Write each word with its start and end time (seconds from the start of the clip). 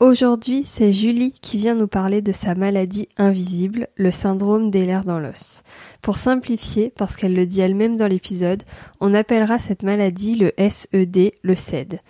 Aujourd'hui, 0.00 0.64
c'est 0.66 0.92
Julie 0.92 1.30
qui 1.30 1.56
vient 1.56 1.76
nous 1.76 1.86
parler 1.86 2.20
de 2.20 2.32
sa 2.32 2.56
maladie 2.56 3.08
invisible, 3.16 3.86
le 3.94 4.10
syndrome 4.10 4.68
des 4.68 4.84
lèvres 4.84 5.04
dans 5.04 5.20
l'os. 5.20 5.62
Pour 6.02 6.16
simplifier, 6.16 6.92
parce 6.96 7.14
qu'elle 7.14 7.32
le 7.32 7.46
dit 7.46 7.60
elle-même 7.60 7.96
dans 7.96 8.08
l'épisode, 8.08 8.64
on 9.00 9.14
appellera 9.14 9.58
cette 9.58 9.84
maladie 9.84 10.34
le 10.34 10.52
SED, 10.58 11.32
le 11.42 11.54
SED. 11.54 12.00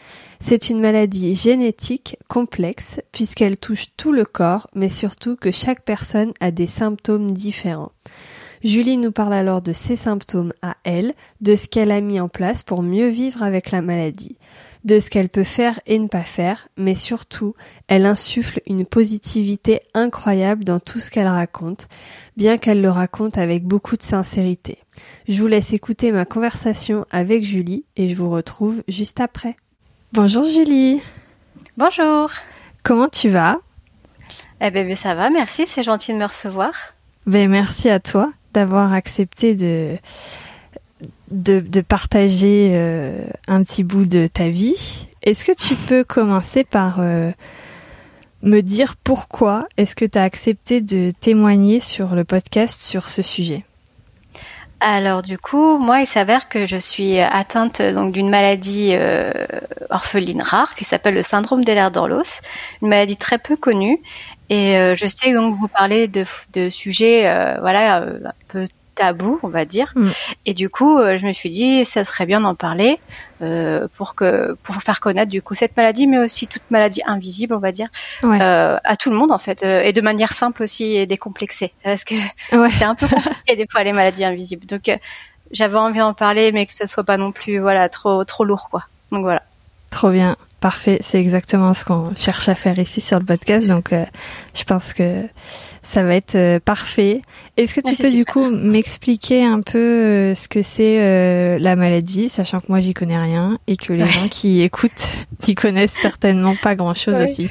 C'est 0.41 0.71
une 0.71 0.81
maladie 0.81 1.35
génétique 1.35 2.17
complexe 2.27 3.03
puisqu'elle 3.13 3.59
touche 3.59 3.89
tout 3.99 4.13
le 4.13 4.25
corps, 4.25 4.67
mais 4.75 4.89
surtout 4.89 5.37
que 5.37 5.51
chaque 5.51 5.85
personne 5.85 6.33
a 6.41 6.51
des 6.51 6.67
symptômes 6.67 7.33
différents. 7.33 7.93
Julie 8.63 8.97
nous 8.97 9.13
parle 9.13 9.35
alors 9.35 9.61
de 9.61 9.75
ses 9.75 9.97
symptômes 9.97 10.55
à 10.63 10.77
elle, 10.85 11.13
de 11.43 11.55
ce 11.55 11.69
qu'elle 11.69 11.93
a 11.93 12.01
mis 12.01 12.19
en 12.19 12.31
place 12.31 12.63
pour 12.63 12.83
mieux 12.83 13.09
vivre 13.09 13.43
avec 13.43 13.71
la 13.73 13.83
maladie 13.83 14.39
de 14.85 14.99
ce 14.99 15.11
qu'elle 15.11 15.31
peut 15.31 15.45
faire 15.45 15.81
et 15.87 15.99
ne 15.99 16.09
pas 16.09 16.25
faire, 16.25 16.69
mais 16.77 16.95
surtout, 16.95 17.55
elle 17.89 18.07
insuffle 18.07 18.61
une 18.67 18.87
positivité 18.87 19.81
incroyable 19.95 20.65
dans 20.65 20.79
tout 20.79 21.01
ce 21.01 21.11
qu'elle 21.11 21.27
raconte, 21.27 21.89
bien 22.37 22.59
qu'elle 22.59 22.83
le 22.83 22.91
raconte 22.91 23.39
avec 23.39 23.65
beaucoup 23.65 23.97
de 23.97 24.03
sincérité. 24.03 24.79
Je 25.27 25.41
vous 25.41 25.49
laisse 25.49 25.73
écouter 25.73 26.13
ma 26.13 26.27
conversation 26.27 27.07
avec 27.11 27.45
Julie 27.45 27.85
et 27.97 28.09
je 28.09 28.15
vous 28.15 28.31
retrouve 28.31 28.83
juste 28.87 29.21
après. 29.21 29.57
Bonjour 30.13 30.45
Julie. 30.47 31.01
Bonjour. 31.77 32.31
Comment 32.83 33.09
tu 33.09 33.31
vas? 33.31 33.59
Eh 34.61 34.71
ben, 34.71 34.95
ça 34.95 35.15
va, 35.15 35.31
merci, 35.31 35.67
c'est 35.67 35.83
gentil 35.83 36.13
de 36.13 36.19
me 36.19 36.27
recevoir. 36.27 36.73
Ben 37.27 37.51
merci 37.51 37.89
à 37.89 38.01
toi 38.01 38.31
d'avoir 38.53 38.93
accepté 38.93 39.55
de 39.55 39.97
de, 41.31 41.81
partager 41.81 42.73
euh, 42.75 43.27
un 43.49 43.63
petit 43.63 43.85
bout 43.85 44.05
de 44.05 44.27
ta 44.27 44.49
vie. 44.49 45.07
Est-ce 45.23 45.45
que 45.45 45.57
tu 45.57 45.75
peux 45.75 46.05
commencer 46.05 46.65
par 46.65 47.01
euh, 47.01 47.31
me 48.43 48.61
dire 48.61 48.95
pourquoi 49.03 49.67
est-ce 49.77 49.97
que 49.97 50.05
tu 50.05 50.19
as 50.19 50.23
accepté 50.23 50.81
de 50.81 51.13
témoigner 51.21 51.81
sur 51.81 52.15
le 52.15 52.25
podcast 52.25 52.83
sur 52.83 53.09
ce 53.09 53.23
sujet? 53.23 53.65
Alors 54.81 55.23
du 55.23 55.39
coup, 55.39 55.79
moi, 55.79 56.01
il 56.01 56.07
s'avère 56.07 56.51
que 56.51 56.67
je 56.67 56.77
suis 56.77 57.19
atteinte 57.19 57.81
d'une 57.81 58.29
maladie 58.29 58.91
euh, 58.93 59.33
orpheline 59.89 60.43
rare 60.43 60.75
qui 60.75 60.85
s'appelle 60.85 61.15
le 61.15 61.23
syndrome 61.23 61.65
d'Ehlers-Danlos, 61.65 62.43
une 62.83 62.89
maladie 62.89 63.17
très 63.17 63.39
peu 63.39 63.57
connue. 63.57 63.99
Et 64.51 64.75
je 64.95 65.07
sais 65.07 65.33
donc 65.33 65.55
vous 65.55 65.69
parler 65.69 66.07
de, 66.07 66.27
de 66.53 66.69
sujets, 66.69 67.23
voilà, 67.63 68.03
un 68.03 68.33
peu 68.49 68.69
tabou, 68.95 69.39
on 69.43 69.49
va 69.49 69.65
dire. 69.65 69.93
Mm. 69.95 70.11
Et 70.47 70.55
du 70.55 70.69
coup, 70.69 70.99
euh, 70.99 71.19
je 71.19 71.27
me 71.27 71.33
suis 71.33 71.51
dit, 71.51 71.85
ça 71.85 72.05
serait 72.05 72.27
bien 72.27 72.41
d'en 72.41 72.55
parler 72.55 72.99
euh, 73.43 73.89
pour 73.97 74.15
que 74.15 74.57
pour 74.63 74.77
faire 74.77 75.01
connaître 75.01 75.31
du 75.31 75.43
coup 75.43 75.55
cette 75.55 75.77
maladie, 75.77 76.07
mais 76.07 76.19
aussi 76.19 76.47
toute 76.47 76.63
maladie 76.71 77.03
invisible, 77.07 77.55
on 77.55 77.59
va 77.59 77.73
dire, 77.73 77.89
euh, 78.25 78.79
à 78.83 78.97
tout 78.97 79.11
le 79.11 79.17
monde 79.17 79.33
en 79.33 79.39
fait, 79.39 79.63
et 79.63 79.93
de 79.93 80.01
manière 80.01 80.33
simple 80.33 80.63
aussi 80.63 80.95
et 80.97 81.07
décomplexée, 81.07 81.73
parce 81.83 82.05
que 82.05 82.15
c'est 82.71 82.85
un 82.85 82.95
peu 82.95 83.09
compliqué 83.09 83.57
des 83.57 83.67
fois 83.71 83.83
les 83.83 83.93
maladies 83.93 84.25
invisibles. 84.25 84.67
Donc 84.67 84.91
j'avais 85.51 85.79
envie 85.79 85.99
d'en 85.99 86.15
parler, 86.15 86.53
mais 86.53 86.67
que 86.67 86.73
ce 86.73 86.87
soit 86.87 87.05
pas 87.05 87.17
non 87.17 87.33
plus 87.33 87.59
voilà 87.59 87.89
trop 87.89 88.25
trop 88.25 88.45
lourd 88.45 88.69
quoi. 88.71 88.85
Donc 89.11 89.23
voilà. 89.23 89.43
Trop 89.91 90.11
bien. 90.11 90.37
Parfait, 90.65 90.97
c'est 91.03 91.21
exactement 91.21 91.75
ce 91.75 91.85
qu'on 91.85 92.15
cherche 92.17 92.49
à 92.49 92.55
faire 92.55 92.79
ici 92.79 93.03
sur 93.03 93.19
le 93.19 93.27
podcast, 93.27 93.69
donc 93.69 93.93
euh, 93.93 94.07
je 94.55 94.65
pense 94.65 94.95
que 94.95 95.25
ça 95.83 96.03
va 96.03 96.15
être 96.15 96.37
euh, 96.37 96.59
parfait. 96.59 97.21
Est-ce 97.59 97.79
que 97.79 97.87
tu 97.87 97.95
peux 97.97 98.11
du 98.11 98.25
coup 98.25 98.51
m'expliquer 98.51 99.45
un 99.45 99.61
peu 99.61 99.79
euh, 99.79 100.35
ce 100.35 100.49
que 100.49 100.63
c'est 100.63 101.59
la 101.59 101.77
maladie, 101.77 102.31
sachant 102.31 102.61
que 102.61 102.69
moi 102.71 102.81
j'y 102.81 102.95
connais 102.95 103.19
rien 103.19 103.59
et 103.67 103.77
que 103.77 103.93
les 103.93 104.09
gens 104.09 104.29
qui 104.29 104.63
écoutent 104.63 105.27
qui 105.43 105.55
connaissent 105.55 105.93
certainement 105.93 106.57
pas 106.57 106.75
grand-chose 106.77 107.21
aussi. 107.21 107.51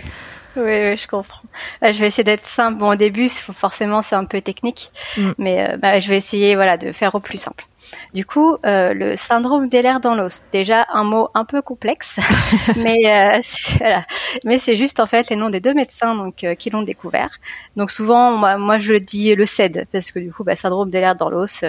Oui, 0.56 0.64
oui, 0.64 0.98
je 0.98 1.08
comprends. 1.08 1.42
je 1.82 2.00
vais 2.00 2.08
essayer 2.08 2.24
d'être 2.24 2.46
simple. 2.46 2.78
Bon, 2.78 2.92
au 2.92 2.96
début, 2.96 3.30
forcément, 3.30 4.02
c'est 4.02 4.16
un 4.16 4.26
peu 4.26 4.42
technique, 4.42 4.92
mm. 5.18 5.32
mais 5.38 5.78
bah, 5.78 6.00
je 6.00 6.10
vais 6.10 6.18
essayer, 6.18 6.56
voilà, 6.56 6.78
de 6.78 6.92
faire 6.92 7.16
au 7.16 7.20
plus 7.20 7.38
simple. 7.38 7.66
Du 8.14 8.26
coup, 8.26 8.58
euh, 8.66 8.94
le 8.94 9.16
syndrome 9.18 9.70
d'Ehlers 9.70 10.00
dans 10.02 10.16
l'os, 10.16 10.44
déjà 10.52 10.86
un 10.94 11.04
mot 11.04 11.30
un 11.34 11.46
peu 11.46 11.62
complexe, 11.62 12.20
mais 12.78 12.98
euh, 13.06 13.42
voilà. 13.80 14.06
mais 14.44 14.60
c'est 14.60 14.76
juste 14.76 15.00
en 15.00 15.06
fait 15.06 15.30
les 15.30 15.36
noms 15.36 15.50
des 15.50 15.60
deux 15.60 15.74
médecins 15.74 16.16
donc 16.16 16.44
euh, 16.44 16.56
qui 16.56 16.70
l'ont 16.70 16.84
découvert. 16.84 17.40
Donc 17.76 17.92
souvent, 17.92 18.32
moi, 18.32 18.58
moi, 18.58 18.78
je 18.78 18.94
dis 18.94 19.34
le 19.36 19.46
SED 19.46 19.88
parce 19.92 20.12
que 20.12 20.20
du 20.20 20.32
coup, 20.32 20.44
bah, 20.44 20.56
syndrome 20.56 20.90
d'Ehlers 20.90 21.16
dans 21.18 21.30
l'os, 21.30 21.64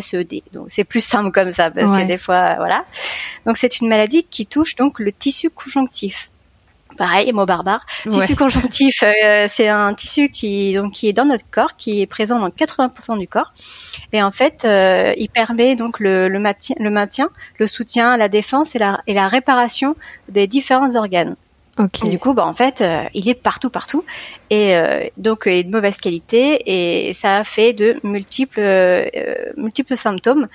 SED. 0.00 0.42
Donc 0.52 0.66
c'est 0.68 0.84
plus 0.84 1.04
simple 1.04 1.32
comme 1.32 1.52
ça 1.52 1.70
parce 1.70 1.96
que 1.96 2.06
des 2.06 2.18
fois, 2.18 2.56
voilà. 2.56 2.84
Donc 3.46 3.56
c'est 3.56 3.80
une 3.80 3.88
maladie 3.88 4.24
qui 4.24 4.46
touche 4.46 4.76
donc 4.76 4.98
le 4.98 5.12
tissu 5.12 5.50
conjonctif 5.50 6.30
pareil, 6.98 7.32
mot 7.32 7.46
barbare. 7.46 7.86
Tissu 8.10 8.36
conjonctif, 8.36 9.02
c'est 9.46 9.68
un 9.68 9.94
tissu 9.94 10.28
qui 10.28 10.74
donc 10.74 10.92
qui 10.92 11.08
est 11.08 11.12
dans 11.14 11.24
notre 11.24 11.48
corps, 11.50 11.76
qui 11.76 12.02
est 12.02 12.06
présent 12.06 12.36
dans 12.36 12.48
80% 12.48 13.18
du 13.18 13.26
corps 13.26 13.52
et 14.12 14.22
en 14.22 14.30
fait, 14.30 14.64
euh, 14.64 15.12
il 15.16 15.28
permet 15.28 15.76
donc 15.76 16.00
le, 16.00 16.28
le, 16.28 16.38
maintien, 16.38 16.76
le 16.78 16.90
maintien, 16.90 17.28
le 17.58 17.66
soutien, 17.66 18.16
la 18.16 18.28
défense 18.28 18.74
et 18.74 18.78
la, 18.78 19.00
et 19.06 19.14
la 19.14 19.28
réparation 19.28 19.96
des 20.28 20.46
différents 20.46 20.96
organes. 20.96 21.36
Okay. 21.80 22.08
du 22.08 22.18
coup, 22.18 22.34
bah, 22.34 22.44
en 22.44 22.54
fait, 22.54 22.80
euh, 22.80 23.04
il 23.14 23.28
est 23.28 23.40
partout, 23.40 23.70
partout, 23.70 24.04
et 24.50 24.74
euh, 24.74 25.04
donc 25.16 25.42
il 25.46 25.52
est 25.52 25.62
de 25.62 25.70
mauvaise 25.70 25.98
qualité, 25.98 26.62
et 26.66 27.14
ça 27.14 27.36
a 27.36 27.44
fait 27.44 27.72
de 27.72 28.00
multiples, 28.02 28.60
multiples 29.56 29.96
symptômes 29.96 30.48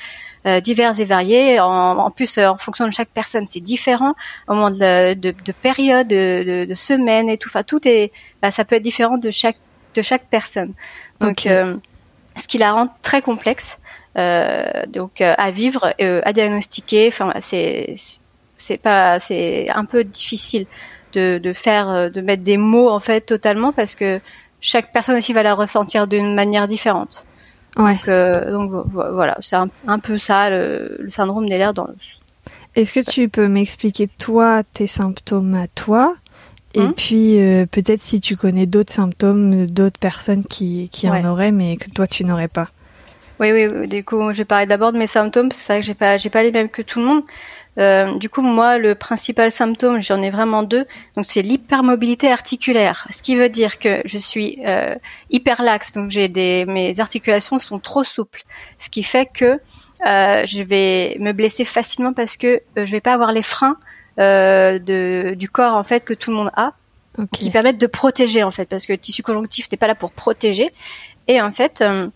divers 0.63 0.99
et 0.99 1.05
variés. 1.05 1.59
En, 1.59 1.97
en 1.97 2.11
plus, 2.11 2.37
en 2.37 2.55
fonction 2.55 2.85
de 2.87 2.91
chaque 2.91 3.09
personne, 3.09 3.45
c'est 3.47 3.61
différent. 3.61 4.13
Au 4.47 4.53
moment 4.53 4.71
de, 4.71 5.13
de, 5.13 5.33
de 5.45 5.51
période, 5.51 6.07
de, 6.07 6.65
de, 6.65 6.73
semaine 6.73 7.29
et 7.29 7.37
tout, 7.37 7.49
enfin, 7.49 7.63
tout 7.63 7.87
est, 7.87 8.11
bah, 8.41 8.51
ça 8.51 8.65
peut 8.65 8.75
être 8.75 8.83
différent 8.83 9.17
de 9.17 9.31
chaque, 9.31 9.57
de 9.95 10.01
chaque 10.01 10.25
personne. 10.29 10.73
Donc 11.21 11.47
ce 12.35 12.47
qui 12.47 12.57
la 12.57 12.73
rend 12.73 12.89
très 13.01 13.21
complexe 13.21 13.77
euh, 14.17 14.85
donc 14.87 15.21
euh, 15.21 15.33
à 15.37 15.51
vivre, 15.51 15.93
euh, 16.01 16.21
à 16.23 16.33
diagnostiquer. 16.33 17.07
Enfin, 17.07 17.33
c'est 17.41 17.95
c'est 18.57 18.77
pas 18.77 19.19
c'est 19.19 19.69
un 19.69 19.85
peu 19.85 20.03
difficile 20.03 20.67
de, 21.13 21.39
de 21.41 21.53
faire 21.53 22.11
de 22.11 22.21
mettre 22.21 22.43
des 22.43 22.57
mots 22.57 22.89
en 22.89 22.99
fait 22.99 23.21
totalement 23.21 23.73
parce 23.73 23.95
que 23.95 24.19
chaque 24.61 24.93
personne 24.93 25.17
aussi 25.17 25.33
va 25.33 25.43
la 25.43 25.53
ressentir 25.53 26.07
d'une 26.07 26.33
manière 26.33 26.67
différente. 26.67 27.25
Ouais. 27.77 27.97
Donc, 28.51 28.71
donc 28.71 28.85
voilà, 28.91 29.37
c'est 29.41 29.55
un, 29.55 29.99
peu 29.99 30.17
ça 30.17 30.49
le, 30.49 30.97
le 30.99 31.09
syndrome 31.09 31.49
des 31.49 31.57
lèvres 31.57 31.73
dans 31.73 31.85
le. 31.85 31.95
Est-ce 32.75 32.93
que 32.93 33.11
tu 33.11 33.29
peux 33.29 33.47
m'expliquer 33.47 34.07
toi 34.07 34.63
tes 34.63 34.87
symptômes 34.87 35.55
à 35.55 35.67
toi? 35.67 36.15
Et 36.73 36.81
hein? 36.81 36.93
puis 36.95 37.39
euh, 37.39 37.67
peut-être 37.67 38.01
si 38.01 38.19
tu 38.19 38.35
connais 38.35 38.65
d'autres 38.65 38.91
symptômes, 38.91 39.67
d'autres 39.67 39.99
personnes 39.99 40.43
qui, 40.43 40.89
qui 40.91 41.07
en 41.07 41.23
auraient, 41.25 41.51
mais 41.51 41.77
que 41.77 41.89
toi 41.91 42.07
tu 42.07 42.25
n'aurais 42.25 42.47
pas? 42.47 42.69
Oui, 43.39 43.51
oui. 43.51 43.87
Du 43.87 44.03
coup, 44.03 44.31
je 44.31 44.39
vais 44.39 44.45
parler 44.45 44.65
d'abord 44.65 44.91
de 44.91 44.97
mes 44.97 45.07
symptômes. 45.07 45.51
C'est 45.51 45.73
vrai 45.73 45.81
que 45.81 45.85
j'ai 45.85 45.93
pas, 45.93 46.17
j'ai 46.17 46.29
pas 46.29 46.43
les 46.43 46.51
mêmes 46.51 46.69
que 46.69 46.81
tout 46.81 46.99
le 46.99 47.05
monde. 47.05 47.23
Euh, 47.79 48.17
du 48.17 48.29
coup, 48.29 48.41
moi, 48.41 48.77
le 48.77 48.95
principal 48.95 49.51
symptôme, 49.51 50.01
j'en 50.01 50.21
ai 50.21 50.29
vraiment 50.29 50.63
deux. 50.63 50.85
Donc, 51.15 51.25
c'est 51.25 51.41
l'hypermobilité 51.41 52.31
articulaire, 52.31 53.07
ce 53.11 53.21
qui 53.21 53.35
veut 53.35 53.49
dire 53.49 53.79
que 53.79 54.01
je 54.05 54.17
suis 54.17 54.59
euh, 54.65 54.95
hyperlaxe. 55.31 55.91
Donc, 55.93 56.11
j'ai 56.11 56.27
des, 56.27 56.65
mes 56.65 56.99
articulations 56.99 57.59
sont 57.59 57.79
trop 57.79 58.03
souples, 58.03 58.43
ce 58.77 58.89
qui 58.89 59.03
fait 59.03 59.25
que 59.25 59.59
euh, 60.05 60.45
je 60.45 60.61
vais 60.61 61.17
me 61.19 61.31
blesser 61.31 61.65
facilement 61.65 62.13
parce 62.13 62.35
que 62.35 62.61
euh, 62.77 62.85
je 62.85 62.91
vais 62.91 62.99
pas 62.99 63.13
avoir 63.13 63.31
les 63.31 63.43
freins 63.43 63.77
euh, 64.19 64.77
de, 64.77 65.33
du 65.35 65.49
corps 65.49 65.75
en 65.75 65.83
fait 65.83 66.03
que 66.03 66.13
tout 66.13 66.29
le 66.29 66.35
monde 66.35 66.51
a, 66.55 66.73
qui 67.31 67.49
permettent 67.49 67.77
de 67.77 67.87
protéger 67.87 68.43
en 68.43 68.51
fait, 68.51 68.65
parce 68.65 68.85
que 68.85 68.93
le 68.93 68.97
tissu 68.97 69.23
conjonctif 69.23 69.71
n'est 69.71 69.77
pas 69.77 69.87
là 69.87 69.95
pour 69.95 70.11
protéger. 70.11 70.73
Et 71.27 71.41
en 71.41 71.51
fait, 71.51 71.81
euh, 71.81 72.09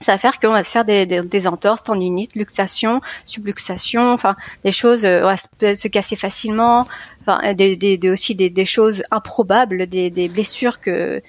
ça 0.00 0.12
va 0.12 0.18
faire 0.18 0.38
qu'on 0.38 0.52
va 0.52 0.64
se 0.64 0.70
faire 0.70 0.84
des, 0.84 1.06
des, 1.06 1.22
des 1.22 1.46
entorses, 1.46 1.82
tendinites, 1.82 2.34
luxation, 2.34 3.00
subluxation, 3.24 4.12
enfin 4.12 4.34
des 4.64 4.72
choses, 4.72 5.04
euh, 5.04 5.20
on 5.22 5.26
va 5.26 5.36
se, 5.36 5.88
casser 5.88 6.16
facilement, 6.16 6.86
enfin 7.20 7.52
des, 7.54 7.76
des, 7.76 8.10
aussi 8.10 8.34
des, 8.34 8.48
des 8.48 8.64
choses 8.64 9.02
improbables, 9.10 9.86
des, 9.86 10.10
des 10.10 10.28
blessures 10.28 10.80
que 10.80 11.22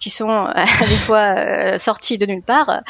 qui 0.00 0.10
sont 0.10 0.30
euh, 0.30 0.52
des 0.88 0.96
fois 0.96 1.36
euh, 1.36 1.78
sorties 1.78 2.18
de 2.18 2.26
nulle 2.26 2.42
part. 2.42 2.82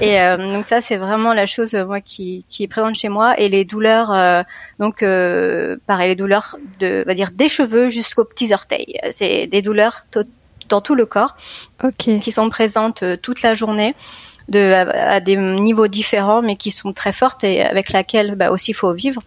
Et 0.00 0.18
donc 0.38 0.64
ça, 0.64 0.80
c'est 0.80 0.96
vraiment 0.96 1.32
la 1.32 1.46
chose 1.46 1.74
moi 1.74 2.00
qui, 2.00 2.44
qui 2.48 2.64
est 2.64 2.68
présente 2.68 2.94
chez 2.94 3.08
moi. 3.08 3.38
Et 3.38 3.48
les 3.48 3.64
douleurs, 3.64 4.44
donc 4.78 5.00
pareil, 5.00 6.08
les 6.08 6.16
douleurs 6.16 6.56
de, 6.78 7.02
on 7.04 7.08
va 7.08 7.14
dire 7.14 7.30
des 7.32 7.48
cheveux 7.48 7.88
jusqu'aux 7.88 8.24
petits 8.24 8.52
orteils. 8.52 8.98
C'est 9.10 9.46
des 9.46 9.62
douleurs 9.62 10.02
dans 10.68 10.80
tout 10.80 10.94
le 10.94 11.06
corps, 11.06 11.36
qui 11.98 12.32
sont 12.32 12.48
présentes 12.50 13.04
toute 13.22 13.42
la 13.42 13.54
journée 13.54 13.94
de, 14.50 14.58
à, 14.58 15.20
des 15.20 15.36
niveaux 15.36 15.88
différents, 15.88 16.42
mais 16.42 16.56
qui 16.56 16.70
sont 16.70 16.92
très 16.92 17.12
fortes 17.12 17.44
et 17.44 17.62
avec 17.62 17.92
laquelle 17.92 18.34
bah, 18.34 18.50
aussi 18.50 18.72
il 18.72 18.74
faut 18.74 18.92
vivre. 18.92 19.22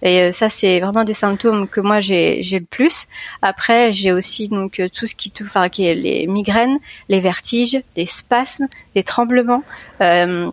Et 0.00 0.22
euh, 0.22 0.32
ça, 0.32 0.48
c'est 0.48 0.78
vraiment 0.78 1.04
des 1.04 1.14
symptômes 1.14 1.66
que 1.66 1.80
moi 1.80 2.00
j'ai 2.00 2.40
le 2.40 2.64
plus. 2.64 3.06
Après, 3.42 3.92
j'ai 3.92 4.12
aussi 4.12 4.48
donc 4.48 4.78
euh, 4.78 4.88
tout 4.88 5.06
ce 5.06 5.14
qui, 5.14 5.32
enfin, 5.42 5.68
qui 5.68 5.86
est 5.86 5.94
les 5.94 6.26
migraines, 6.26 6.78
les 7.08 7.20
vertiges, 7.20 7.82
des 7.96 8.06
spasmes, 8.06 8.68
des 8.94 9.02
tremblements. 9.02 9.64
Euh, 10.00 10.50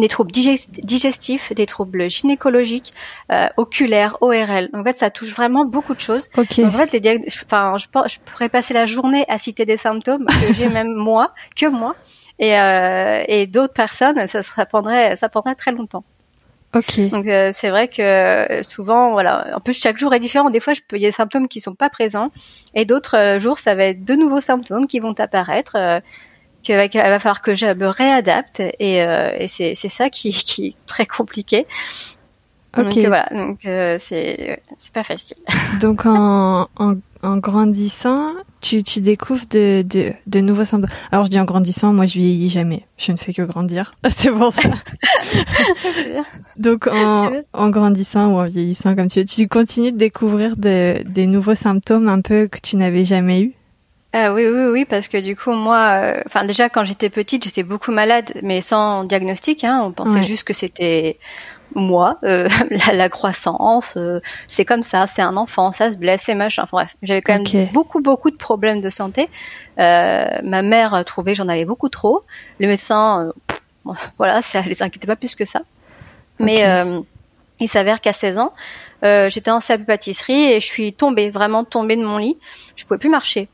des 0.00 0.08
troubles 0.08 0.30
digestifs, 0.30 1.52
des 1.52 1.66
troubles 1.66 2.08
gynécologiques, 2.08 2.92
euh, 3.32 3.48
oculaires, 3.56 4.16
ORL. 4.20 4.68
En 4.72 4.84
fait, 4.84 4.92
ça 4.92 5.10
touche 5.10 5.34
vraiment 5.34 5.64
beaucoup 5.64 5.94
de 5.94 6.00
choses. 6.00 6.28
Okay. 6.36 6.64
En 6.64 6.70
fait, 6.70 6.92
les 6.92 7.20
enfin, 7.44 7.76
je, 7.78 7.86
je 8.08 8.18
pourrais 8.24 8.48
passer 8.48 8.74
la 8.74 8.86
journée 8.86 9.24
à 9.28 9.38
citer 9.38 9.66
des 9.66 9.76
symptômes 9.76 10.26
que 10.26 10.54
j'ai 10.54 10.68
même 10.68 10.94
moi, 10.94 11.32
que 11.56 11.66
moi 11.66 11.96
et, 12.38 12.58
euh, 12.58 13.24
et 13.26 13.46
d'autres 13.46 13.74
personnes, 13.74 14.26
ça, 14.26 14.42
ça 14.42 14.66
prendrait, 14.66 15.16
ça 15.16 15.28
prendrait 15.28 15.54
très 15.54 15.72
longtemps. 15.72 16.04
Ok. 16.74 17.00
Donc 17.10 17.26
euh, 17.26 17.50
c'est 17.52 17.70
vrai 17.70 17.88
que 17.88 18.62
souvent, 18.62 19.12
voilà, 19.12 19.56
en 19.56 19.60
plus 19.60 19.78
chaque 19.80 19.96
jour 19.96 20.12
est 20.12 20.20
différent. 20.20 20.50
Des 20.50 20.60
fois, 20.60 20.74
je 20.74 20.80
peux, 20.86 20.96
il 20.96 21.02
y 21.02 21.06
a 21.06 21.08
des 21.08 21.12
symptômes 21.12 21.48
qui 21.48 21.60
sont 21.60 21.74
pas 21.74 21.88
présents, 21.88 22.30
et 22.74 22.84
d'autres 22.84 23.16
euh, 23.16 23.38
jours, 23.38 23.58
ça 23.58 23.74
va 23.74 23.84
être 23.84 24.04
de 24.04 24.14
nouveaux 24.14 24.40
symptômes 24.40 24.86
qui 24.86 25.00
vont 25.00 25.14
apparaître. 25.18 25.76
Euh, 25.76 26.00
qu'il 26.62 26.74
va 26.74 27.18
falloir 27.18 27.40
que 27.40 27.54
je 27.54 27.72
me 27.72 27.86
réadapte, 27.86 28.60
et, 28.60 29.02
euh, 29.02 29.30
et 29.38 29.46
c'est 29.48 29.74
ça 29.74 30.10
qui, 30.10 30.30
qui 30.44 30.66
est 30.66 30.74
très 30.86 31.06
compliqué. 31.06 31.66
Donc 32.76 32.92
voilà, 32.98 33.28
donc 33.30 33.60
c'est 33.62 34.60
c'est 34.76 34.92
pas 34.92 35.04
facile. 35.04 35.38
Donc 35.80 36.04
en, 36.04 36.68
en, 36.76 36.94
en 37.22 37.36
grandissant, 37.38 38.32
tu, 38.60 38.82
tu 38.82 39.00
découvres 39.00 39.46
de, 39.50 39.82
de, 39.82 40.12
de 40.26 40.40
nouveaux 40.40 40.64
symptômes. 40.64 40.90
Alors 41.10 41.24
je 41.24 41.30
dis 41.30 41.40
en 41.40 41.44
grandissant, 41.44 41.92
moi 41.92 42.06
je 42.06 42.18
vieillis 42.18 42.48
jamais. 42.48 42.86
Je 42.96 43.12
ne 43.12 43.16
fais 43.16 43.32
que 43.32 43.42
grandir. 43.42 43.94
C'est 44.10 44.30
pour 44.30 44.52
ça. 44.52 44.70
Donc 46.56 46.86
en, 46.86 47.30
en 47.52 47.68
grandissant 47.68 48.28
ou 48.28 48.38
en 48.38 48.46
vieillissant, 48.46 48.94
comme 48.94 49.08
tu 49.08 49.20
veux, 49.20 49.24
tu 49.24 49.48
continues 49.48 49.92
de 49.92 49.98
découvrir 49.98 50.56
de, 50.56 51.02
des 51.04 51.26
nouveaux 51.26 51.54
symptômes 51.54 52.08
un 52.08 52.20
peu 52.20 52.46
que 52.46 52.58
tu 52.60 52.76
n'avais 52.76 53.04
jamais 53.04 53.42
eu? 53.42 53.52
Euh, 54.16 54.34
oui, 54.34 54.46
oui, 54.48 54.70
oui, 54.72 54.84
parce 54.86 55.06
que 55.06 55.18
du 55.18 55.36
coup, 55.36 55.52
moi, 55.52 56.00
euh, 56.00 56.22
enfin 56.26 56.44
déjà 56.46 56.70
quand 56.70 56.82
j'étais 56.82 57.10
petite, 57.10 57.44
j'étais 57.44 57.62
beaucoup 57.62 57.92
malade, 57.92 58.32
mais 58.42 58.62
sans 58.62 59.04
diagnostic. 59.04 59.64
Hein, 59.64 59.80
on 59.84 59.92
pensait 59.92 60.22
juste 60.22 60.44
que 60.44 60.54
c'était 60.54 61.18
moi, 61.74 62.18
euh, 62.24 62.48
la, 62.92 63.08
croissance, 63.08 63.94
euh, 63.96 64.20
c'est 64.46 64.64
comme 64.64 64.82
ça, 64.82 65.06
c'est 65.06 65.22
un 65.22 65.36
enfant, 65.36 65.72
ça 65.72 65.90
se 65.90 65.96
blesse 65.96 66.28
et 66.28 66.34
machin. 66.34 66.62
Enfin, 66.62 66.78
bref, 66.78 66.96
j'avais 67.02 67.22
quand 67.22 67.34
même 67.34 67.68
beaucoup 67.72 68.00
beaucoup 68.00 68.30
de 68.30 68.36
problèmes 68.36 68.80
de 68.80 68.90
santé. 68.90 69.28
Euh, 69.78 70.26
ma 70.42 70.62
mère 70.62 71.02
trouvait 71.04 71.34
j'en 71.34 71.48
avais 71.48 71.64
beaucoup 71.64 71.88
trop. 71.88 72.22
Le 72.58 72.68
médecin, 72.68 73.32
voilà, 74.16 74.42
ça 74.42 74.62
les 74.62 74.82
inquiétait 74.82 75.06
pas 75.06 75.16
plus 75.16 75.34
que 75.34 75.44
ça. 75.44 75.62
Mais 76.38 76.64
il 77.60 77.68
s'avère 77.68 78.00
qu'à 78.00 78.12
16 78.12 78.38
ans, 78.38 78.52
j'étais 79.02 79.50
en 79.50 79.60
salle 79.60 79.84
pâtisserie 79.84 80.52
et 80.52 80.60
je 80.60 80.66
suis 80.66 80.92
tombée, 80.92 81.30
vraiment 81.30 81.64
tombée 81.64 81.96
de 81.96 82.04
mon 82.04 82.18
lit. 82.18 82.38
Je 82.76 82.84
pouvais 82.84 82.98
plus 82.98 83.10
marcher. 83.10 83.48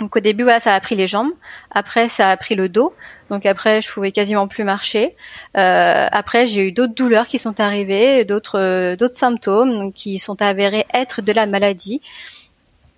Donc 0.00 0.16
au 0.16 0.20
début, 0.20 0.42
voilà, 0.42 0.60
ça 0.60 0.74
a 0.74 0.80
pris 0.80 0.96
les 0.96 1.06
jambes. 1.06 1.30
Après, 1.70 2.08
ça 2.08 2.30
a 2.30 2.36
pris 2.36 2.54
le 2.54 2.68
dos. 2.68 2.94
Donc 3.28 3.46
après, 3.46 3.80
je 3.80 3.92
pouvais 3.92 4.10
quasiment 4.10 4.48
plus 4.48 4.64
marcher. 4.64 5.14
Euh, 5.56 6.08
après, 6.10 6.46
j'ai 6.46 6.66
eu 6.68 6.72
d'autres 6.72 6.94
douleurs 6.94 7.28
qui 7.28 7.38
sont 7.38 7.60
arrivées, 7.60 8.24
d'autres 8.24 8.58
euh, 8.58 8.96
d'autres 8.96 9.14
symptômes 9.14 9.92
qui 9.92 10.18
sont 10.18 10.40
avérés 10.42 10.86
être 10.92 11.22
de 11.22 11.32
la 11.32 11.46
maladie. 11.46 12.00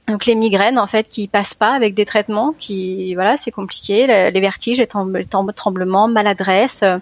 Donc 0.08 0.26
les 0.26 0.34
migraines 0.34 0.78
en 0.78 0.86
fait 0.86 1.08
qui 1.08 1.28
passent 1.28 1.54
pas 1.54 1.72
avec 1.72 1.94
des 1.94 2.04
traitements, 2.04 2.54
qui 2.58 3.14
voilà, 3.14 3.36
c'est 3.36 3.50
compliqué. 3.50 4.06
Les 4.06 4.40
vertiges, 4.40 4.78
les 4.78 4.86
tremblements, 4.86 6.08
maladresse, 6.08 6.82
euh, 6.82 6.98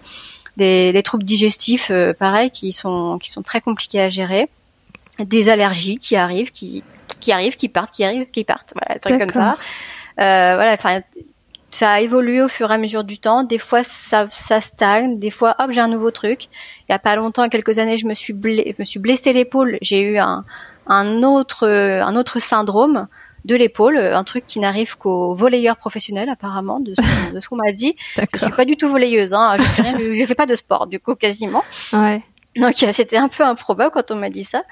des, 0.56 1.02
troubles 1.02 1.25
digestifs, 1.25 1.91
euh, 1.91 2.12
pareil, 2.12 2.50
qui 2.50 2.73
sont 2.73 3.19
qui 3.19 3.31
sont 3.31 3.43
très 3.43 3.61
compliqués 3.61 4.00
à 4.00 4.08
gérer. 4.08 4.49
Des 5.19 5.49
allergies 5.49 5.99
qui 5.99 6.17
arrivent, 6.17 6.50
qui 6.50 6.82
qui 7.20 7.32
arrivent, 7.32 7.56
qui 7.56 7.69
partent, 7.69 7.94
qui 7.94 8.05
arrivent, 8.05 8.31
qui 8.31 8.44
partent. 8.44 8.72
Voilà, 8.75 8.99
trucs 8.99 9.19
comme 9.19 9.31
ça. 9.31 9.56
Euh, 10.19 10.55
voilà, 10.55 10.72
enfin, 10.75 11.00
ça 11.70 11.90
a 11.90 12.00
évolué 12.00 12.43
au 12.43 12.49
fur 12.49 12.70
et 12.70 12.75
à 12.75 12.78
mesure 12.78 13.05
du 13.05 13.19
temps. 13.19 13.44
Des 13.44 13.58
fois, 13.58 13.82
ça, 13.82 14.26
ça 14.31 14.61
stagne. 14.61 15.19
Des 15.19 15.31
fois, 15.31 15.55
hop, 15.58 15.70
j'ai 15.70 15.81
un 15.81 15.88
nouveau 15.88 16.11
truc. 16.11 16.44
Il 16.88 16.93
y 16.93 16.94
a 16.94 16.99
pas 16.99 17.17
longtemps, 17.17 17.49
quelques 17.49 17.78
années, 17.78 17.96
je 17.96 18.06
me 18.06 18.14
suis, 18.14 18.34
je 18.34 18.75
me 18.78 18.84
suis 18.84 18.99
blessé 18.99 19.32
l'épaule. 19.32 19.78
J'ai 19.81 20.00
eu 20.00 20.19
un, 20.19 20.44
un 20.87 21.22
autre, 21.22 21.69
un 21.69 22.17
autre 22.17 22.40
syndrome 22.40 23.06
de 23.44 23.55
l'épaule, 23.55 23.96
un 23.96 24.25
truc 24.25 24.44
qui 24.46 24.61
n'arrive 24.61 24.99
qu'aux 24.99 25.34
volleyeurs 25.34 25.76
professionnels 25.76 26.28
apparemment, 26.28 26.81
de 26.81 26.94
ce, 26.94 27.34
de 27.34 27.40
ce 27.40 27.49
qu'on 27.49 27.56
m'a 27.56 27.73
dit. 27.73 27.96
Je 28.16 28.38
suis 28.38 28.52
pas 28.52 28.64
du 28.64 28.76
tout 28.76 28.88
volleyeuse, 28.88 29.32
hein. 29.32 29.56
je, 29.58 29.62
fais 29.62 29.82
rien, 29.82 29.99
je 29.99 30.25
fais 30.26 30.34
pas 30.34 30.46
de 30.46 30.55
sport 30.55 30.87
du 30.87 31.00
coup 31.00 31.14
quasiment. 31.14 31.64
Ouais. 31.93 32.23
Donc 32.56 32.75
c'était 32.75 33.17
un 33.17 33.29
peu 33.29 33.44
improbable 33.44 33.93
quand 33.93 34.11
on 34.11 34.17
m'a 34.17 34.31
dit 34.31 34.44
ça. 34.44 34.62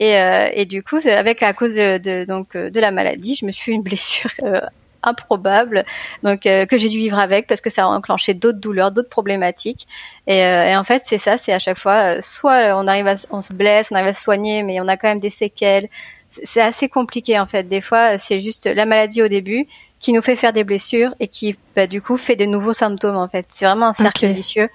Et, 0.00 0.16
euh, 0.16 0.48
et 0.54 0.64
du 0.64 0.82
coup, 0.82 0.98
avec 1.04 1.42
à 1.42 1.52
cause 1.52 1.74
de, 1.74 1.98
de, 1.98 2.24
donc 2.24 2.56
euh, 2.56 2.70
de 2.70 2.80
la 2.80 2.90
maladie, 2.90 3.34
je 3.34 3.44
me 3.44 3.52
suis 3.52 3.66
fait 3.66 3.72
une 3.72 3.82
blessure 3.82 4.30
euh, 4.42 4.60
improbable, 5.02 5.84
donc 6.22 6.46
euh, 6.46 6.66
que 6.66 6.76
j'ai 6.76 6.88
dû 6.88 6.98
vivre 6.98 7.18
avec 7.18 7.46
parce 7.46 7.60
que 7.60 7.70
ça 7.70 7.84
a 7.84 7.86
enclenché 7.86 8.34
d'autres 8.34 8.58
douleurs, 8.58 8.92
d'autres 8.92 9.10
problématiques. 9.10 9.86
Et, 10.26 10.38
et 10.38 10.76
en 10.76 10.84
fait, 10.84 11.02
c'est 11.04 11.18
ça, 11.18 11.36
c'est 11.36 11.52
à 11.52 11.58
chaque 11.58 11.78
fois, 11.78 12.22
soit 12.22 12.74
on 12.76 12.86
arrive 12.86 13.06
à, 13.06 13.14
on 13.30 13.42
se 13.42 13.52
blesse, 13.52 13.92
on 13.92 13.94
arrive 13.94 14.08
à 14.08 14.12
se 14.14 14.22
soigner, 14.22 14.62
mais 14.62 14.80
on 14.80 14.88
a 14.88 14.96
quand 14.96 15.08
même 15.08 15.20
des 15.20 15.30
séquelles. 15.30 15.88
C'est 16.30 16.62
assez 16.62 16.88
compliqué 16.88 17.38
en 17.38 17.46
fait. 17.46 17.64
Des 17.64 17.80
fois, 17.80 18.18
c'est 18.18 18.40
juste 18.40 18.66
la 18.66 18.86
maladie 18.86 19.22
au 19.22 19.28
début 19.28 19.66
qui 20.00 20.12
nous 20.12 20.22
fait 20.22 20.36
faire 20.36 20.52
des 20.52 20.64
blessures 20.64 21.14
et 21.20 21.28
qui, 21.28 21.56
bah, 21.74 21.86
du 21.86 22.00
coup, 22.00 22.16
fait 22.16 22.36
de 22.36 22.44
nouveaux 22.44 22.72
symptômes 22.72 23.16
en 23.16 23.28
fait. 23.28 23.46
C'est 23.50 23.66
vraiment 23.66 23.88
un 23.88 23.92
cercle 23.92 24.26
vicieux 24.26 24.68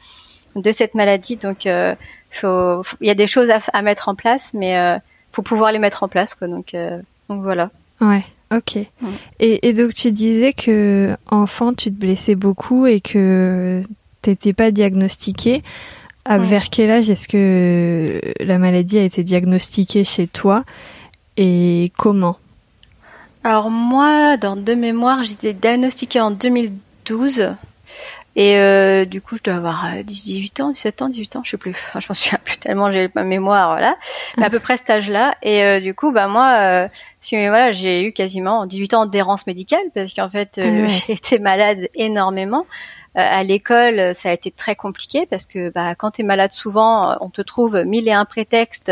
de 0.56 0.72
cette 0.72 0.96
maladie. 0.96 1.38
Donc 1.38 1.68
faut, 2.36 2.84
il 3.02 3.08
y 3.08 3.12
a 3.12 3.16
des 3.16 3.28
choses 3.28 3.50
à, 3.50 3.60
à, 3.74 3.82
mettre 3.82 4.10
en 4.10 4.16
place, 4.16 4.52
mais 4.54 4.78
euh, 4.78 4.98
faut 5.32 5.42
pouvoir 5.42 5.72
les 5.72 5.80
mettre 5.80 6.04
en 6.04 6.08
place, 6.08 6.36
quoi. 6.36 6.48
Donc, 6.48 6.74
euh, 6.74 7.00
donc 7.30 7.42
voilà. 7.42 7.70
Ouais. 8.02 8.24
Ok. 8.56 8.78
Et, 9.40 9.68
et, 9.68 9.74
donc 9.74 9.96
tu 9.96 10.12
disais 10.12 10.54
que 10.54 11.18
enfant 11.32 11.74
tu 11.74 11.92
te 11.92 12.00
blessais 12.00 12.36
beaucoup 12.36 12.86
et 12.86 13.02
que 13.02 13.82
t'étais 14.22 14.54
pas 14.54 14.70
diagnostiqué. 14.72 15.64
À 16.26 16.38
vers 16.38 16.70
quel 16.70 16.90
âge 16.90 17.10
est-ce 17.10 17.28
que 17.28 18.22
la 18.40 18.58
maladie 18.58 18.98
a 18.98 19.04
été 19.04 19.24
diagnostiquée 19.24 20.06
chez 20.06 20.28
toi 20.28 20.64
et 21.36 21.92
comment? 21.98 22.38
Alors 23.44 23.70
moi, 23.70 24.38
dans 24.38 24.56
deux 24.56 24.76
mémoires, 24.76 25.24
j'étais 25.24 25.52
diagnostiquée 25.52 26.22
en 26.22 26.32
2012 26.32 27.56
et 28.36 28.58
euh, 28.58 29.06
du 29.06 29.22
coup, 29.22 29.38
je 29.38 29.44
dois 29.44 29.56
avoir 29.56 30.04
18 30.04 30.60
euh, 30.60 30.64
ans, 30.64 30.72
17 30.72 31.02
ans, 31.04 31.10
18 31.10 31.36
ans, 31.36 31.42
je 31.44 31.52
sais 31.52 31.58
plus. 31.58 31.72
Enfin, 31.72 32.00
je 32.00 32.08
m'en 32.10 32.16
souviens 32.16 32.40
plus 32.44 32.58
tellement, 32.58 32.92
j'ai 32.92 33.10
ma 33.14 33.24
mémoire, 33.24 33.70
voilà. 33.70 33.96
Mais 34.38 34.46
à 34.46 34.50
peu 34.50 34.60
près 34.60 34.78
cet 34.78 34.90
âge-là. 34.90 35.36
Et 35.44 35.64
euh, 35.64 35.80
du 35.80 35.94
coup, 35.94 36.12
bah 36.12 36.28
moi, 36.28 36.58
euh, 36.60 36.88
voilà, 37.32 37.72
j'ai 37.72 38.04
eu 38.08 38.12
quasiment 38.12 38.66
18 38.66 38.94
ans 38.96 39.06
d'errance 39.06 39.46
médicale 39.46 39.84
parce 39.94 40.14
qu'en 40.14 40.30
fait, 40.30 40.58
euh, 40.58 40.88
j'ai 40.88 41.14
été 41.14 41.38
malade 41.38 41.90
énormément. 41.94 42.66
à 43.16 43.44
l'école, 43.44 44.16
ça 44.16 44.30
a 44.30 44.34
été 44.34 44.50
très 44.50 44.76
compliqué 44.76 45.28
parce 45.28 45.46
que 45.46 45.70
bah, 45.70 45.94
quand 45.94 46.12
tu 46.12 46.22
es 46.22 46.26
malade 46.26 46.52
souvent, 46.52 47.16
on 47.22 47.30
te 47.30 47.44
trouve 47.44 47.84
mille 47.84 48.08
et 48.08 48.14
un 48.14 48.26
prétextes, 48.26 48.92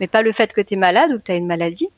mais 0.00 0.06
pas 0.06 0.22
le 0.22 0.32
fait 0.32 0.54
que 0.54 0.62
tu 0.62 0.74
es 0.74 0.76
malade 0.78 1.12
ou 1.12 1.18
que 1.18 1.24
tu 1.24 1.32
as 1.32 1.36
une 1.36 1.46
maladie. 1.46 1.88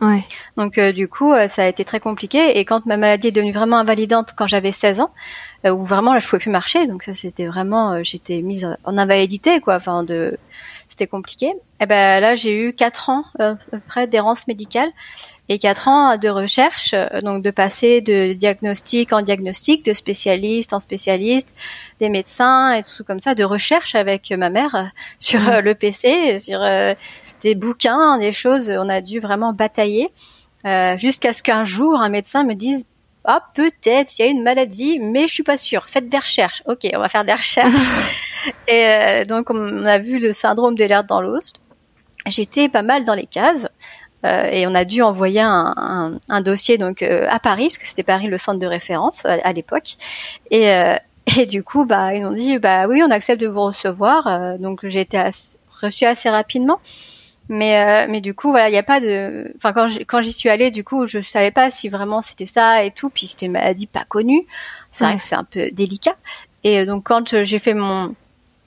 Ouais. 0.00 0.22
Donc 0.56 0.78
du 0.78 1.08
coup, 1.08 1.32
ça 1.48 1.64
a 1.64 1.68
été 1.68 1.84
très 1.84 2.00
compliqué. 2.00 2.58
Et 2.58 2.64
quand 2.64 2.84
ma 2.86 2.96
maladie 2.96 3.28
est 3.28 3.32
devenue 3.32 3.52
vraiment 3.52 3.78
invalidante 3.78 4.34
quand 4.36 4.46
j'avais 4.46 4.72
16 4.72 5.00
ans, 5.00 5.10
euh, 5.66 5.70
où 5.70 5.84
vraiment 5.84 6.12
là 6.12 6.18
je 6.18 6.28
pouvais 6.28 6.40
plus 6.40 6.50
marcher 6.50 6.86
donc 6.86 7.02
ça 7.02 7.14
c'était 7.14 7.46
vraiment 7.46 7.94
euh, 7.94 8.00
j'étais 8.02 8.42
mise 8.42 8.68
en 8.84 8.98
invalidité 8.98 9.60
quoi 9.60 9.76
enfin 9.76 10.04
de 10.04 10.38
c'était 10.88 11.06
compliqué 11.06 11.54
et 11.80 11.86
ben 11.86 12.20
là 12.20 12.34
j'ai 12.34 12.68
eu 12.68 12.72
quatre 12.74 13.08
ans 13.08 13.24
euh, 13.40 13.54
à 13.54 13.56
peu 13.70 13.80
près 13.80 14.06
d'errance 14.06 14.46
médicale 14.48 14.90
et 15.48 15.58
quatre 15.58 15.88
ans 15.88 16.18
de 16.18 16.28
recherche 16.28 16.94
donc 17.22 17.42
de 17.42 17.50
passer 17.50 18.00
de 18.00 18.34
diagnostic 18.34 19.12
en 19.12 19.22
diagnostic 19.22 19.84
de 19.84 19.94
spécialiste 19.94 20.74
en 20.74 20.80
spécialiste 20.80 21.54
des 22.00 22.10
médecins 22.10 22.72
et 22.72 22.82
tout 22.82 23.02
comme 23.04 23.20
ça 23.20 23.34
de 23.34 23.44
recherche 23.44 23.94
avec 23.94 24.30
ma 24.30 24.50
mère 24.50 24.92
sur 25.18 25.40
le 25.62 25.74
PC 25.74 26.38
sur 26.38 26.60
des 27.42 27.54
bouquins 27.54 28.18
des 28.18 28.32
choses 28.32 28.70
on 28.70 28.88
a 28.88 29.00
dû 29.00 29.20
vraiment 29.20 29.52
batailler 29.52 30.10
jusqu'à 30.96 31.32
ce 31.32 31.42
qu'un 31.42 31.64
jour 31.64 32.00
un 32.00 32.08
médecin 32.08 32.44
me 32.44 32.54
dise 32.54 32.86
ah 33.26 33.40
peut-être 33.54 34.18
il 34.18 34.22
y 34.22 34.24
a 34.24 34.30
une 34.30 34.42
maladie, 34.42 34.98
mais 35.00 35.26
je 35.26 35.34
suis 35.34 35.42
pas 35.42 35.56
sûre. 35.56 35.86
Faites 35.88 36.08
des 36.08 36.18
recherches. 36.18 36.62
Ok, 36.66 36.86
on 36.94 37.00
va 37.00 37.08
faire 37.08 37.24
des 37.24 37.32
recherches. 37.32 37.74
et 38.68 38.86
euh, 38.86 39.24
donc 39.24 39.50
on 39.50 39.84
a 39.84 39.98
vu 39.98 40.18
le 40.20 40.32
syndrome 40.32 40.76
des 40.76 40.86
l'air 40.86 41.04
dans 41.04 41.20
l'os. 41.20 41.52
J'étais 42.26 42.68
pas 42.68 42.82
mal 42.82 43.04
dans 43.04 43.14
les 43.14 43.26
cases. 43.26 43.68
Euh, 44.24 44.44
et 44.44 44.66
on 44.66 44.74
a 44.74 44.84
dû 44.84 45.02
envoyer 45.02 45.40
un, 45.40 46.18
un, 46.30 46.40
dossier 46.40 46.78
donc 46.78 47.02
euh, 47.02 47.26
à 47.28 47.38
Paris 47.38 47.64
parce 47.64 47.78
que 47.78 47.86
c'était 47.86 48.02
Paris 48.02 48.28
le 48.28 48.38
centre 48.38 48.58
de 48.58 48.66
référence 48.66 49.26
à, 49.26 49.52
l'époque 49.52 49.96
et, 50.50 50.72
et 51.36 51.44
du 51.44 51.62
coup 51.62 51.84
bah 51.84 52.14
ils 52.14 52.24
ont 52.24 52.32
dit 52.32 52.58
bah 52.58 52.86
oui 52.88 53.02
on 53.06 53.10
accepte 53.10 53.42
de 53.42 53.46
vous 53.46 53.64
recevoir 53.64 54.58
donc 54.58 54.86
j'ai 54.88 55.02
été 55.02 55.22
reçue 55.82 56.06
assez 56.06 56.30
rapidement 56.30 56.80
mais 57.48 57.78
euh, 57.78 58.06
mais 58.10 58.20
du 58.20 58.34
coup 58.34 58.50
voilà 58.50 58.68
il 58.68 58.72
n'y 58.72 58.78
a 58.78 58.82
pas 58.82 59.00
de 59.00 59.52
enfin 59.56 59.72
quand 59.72 59.88
quand 60.06 60.20
j'y 60.20 60.32
suis 60.32 60.48
allée 60.48 60.70
du 60.70 60.82
coup 60.82 61.06
je 61.06 61.20
savais 61.20 61.50
pas 61.52 61.70
si 61.70 61.88
vraiment 61.88 62.22
c'était 62.22 62.46
ça 62.46 62.84
et 62.84 62.90
tout 62.90 63.08
puis 63.08 63.26
c'était 63.26 63.46
une 63.46 63.52
maladie 63.52 63.86
pas 63.86 64.04
connue. 64.04 64.46
C'est 64.90 65.04
vrai 65.04 65.16
que 65.16 65.22
c'est 65.22 65.34
un 65.34 65.44
peu 65.44 65.70
délicat. 65.72 66.16
Et 66.64 66.80
euh, 66.80 66.86
donc 66.86 67.04
quand 67.04 67.42
j'ai 67.42 67.58
fait 67.58 67.74
mon 67.74 68.14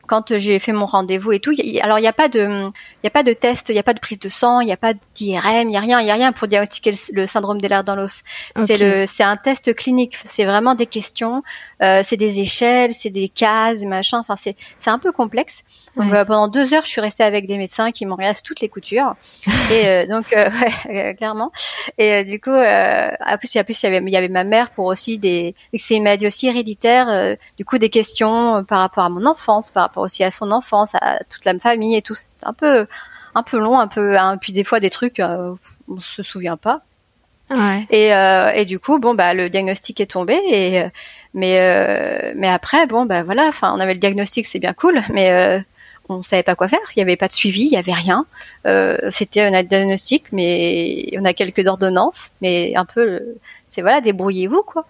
quand 0.09 0.37
j'ai 0.39 0.57
fait 0.57 0.71
mon 0.71 0.87
rendez-vous 0.87 1.31
et 1.33 1.39
tout, 1.39 1.53
alors 1.81 1.99
il 1.99 2.01
n'y 2.01 2.07
a 2.07 2.13
pas 2.13 2.29
de, 2.29 2.65
il 2.69 3.03
y 3.03 3.07
a 3.07 3.11
pas 3.11 3.21
de 3.21 3.31
test, 3.31 3.69
il 3.69 3.73
n'y 3.73 3.79
a 3.79 3.83
pas 3.83 3.93
de 3.93 3.99
prise 3.99 4.17
de 4.17 4.27
sang, 4.27 4.59
il 4.59 4.65
n'y 4.65 4.71
a 4.71 4.77
pas 4.77 4.93
d'IRM, 5.13 5.61
il 5.61 5.67
n'y 5.67 5.77
a 5.77 5.79
rien, 5.79 6.01
il 6.01 6.07
y 6.07 6.09
a 6.09 6.15
rien 6.15 6.31
pour 6.31 6.47
diagnostiquer 6.47 6.93
le, 7.13 7.27
syndrome 7.27 7.61
des 7.61 7.67
lèvres 7.67 7.83
dans 7.83 7.95
l'os. 7.95 8.23
C'est 8.65 8.77
le, 8.77 9.05
c'est 9.05 9.23
un 9.23 9.37
test 9.37 9.75
clinique. 9.75 10.17
C'est 10.25 10.45
vraiment 10.45 10.73
des 10.73 10.87
questions, 10.87 11.43
euh, 11.83 12.01
c'est 12.03 12.17
des 12.17 12.39
échelles, 12.39 12.93
c'est 12.95 13.11
des 13.11 13.29
cases, 13.29 13.83
machin. 13.83 14.17
Enfin 14.17 14.35
c'est, 14.35 14.55
c'est 14.79 14.89
un 14.89 14.97
peu 14.97 15.11
complexe. 15.11 15.63
Donc, 15.95 16.13
euh, 16.13 16.25
pendant 16.25 16.47
deux 16.47 16.73
heures, 16.73 16.85
je 16.85 16.89
suis 16.89 17.01
restée 17.01 17.23
avec 17.23 17.47
des 17.47 17.57
médecins 17.57 17.91
qui 17.91 18.05
m'ont 18.05 18.17
toutes 18.43 18.61
les 18.61 18.69
coutures. 18.69 19.15
et 19.71 19.87
euh, 19.87 20.07
donc, 20.07 20.33
euh, 20.33 20.49
ouais, 20.87 21.15
clairement. 21.17 21.51
Et 21.97 22.23
du 22.23 22.39
coup, 22.39 22.51
en 22.51 23.37
plus, 23.37 23.53
il 23.53 23.57
y 23.57 23.59
avait, 23.59 24.01
il 24.05 24.09
y 24.09 24.17
avait 24.17 24.29
ma 24.29 24.43
mère 24.43 24.71
pour 24.71 24.85
aussi 24.85 25.17
des, 25.17 25.55
c'est 25.75 25.95
une 25.95 26.03
maladie 26.03 26.27
aussi 26.27 26.47
héréditaire. 26.47 27.37
du 27.57 27.65
coup, 27.65 27.77
des 27.77 27.89
questions 27.89 28.63
par 28.63 28.79
rapport 28.79 29.03
à 29.03 29.09
mon 29.09 29.25
enfance, 29.25 29.71
par 29.71 29.83
rapport 29.83 29.98
aussi 29.99 30.23
à 30.23 30.31
son 30.31 30.51
enfance, 30.51 30.91
à 30.95 31.19
toute 31.29 31.45
la 31.45 31.57
famille 31.59 31.95
et 31.95 32.01
tout. 32.01 32.15
C'est 32.15 32.47
un 32.47 32.53
peu, 32.53 32.87
un 33.35 33.43
peu 33.43 33.57
long, 33.59 33.79
un 33.79 33.87
peu, 33.87 34.17
hein, 34.17 34.37
puis 34.37 34.53
des 34.53 34.63
fois 34.63 34.79
des 34.79 34.89
trucs, 34.89 35.19
on 35.19 35.99
se 35.99 36.23
souvient 36.23 36.57
pas. 36.57 36.81
Ouais. 37.49 37.87
Et, 37.89 38.09
et 38.59 38.65
du 38.65 38.79
coup, 38.79 38.99
bon, 38.99 39.15
bah, 39.15 39.33
le 39.33 39.49
diagnostic 39.49 39.99
est 40.01 40.11
tombé 40.11 40.39
et 40.51 40.85
mais 41.33 42.33
mais 42.35 42.47
après, 42.47 42.85
bon, 42.87 43.05
bah 43.05 43.23
voilà, 43.23 43.47
enfin, 43.47 43.73
on 43.75 43.79
avait 43.79 43.93
le 43.93 43.99
diagnostic, 43.99 44.45
c'est 44.45 44.59
bien 44.59 44.73
cool, 44.73 45.01
mais 45.11 45.63
on 46.09 46.23
savait 46.23 46.43
pas 46.43 46.55
quoi 46.55 46.67
faire. 46.67 46.79
Il 46.95 46.99
n'y 46.99 47.03
avait 47.03 47.15
pas 47.15 47.27
de 47.27 47.33
suivi, 47.33 47.61
il 47.61 47.71
y 47.71 47.77
avait 47.77 47.93
rien. 47.93 48.25
Euh, 48.65 48.97
c'était 49.11 49.41
un 49.41 49.63
diagnostic, 49.63 50.25
mais 50.31 51.09
on 51.17 51.25
a 51.25 51.33
quelques 51.33 51.67
ordonnances, 51.67 52.31
mais 52.41 52.75
un 52.75 52.85
peu, 52.85 53.21
c'est 53.67 53.81
voilà, 53.81 54.01
débrouillez-vous 54.01 54.63
quoi. 54.63 54.85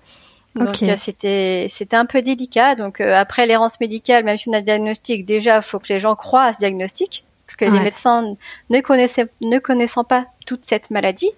Donc 0.55 0.81
euh, 0.81 0.95
c'était 0.95 1.67
c'était 1.69 1.95
un 1.95 2.05
peu 2.05 2.21
délicat. 2.21 2.75
Donc 2.75 3.01
euh, 3.01 3.15
après 3.15 3.45
l'errance 3.45 3.79
médicale, 3.79 4.23
même 4.23 4.37
si 4.37 4.49
on 4.49 4.53
a 4.53 4.57
un 4.57 4.61
diagnostic, 4.61 5.25
déjà 5.25 5.57
il 5.57 5.63
faut 5.63 5.79
que 5.79 5.91
les 5.93 5.99
gens 5.99 6.15
croient 6.15 6.45
à 6.45 6.53
ce 6.53 6.59
diagnostic, 6.59 7.23
parce 7.45 7.55
que 7.55 7.65
les 7.65 7.79
médecins 7.79 8.35
ne 8.69 8.81
connaissaient 8.81 9.29
ne 9.41 9.59
connaissant 9.59 10.03
pas 10.03 10.25
toute 10.45 10.65
cette 10.65 10.91
maladie, 10.91 11.31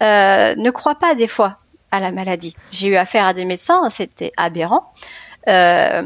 ne 0.00 0.70
croient 0.70 0.98
pas 0.98 1.14
des 1.14 1.28
fois 1.28 1.58
à 1.90 2.00
la 2.00 2.12
maladie. 2.12 2.54
J'ai 2.72 2.88
eu 2.88 2.96
affaire 2.96 3.26
à 3.26 3.34
des 3.34 3.44
médecins, 3.44 3.88
c'était 3.90 4.32
aberrant. 4.36 4.92
Euh, 5.48 6.02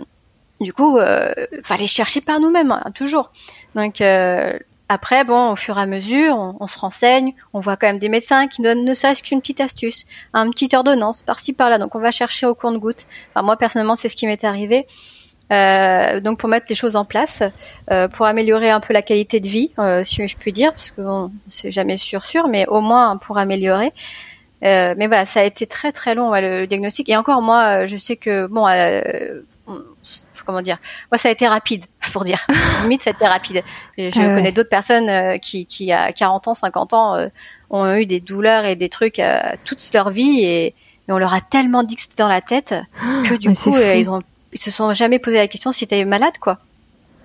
du 0.61 0.73
coup, 0.73 0.99
euh, 0.99 1.33
fallait 1.65 1.87
chercher 1.89 2.21
par 2.21 2.39
nous-mêmes, 2.39 2.73
hein, 2.73 2.85
toujours. 2.95 3.33
Donc 3.75 4.01
euh, 4.01 4.59
après, 4.93 5.25
bon, 5.25 5.53
au 5.53 5.57
fur 5.57 5.79
et 5.79 5.81
à 5.81 5.87
mesure, 5.87 6.37
on, 6.61 6.67
se 6.67 6.79
renseigne, 6.79 7.33
on 7.55 7.61
voit 7.61 7.77
quand 7.77 7.87
même 7.87 7.99
des 7.99 8.11
médecins 8.11 8.47
qui 8.47 8.61
donnent 8.61 8.85
ne 8.85 8.95
serait-ce 8.95 9.23
qu'une 9.23 9.41
petite 9.41 9.61
astuce, 9.61 10.05
une 10.35 10.51
petite 10.51 10.75
ordonnance 10.75 11.23
par-ci 11.23 11.55
par-là. 11.55 11.79
Donc 11.79 11.95
on 11.95 11.99
va 11.99 12.11
chercher 12.11 12.47
au 12.47 12.55
compte-goutte. 12.55 13.07
Enfin, 13.31 13.43
moi 13.43 13.57
personnellement, 13.57 13.97
c'est 13.97 14.11
ce 14.11 14.17
qui 14.17 14.27
m'est 14.27 14.45
arrivé. 14.45 14.87
Euh, 15.51 16.21
donc 16.21 16.39
pour 16.39 16.49
mettre 16.49 16.67
les 16.69 16.75
choses 16.75 16.97
en 16.97 17.07
place, 17.07 17.43
euh, 17.91 18.07
pour 18.09 18.27
améliorer 18.27 18.71
un 18.71 18.81
peu 18.81 18.93
la 18.93 19.03
qualité 19.03 19.41
de 19.41 19.49
vie, 19.49 19.71
euh, 19.79 20.05
si 20.05 20.27
je 20.29 20.37
puis 20.37 20.53
dire, 20.53 20.73
parce 20.73 20.91
que 20.91 21.01
bon, 21.01 21.31
c'est 21.49 21.73
jamais 21.73 21.97
sûr 21.97 22.25
sûr, 22.25 22.49
mais 22.49 22.67
au 22.67 22.81
moins 22.81 23.17
pour 23.17 23.39
améliorer. 23.39 23.93
Mais 24.63 25.07
voilà, 25.07 25.25
ça 25.25 25.41
a 25.41 25.45
été 25.45 25.67
très 25.67 25.91
très 25.91 26.15
long 26.15 26.33
le 26.33 26.67
diagnostic. 26.67 27.09
Et 27.09 27.17
encore 27.17 27.43
moi, 27.43 27.87
je 27.87 27.97
sais 27.97 28.17
que 28.17 28.47
bon, 28.47 28.67
comment 30.45 30.63
dire 30.63 30.79
Moi, 31.11 31.19
ça 31.19 31.29
a 31.29 31.33
été 31.33 31.47
rapide, 31.47 31.85
pour 32.13 32.25
dire. 32.25 32.45
Limite, 32.83 33.03
ça 33.03 33.11
a 33.11 33.13
été 33.13 33.27
rapide. 33.27 33.63
Je, 33.99 34.11
ah 34.15 34.35
connais 34.35 34.53
d'autres 34.53 34.69
personnes 34.69 35.09
euh, 35.09 35.39
qui, 35.39 35.67
qui, 35.67 35.93
à 35.93 36.13
40 36.13 36.49
ans, 36.49 36.55
50 36.55 36.93
ans, 36.93 37.15
euh, 37.15 37.29
ont 37.71 37.95
eu 37.95 38.07
des 38.07 38.21
douleurs 38.21 38.65
et 38.65 38.77
des 38.77 38.89
trucs 38.89 39.19
euh, 39.19 39.41
toute 39.65 39.81
leur 39.95 40.11
vie 40.11 40.45
et, 40.45 40.75
on 41.09 41.19
leur 41.19 41.35
a 41.35 41.43
tellement 41.43 41.83
dit 41.83 41.97
que 41.97 42.01
c'était 42.01 42.23
dans 42.23 42.29
la 42.29 42.41
tête 42.41 42.75
que 43.29 43.35
du 43.35 43.51
coup, 43.51 43.77
ils 43.77 44.09
ont 44.09 44.21
ils 44.53 44.59
se 44.59 44.71
sont 44.71 44.93
jamais 44.95 45.19
posé 45.19 45.39
la 45.39 45.49
question 45.49 45.73
si 45.73 45.85
étais 45.85 46.05
malade, 46.05 46.39
quoi. 46.41 46.59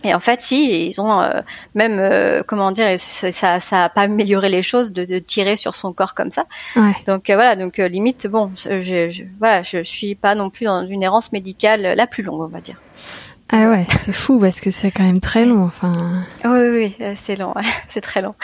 Et 0.03 0.13
en 0.13 0.19
fait, 0.19 0.41
si, 0.41 0.87
ils 0.87 1.01
ont 1.01 1.27
même, 1.73 2.43
comment 2.47 2.71
dire, 2.71 2.99
ça, 2.99 3.59
ça 3.59 3.83
a 3.83 3.89
pas 3.89 4.01
amélioré 4.01 4.47
les 4.47 4.61
choses 4.61 4.91
de, 4.91 5.05
de 5.05 5.17
tirer 5.19 5.55
sur 5.55 5.73
son 5.73 5.91
corps 5.91 6.13
comme 6.13 6.29
ça. 6.29 6.45
Ouais. 6.75 6.93
Donc 7.07 7.23
voilà, 7.27 7.55
donc 7.55 7.77
limite, 7.77 8.27
bon, 8.27 8.51
je, 8.55 8.81
je, 8.81 9.23
voilà, 9.39 9.63
je 9.63 9.83
suis 9.83 10.13
pas 10.13 10.35
non 10.35 10.51
plus 10.51 10.65
dans 10.65 10.85
une 10.85 11.01
errance 11.01 11.31
médicale 11.31 11.81
la 11.81 12.07
plus 12.07 12.21
longue, 12.21 12.41
on 12.41 12.47
va 12.47 12.61
dire. 12.61 12.77
Ah 13.49 13.69
ouais, 13.69 13.85
c'est 14.03 14.13
fou 14.13 14.39
parce 14.39 14.59
que 14.59 14.71
c'est 14.71 14.91
quand 14.91 15.03
même 15.03 15.21
très 15.21 15.45
long. 15.45 15.63
Enfin. 15.63 16.23
Oui, 16.43 16.49
oui, 16.51 16.69
oui 16.69 16.95
euh, 17.01 17.13
c'est 17.15 17.35
long, 17.35 17.53
c'est 17.89 18.01
très 18.01 18.21
long. 18.21 18.35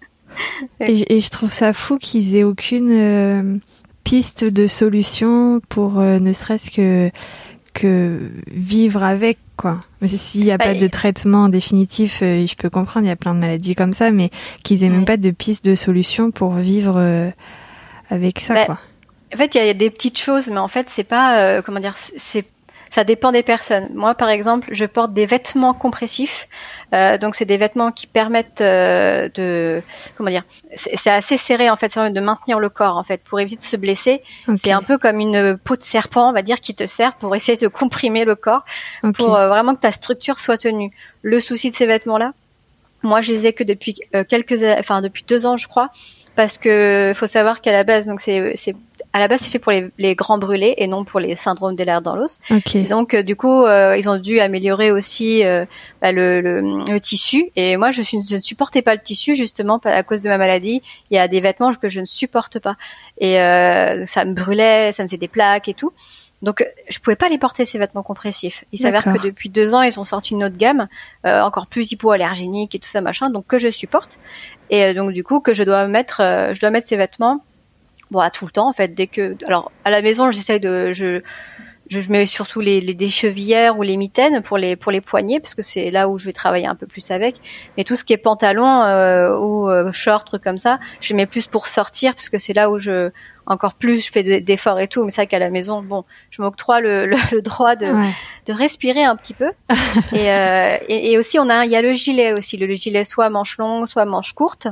et, 0.80 1.20
je 1.20 1.30
trouve 1.30 1.52
ça 1.52 1.72
fou 1.72 1.96
qu'ils 1.96 2.36
aient 2.36 2.44
aucune 2.44 2.90
euh, 2.90 3.56
piste 4.04 4.44
de 4.44 4.66
solution 4.66 5.60
pour 5.68 5.98
euh, 5.98 6.18
ne 6.18 6.32
serait-ce 6.32 6.70
que 6.70 7.10
que 7.72 8.30
vivre 8.50 9.02
avec 9.02 9.38
quoi. 9.56 9.80
Mais 10.00 10.08
s'il 10.08 10.44
n'y 10.44 10.52
a 10.52 10.58
pas 10.58 10.74
bah, 10.74 10.80
de 10.80 10.86
traitement 10.86 11.48
définitif, 11.48 12.18
je 12.20 12.54
peux 12.56 12.70
comprendre, 12.70 13.06
il 13.06 13.08
y 13.08 13.12
a 13.12 13.16
plein 13.16 13.34
de 13.34 13.40
maladies 13.40 13.74
comme 13.74 13.92
ça, 13.92 14.10
mais 14.10 14.30
qu'ils 14.62 14.84
aient 14.84 14.88
même 14.88 15.04
pas 15.04 15.16
de 15.16 15.30
piste 15.30 15.64
de 15.64 15.74
solution 15.74 16.30
pour 16.30 16.54
vivre 16.54 17.32
avec 18.10 18.40
ça 18.40 18.54
bah, 18.54 18.66
quoi. 18.66 18.78
En 19.34 19.36
fait, 19.36 19.54
il 19.54 19.66
y, 19.66 19.68
a 19.68 19.74
des 19.74 19.90
petites 19.90 20.18
choses, 20.18 20.48
mais 20.48 20.58
en 20.58 20.68
fait, 20.68 20.88
c'est 20.88 21.04
pas 21.04 21.60
comment 21.62 21.80
dire, 21.80 21.94
c'est 21.96 22.46
ça 22.96 23.04
dépend 23.04 23.30
des 23.30 23.42
personnes. 23.42 23.90
Moi, 23.92 24.14
par 24.14 24.30
exemple, 24.30 24.68
je 24.72 24.86
porte 24.86 25.12
des 25.12 25.26
vêtements 25.26 25.74
compressifs. 25.74 26.48
Euh, 26.94 27.18
donc, 27.18 27.34
c'est 27.34 27.44
des 27.44 27.58
vêtements 27.58 27.92
qui 27.92 28.06
permettent 28.06 28.62
euh, 28.62 29.28
de, 29.34 29.82
comment 30.16 30.30
dire, 30.30 30.44
c'est 30.74 31.10
assez 31.10 31.36
serré 31.36 31.68
en 31.68 31.76
fait, 31.76 31.94
de 31.94 32.20
maintenir 32.20 32.58
le 32.58 32.70
corps 32.70 32.96
en 32.96 33.04
fait 33.04 33.20
pour 33.22 33.38
éviter 33.38 33.58
de 33.58 33.62
se 33.62 33.76
blesser. 33.76 34.22
C'est 34.54 34.72
un 34.72 34.80
peu 34.80 34.96
comme 34.96 35.20
une 35.20 35.58
peau 35.58 35.76
de 35.76 35.82
serpent, 35.82 36.30
on 36.30 36.32
va 36.32 36.40
dire, 36.40 36.58
qui 36.62 36.74
te 36.74 36.86
sert 36.86 37.12
pour 37.16 37.36
essayer 37.36 37.58
de 37.58 37.68
comprimer 37.68 38.24
le 38.24 38.34
corps, 38.34 38.64
pour 39.12 39.36
euh, 39.36 39.50
vraiment 39.50 39.74
que 39.74 39.80
ta 39.80 39.90
structure 39.90 40.38
soit 40.38 40.56
tenue. 40.56 40.90
Le 41.20 41.38
souci 41.40 41.70
de 41.70 41.76
ces 41.76 41.84
vêtements-là, 41.84 42.32
moi, 43.02 43.20
je 43.20 43.30
les 43.30 43.46
ai 43.46 43.52
que 43.52 43.62
depuis 43.62 44.00
quelques, 44.30 44.64
enfin 44.78 45.02
depuis 45.02 45.24
deux 45.28 45.44
ans, 45.44 45.58
je 45.58 45.68
crois 45.68 45.90
parce 46.36 46.58
que 46.58 47.12
faut 47.14 47.26
savoir 47.26 47.62
qu'à 47.62 47.72
la 47.72 47.82
base, 47.82 48.06
donc 48.06 48.20
c'est 48.20 48.76
à 49.16 49.18
la 49.18 49.28
base 49.28 49.40
c'est 49.40 49.50
fait 49.50 49.58
pour 49.58 49.72
les, 49.72 50.14
grands 50.14 50.36
brûlés 50.36 50.74
et 50.76 50.86
non 50.86 51.04
pour 51.04 51.20
les 51.20 51.36
syndromes 51.36 51.74
des 51.74 51.86
dans 51.86 52.14
l'os. 52.14 52.38
Donc 52.90 53.14
euh, 53.14 53.22
du 53.22 53.34
coup, 53.34 53.62
euh, 53.64 53.96
ils 53.96 54.10
ont 54.10 54.18
dû 54.18 54.40
améliorer 54.40 54.90
aussi 54.90 55.42
euh, 55.42 55.64
bah, 56.02 56.12
le, 56.12 56.42
le, 56.42 57.00
tissu. 57.00 57.50
Et 57.56 57.78
moi, 57.78 57.92
je, 57.92 58.02
suis, 58.02 58.18
je, 58.28 58.36
ne 58.36 58.42
supportais 58.42 58.82
pas 58.82 58.94
le 58.94 59.00
tissu 59.00 59.34
justement 59.34 59.78
à 59.84 60.02
cause 60.02 60.20
de 60.20 60.28
ma 60.28 60.36
maladie. 60.36 60.82
Il 61.10 61.14
y 61.14 61.18
a 61.18 61.28
des 61.28 61.40
vêtements 61.40 61.72
que 61.72 61.88
je 61.88 62.00
ne 62.00 62.04
supporte 62.04 62.58
pas 62.58 62.76
et 63.18 63.36
ça 64.04 64.26
me 64.26 64.34
brûlait, 64.34 64.92
ça 64.92 65.02
me 65.02 65.08
faisait 65.08 65.16
des 65.16 65.28
plaques 65.28 65.68
et 65.68 65.74
tout. 65.74 65.92
Donc 66.42 66.62
je 66.90 66.98
pouvais 66.98 67.16
pas 67.16 67.30
les 67.30 67.38
porter 67.38 67.64
ces 67.64 67.78
vêtements 67.78 68.02
compressifs. 68.02 68.64
Il 68.72 68.78
s'avère 68.78 69.04
que 69.04 69.22
depuis 69.22 69.48
deux 69.48 69.72
ans 69.74 69.80
ils 69.80 69.98
ont 69.98 70.04
sorti 70.04 70.34
une 70.34 70.44
autre 70.44 70.58
gamme, 70.58 70.88
encore 71.24 71.68
plus 71.68 71.90
hypoallergénique 71.90 72.74
et 72.74 72.78
tout 72.78 72.90
ça 72.90 73.00
machin, 73.00 73.30
donc 73.30 73.46
que 73.46 73.56
je 73.56 73.70
supporte. 73.70 74.18
Et 74.68 74.92
donc 74.92 75.12
du 75.12 75.24
coup 75.24 75.40
que 75.40 75.54
je 75.54 75.62
dois 75.62 75.86
mettre, 75.86 76.20
je 76.52 76.60
dois 76.60 76.68
mettre 76.68 76.88
ces 76.88 76.98
vêtements 76.98 77.40
bon 78.10 78.20
à 78.20 78.30
tout 78.30 78.44
le 78.44 78.50
temps 78.50 78.68
en 78.68 78.72
fait 78.72 78.94
dès 78.94 79.06
que 79.06 79.36
alors 79.46 79.72
à 79.84 79.90
la 79.90 80.02
maison 80.02 80.30
j'essaye 80.30 80.60
de 80.60 80.92
je 80.92 81.22
je 81.88 82.10
mets 82.10 82.26
surtout 82.26 82.60
les, 82.60 82.80
les 82.80 82.94
des 82.94 83.08
chevillères 83.08 83.78
ou 83.78 83.82
les 83.82 83.96
mitaines 83.96 84.42
pour 84.42 84.58
les 84.58 84.76
pour 84.76 84.90
les 84.90 85.00
poignets 85.00 85.40
parce 85.40 85.54
que 85.54 85.62
c'est 85.62 85.90
là 85.90 86.08
où 86.08 86.18
je 86.18 86.26
vais 86.26 86.32
travailler 86.32 86.66
un 86.66 86.74
peu 86.74 86.86
plus 86.86 87.10
avec. 87.10 87.36
Mais 87.76 87.84
tout 87.84 87.96
ce 87.96 88.04
qui 88.04 88.12
est 88.12 88.18
pantalon 88.18 88.82
euh, 88.82 89.36
ou 89.36 89.68
euh, 89.68 89.92
short 89.92 90.26
truc 90.26 90.42
comme 90.42 90.58
ça 90.58 90.78
je 91.00 91.14
mets 91.14 91.26
plus 91.26 91.46
pour 91.46 91.66
sortir 91.66 92.14
parce 92.14 92.28
que 92.28 92.38
c'est 92.38 92.54
là 92.54 92.70
où 92.70 92.78
je 92.78 93.10
encore 93.46 93.74
plus 93.74 94.04
je 94.04 94.10
fais 94.10 94.40
d'efforts 94.40 94.80
et 94.80 94.88
tout. 94.88 95.04
Mais 95.04 95.10
c'est 95.10 95.22
vrai 95.22 95.26
qu'à 95.28 95.38
la 95.38 95.50
maison 95.50 95.82
bon 95.82 96.04
je 96.30 96.42
m'octroie 96.42 96.80
le, 96.80 97.06
le, 97.06 97.42
droit 97.42 97.76
de, 97.76 97.86
de 98.46 98.52
respirer 98.52 99.04
un 99.04 99.16
petit 99.16 99.34
peu. 99.34 99.50
Et, 100.12 100.30
euh, 100.32 100.76
et, 100.88 101.12
et, 101.12 101.18
aussi 101.18 101.38
on 101.38 101.48
a 101.48 101.64
il 101.64 101.70
y 101.70 101.76
a 101.76 101.82
le 101.82 101.92
gilet 101.92 102.32
aussi. 102.32 102.56
Le 102.56 102.74
gilet 102.74 103.04
soit 103.04 103.30
manche 103.30 103.58
longue 103.58 103.86
soit 103.86 104.04
manche 104.04 104.32
courte 104.32 104.68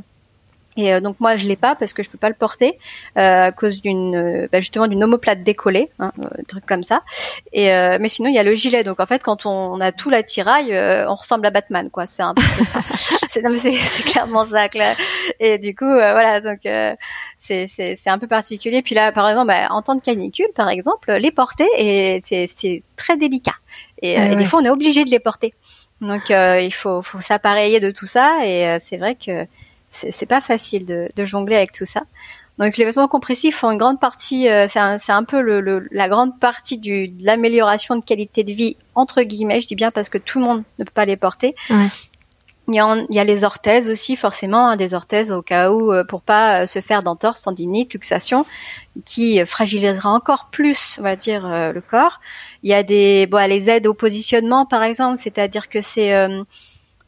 Et 0.77 0.93
euh, 0.93 1.01
donc 1.01 1.21
moi 1.21 1.37
je 1.37 1.47
l'ai 1.47 1.57
pas 1.57 1.75
parce 1.77 1.93
que 1.93 2.03
je 2.03 2.11
peux 2.11 2.19
pas 2.19 2.29
le 2.29 2.35
porter 2.35 2.79
euh, 3.17 3.45
à 3.45 3.53
cause 3.53 3.81
d'une 3.81 4.17
euh, 4.17 4.49
bah, 4.51 4.61
justement 4.61 4.89
d'une 4.89 5.05
omoplate 5.05 5.43
décollée, 5.43 5.91
hein, 6.01 6.13
un 6.21 6.43
truc 6.49 6.67
comme 6.67 6.83
ça. 6.83 7.03
Et 7.53 7.67
mais 8.01 8.09
sinon 8.09 8.29
il 8.29 8.35
y 8.35 8.39
a 8.39 8.43
le 8.43 8.55
gilet. 8.55 8.83
Donc 8.83 9.01
en 9.01 9.07
fait 9.07 9.23
quand 9.23 9.47
on, 9.47 9.81
a 9.81 9.93
tout 9.93 10.11
l'attirail, 10.11 10.73
on 11.09 11.15
ressemble 11.15 11.47
à 11.47 11.51
Batman 11.51 11.91
quoi. 11.91 12.07
C'est 12.07 12.23
un 12.23 12.35
peu 12.35 12.43
ça. 12.65 12.81
c'est 13.29 13.43
c'est 13.57 14.03
clairement 14.05 14.45
ça. 14.45 14.69
Clair. 14.69 14.97
Et 15.41 15.59
du 15.59 15.75
coup 15.75 15.87
voilà 15.87 16.41
donc 16.41 16.61
c'est 17.39 17.67
c'est 17.67 18.11
un 18.11 18.19
peu 18.19 18.27
particulier. 18.27 18.83
Puis 18.83 18.95
là 18.95 19.13
par 19.13 19.29
exemple 19.29 19.49
bah, 19.49 19.69
en 19.71 19.83
temps 19.83 19.95
de 19.95 20.03
canicule 20.03 20.49
par 20.55 20.69
exemple 20.69 21.13
les 21.13 21.31
porter 21.31 21.69
et 21.79 22.21
c'est 22.25 22.47
c'est 22.47 22.83
très 22.97 23.17
délicat. 23.17 23.55
Et, 24.03 24.17
ah 24.17 24.35
des 24.35 24.45
fois 24.45 24.61
on 24.61 24.65
est 24.65 24.71
obligé 24.71 25.05
de 25.05 25.11
les 25.11 25.21
porter. 25.21 25.55
Donc 26.01 26.31
il 26.31 26.75
faut 26.75 27.03
faut 27.03 27.21
s'appareiller 27.21 27.79
de 27.79 27.93
tout 27.93 28.07
ça 28.07 28.45
et 28.45 28.77
c'est 28.81 28.97
vrai 28.97 29.15
que 29.15 29.47
c'est 29.95 30.27
pas 30.27 30.41
facile 30.41 30.87
de, 30.87 31.25
jongler 31.25 31.57
avec 31.57 31.73
tout 31.73 31.87
ça. 31.87 32.03
Donc 32.59 32.77
les 32.77 32.85
vêtements 32.85 33.09
compressifs 33.09 33.57
font 33.57 33.71
une 33.71 33.79
grande 33.79 33.99
partie, 33.99 34.49
euh, 34.49 34.67
c'est 34.69 34.79
un, 34.79 35.25
peu 35.25 35.41
le, 35.41 35.89
la 35.91 36.09
grande 36.09 36.39
partie 36.39 36.79
du, 36.79 37.09
de 37.09 37.25
l'amélioration 37.25 37.97
de 37.97 38.05
qualité 38.05 38.45
de 38.45 38.53
vie 38.53 38.77
entre 38.95 39.23
guillemets. 39.23 39.61
Je 39.61 39.67
dis 39.67 39.75
bien 39.75 39.91
parce 39.91 40.09
que 40.09 40.19
tout 40.19 40.39
le 40.39 40.45
monde 40.45 40.63
ne 40.79 40.85
peut 40.85 40.93
pas 40.95 41.05
les 41.05 41.17
porter. 41.17 41.57
Il, 42.69 42.75
y 42.75 43.19
a, 43.19 43.25
les 43.25 43.45
orthèses 43.45 43.91
aussi, 43.91 44.17
forcément, 44.17 44.69
hein, 44.69 44.77
des 44.77 44.95
orthèses 44.95 45.31
au 45.31 45.43
cas 45.43 45.71
où 45.71 45.93
euh, 45.93 46.03
pour 46.03 46.23
pas 46.23 46.63
euh, 46.63 46.67
se 46.67 46.81
faire 46.81 47.03
d'entorse, 47.03 47.43
tendinite, 47.43 47.93
luxation, 47.93 48.47
qui 49.05 49.45
fragilisera 49.45 50.11
encore 50.11 50.49
plus, 50.51 50.97
on 50.99 51.03
va 51.03 51.17
dire, 51.17 51.47
le 51.47 51.81
corps. 51.81 52.21
Il 52.63 52.71
y 52.71 52.75
a 52.75 52.83
des, 52.83 53.27
bon, 53.27 53.47
les 53.49 53.69
aides 53.69 53.87
au 53.87 53.95
positionnement, 53.95 54.65
par 54.65 54.83
exemple, 54.83 55.19
c'est-à-dire 55.19 55.69
que 55.69 55.83
c'est 55.83 56.13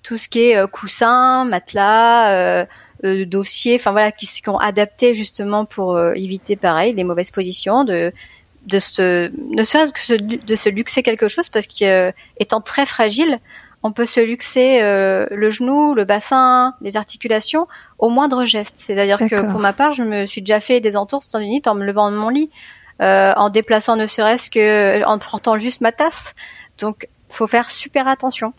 tout 0.07 0.19
ce 0.19 0.29
qui 0.29 0.51
est 0.51 0.57
euh, 0.57 0.69
coussin, 0.69 1.45
matelas, 1.45 2.33
euh, 2.33 2.65
euh, 3.05 3.27
dossier, 3.27 3.75
enfin 3.75 3.91
voilà, 3.91 4.13
qui, 4.13 4.27
sont 4.27 4.57
adaptés 4.57 5.15
justement 5.15 5.65
pour 5.65 6.01
éviter 6.15 6.55
pareil 6.55 6.95
les 6.95 7.05
mauvaises 7.05 7.31
positions, 7.31 7.85
de 7.85 8.13
de 8.67 8.81
se, 8.81 9.31
ne 9.55 9.63
serait-ce 9.63 9.93
que 9.93 10.45
de 10.45 10.57
se 10.57 10.69
luxer 10.69 11.05
quelque 11.05 11.29
chose 11.29 11.49
parce 11.49 11.69
qu'étant 11.69 12.61
très 12.61 12.85
fragile, 12.85 13.39
on 13.85 13.93
peut 13.93 14.07
se 14.07 14.19
luxer 14.19 14.81
le 14.81 15.51
genou, 15.51 15.95
le 15.95 16.05
bassin, 16.05 16.75
les 16.81 16.97
articulations 16.97 17.69
au 18.01 18.09
moindre 18.09 18.45
geste. 18.45 18.75
C'est-à-dire 18.77 19.19
que 19.19 19.41
pour 19.53 19.61
ma 19.61 19.73
part, 19.73 19.93
je 19.93 20.03
me 20.03 20.27
suis 20.27 20.41
déjà 20.41 20.59
fait 20.59 20.81
des 20.81 20.97
entours 20.97 21.23
tendinites 21.29 21.69
en 21.69 21.77
me 21.77 21.85
levant 21.85 22.11
de 22.11 22.17
mon 22.17 22.29
lit, 22.29 22.51
en 22.99 23.51
déplaçant 23.51 23.95
ne 23.95 24.09
serait-ce 24.09 24.51
que 24.51 25.05
en 25.05 25.21
portant 25.21 25.59
juste 25.59 25.81
ma 25.81 25.93
tasse. 25.93 26.35
Donc, 26.79 27.07
faut 27.29 27.47
faire 27.47 27.71
super 27.71 28.09
attention. 28.09 28.53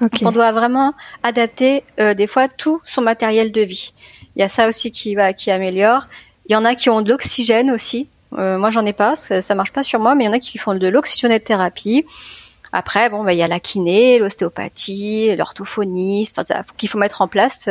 On 0.00 0.32
doit 0.32 0.52
vraiment 0.52 0.94
adapter 1.22 1.84
euh, 2.00 2.14
des 2.14 2.26
fois 2.26 2.48
tout 2.48 2.80
son 2.84 3.02
matériel 3.02 3.52
de 3.52 3.60
vie. 3.60 3.92
Il 4.36 4.40
y 4.40 4.42
a 4.42 4.48
ça 4.48 4.68
aussi 4.68 4.90
qui 4.90 5.14
va, 5.14 5.32
qui 5.32 5.50
améliore. 5.50 6.06
Il 6.46 6.52
y 6.52 6.56
en 6.56 6.64
a 6.64 6.74
qui 6.74 6.90
ont 6.90 7.00
de 7.00 7.10
l'oxygène 7.10 7.70
aussi. 7.70 8.08
Euh, 8.36 8.58
moi, 8.58 8.70
j'en 8.70 8.84
ai 8.84 8.92
pas, 8.92 9.14
ça, 9.14 9.40
ça 9.40 9.54
marche 9.54 9.72
pas 9.72 9.84
sur 9.84 10.00
moi, 10.00 10.14
mais 10.14 10.24
il 10.24 10.26
y 10.26 10.30
en 10.30 10.32
a 10.32 10.40
qui 10.40 10.58
font 10.58 10.74
de 10.74 10.86
l'oxygénothérapie. 10.88 12.04
Après, 12.72 13.08
bon, 13.08 13.22
bah, 13.22 13.32
il 13.32 13.38
y 13.38 13.42
a 13.42 13.46
la 13.46 13.60
kiné, 13.60 14.18
l'ostéopathie, 14.18 15.36
l'orthophonie, 15.36 16.28
qu'il 16.76 16.88
faut 16.88 16.98
mettre 16.98 17.22
en 17.22 17.28
place. 17.28 17.68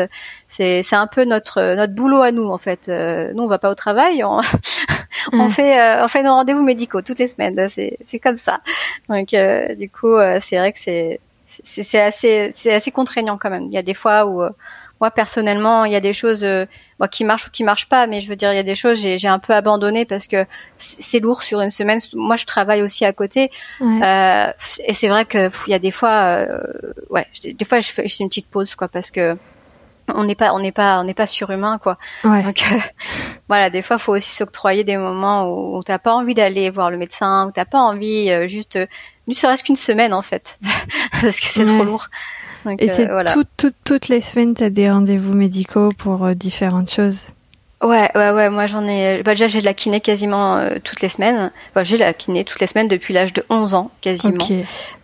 C'est, 0.48 0.82
c'est 0.82 0.96
un 0.96 1.08
peu 1.08 1.26
notre 1.26 1.76
notre 1.76 1.94
boulot 1.94 2.22
à 2.22 2.32
nous 2.32 2.48
en 2.48 2.58
fait. 2.58 2.88
Euh, 2.88 3.34
nous, 3.34 3.44
on 3.44 3.48
va 3.48 3.58
pas 3.58 3.70
au 3.70 3.76
travail, 3.76 4.24
on, 4.24 4.40
on 5.34 5.50
fait 5.50 6.02
on 6.02 6.08
fait 6.08 6.24
nos 6.24 6.32
rendez-vous 6.32 6.64
médicaux 6.64 7.02
toutes 7.02 7.20
les 7.20 7.28
semaines. 7.28 7.68
C'est 7.68 7.98
c'est 8.02 8.20
comme 8.20 8.38
ça. 8.38 8.62
Donc, 9.10 9.36
du 9.78 9.90
coup, 9.90 10.16
c'est 10.40 10.58
vrai 10.58 10.72
que 10.72 10.80
c'est 10.80 11.20
c'est 11.64 12.02
assez, 12.02 12.50
c'est 12.52 12.74
assez 12.74 12.92
contraignant 12.92 13.38
quand 13.38 13.50
même. 13.50 13.66
Il 13.66 13.74
y 13.74 13.78
a 13.78 13.82
des 13.82 13.94
fois 13.94 14.26
où, 14.26 14.42
euh, 14.42 14.50
moi 15.02 15.12
personnellement, 15.12 15.86
il 15.86 15.92
y 15.92 15.96
a 15.96 16.00
des 16.00 16.14
choses 16.14 16.44
euh, 16.44 16.66
qui 17.12 17.24
marchent 17.24 17.48
ou 17.48 17.52
qui 17.52 17.64
marchent 17.64 17.90
pas, 17.90 18.08
mais 18.08 18.22
je 18.22 18.30
veux 18.30 18.36
dire, 18.36 18.52
il 18.52 18.56
y 18.56 18.60
a 18.60 18.64
des 18.64 18.76
choses 18.76 18.98
j'ai 19.00 19.28
un 19.28 19.40
peu 19.40 19.54
abandonné 19.54 20.06
parce 20.06 20.28
que 20.28 20.46
c'est 20.78 21.20
lourd 21.20 21.42
sur 21.44 21.62
une 21.62 21.72
semaine. 21.72 22.00
Moi, 22.14 22.36
je 22.36 22.46
travaille 22.46 22.82
aussi 22.82 23.06
à 23.06 23.14
côté, 23.14 23.52
euh, 23.82 24.52
et 24.86 24.94
c'est 24.94 25.10
vrai 25.10 25.26
que 25.26 25.50
il 25.68 25.72
y 25.72 25.74
a 25.74 25.80
des 25.80 25.92
fois, 25.92 26.46
ouais, 27.10 27.28
des 27.44 27.66
fois 27.66 27.80
je 27.80 27.92
fais, 27.92 28.06
une 28.20 28.30
petite 28.30 28.50
pause 28.50 28.76
quoi 28.76 28.88
parce 28.88 29.12
que 29.12 29.38
on 30.10 30.26
n'est 30.26 30.36
pas 30.36 30.54
on 30.54 30.60
n'est 30.60 30.74
pas 30.74 31.00
on 31.00 31.06
n'est 31.06 31.14
pas 31.14 31.28
surhumain 31.28 31.78
quoi 31.78 31.98
donc 32.26 32.62
voilà 33.48 33.70
des 33.70 33.82
fois 33.82 33.98
faut 33.98 34.14
aussi 34.14 34.36
s'octroyer 34.36 34.84
des 34.84 34.98
moments 34.98 35.48
où, 35.48 35.78
où 35.78 35.84
t'as 35.84 35.98
pas 35.98 36.14
envie 36.14 36.34
d'aller 36.34 36.70
voir 36.70 36.92
le 36.92 36.98
médecin 36.98 37.48
où 37.48 37.52
t'as 37.52 37.64
pas 37.64 37.80
envie 37.80 38.30
juste 38.50 38.78
ne 39.28 39.34
serait-ce 39.34 39.64
qu'une 39.64 39.76
semaine 39.76 40.14
en 40.14 40.22
fait, 40.22 40.58
parce 41.22 41.40
que 41.40 41.48
c'est 41.48 41.66
trop 41.66 41.84
lourd. 41.84 42.10
Et 42.80 42.88
c'est 42.88 43.10
euh, 43.10 43.24
toutes 43.84 44.08
les 44.08 44.22
semaines, 44.22 44.54
tu 44.54 44.64
as 44.64 44.70
des 44.70 44.90
rendez-vous 44.90 45.34
médicaux 45.34 45.92
pour 45.98 46.24
euh, 46.24 46.34
différentes 46.34 46.90
choses 46.90 47.28
Ouais, 47.84 48.10
ouais, 48.16 48.32
ouais. 48.32 48.50
Moi, 48.50 48.66
j'en 48.66 48.88
ai. 48.88 49.24
Bah, 49.24 49.34
déjà, 49.34 49.48
j'ai 49.48 49.60
de 49.60 49.66
la 49.66 49.74
kiné 49.74 50.00
quasiment 50.00 50.56
euh, 50.56 50.78
toutes 50.82 51.02
les 51.02 51.10
semaines. 51.10 51.52
Bah, 51.76 51.84
j'ai 51.84 51.98
la 51.98 52.14
kiné 52.14 52.46
toutes 52.46 52.62
les 52.62 52.68
semaines 52.68 52.88
depuis 52.88 53.14
l'âge 53.14 53.34
de 53.34 53.46
11 53.50 53.74
ans, 53.74 53.92
quasiment. 54.00 54.38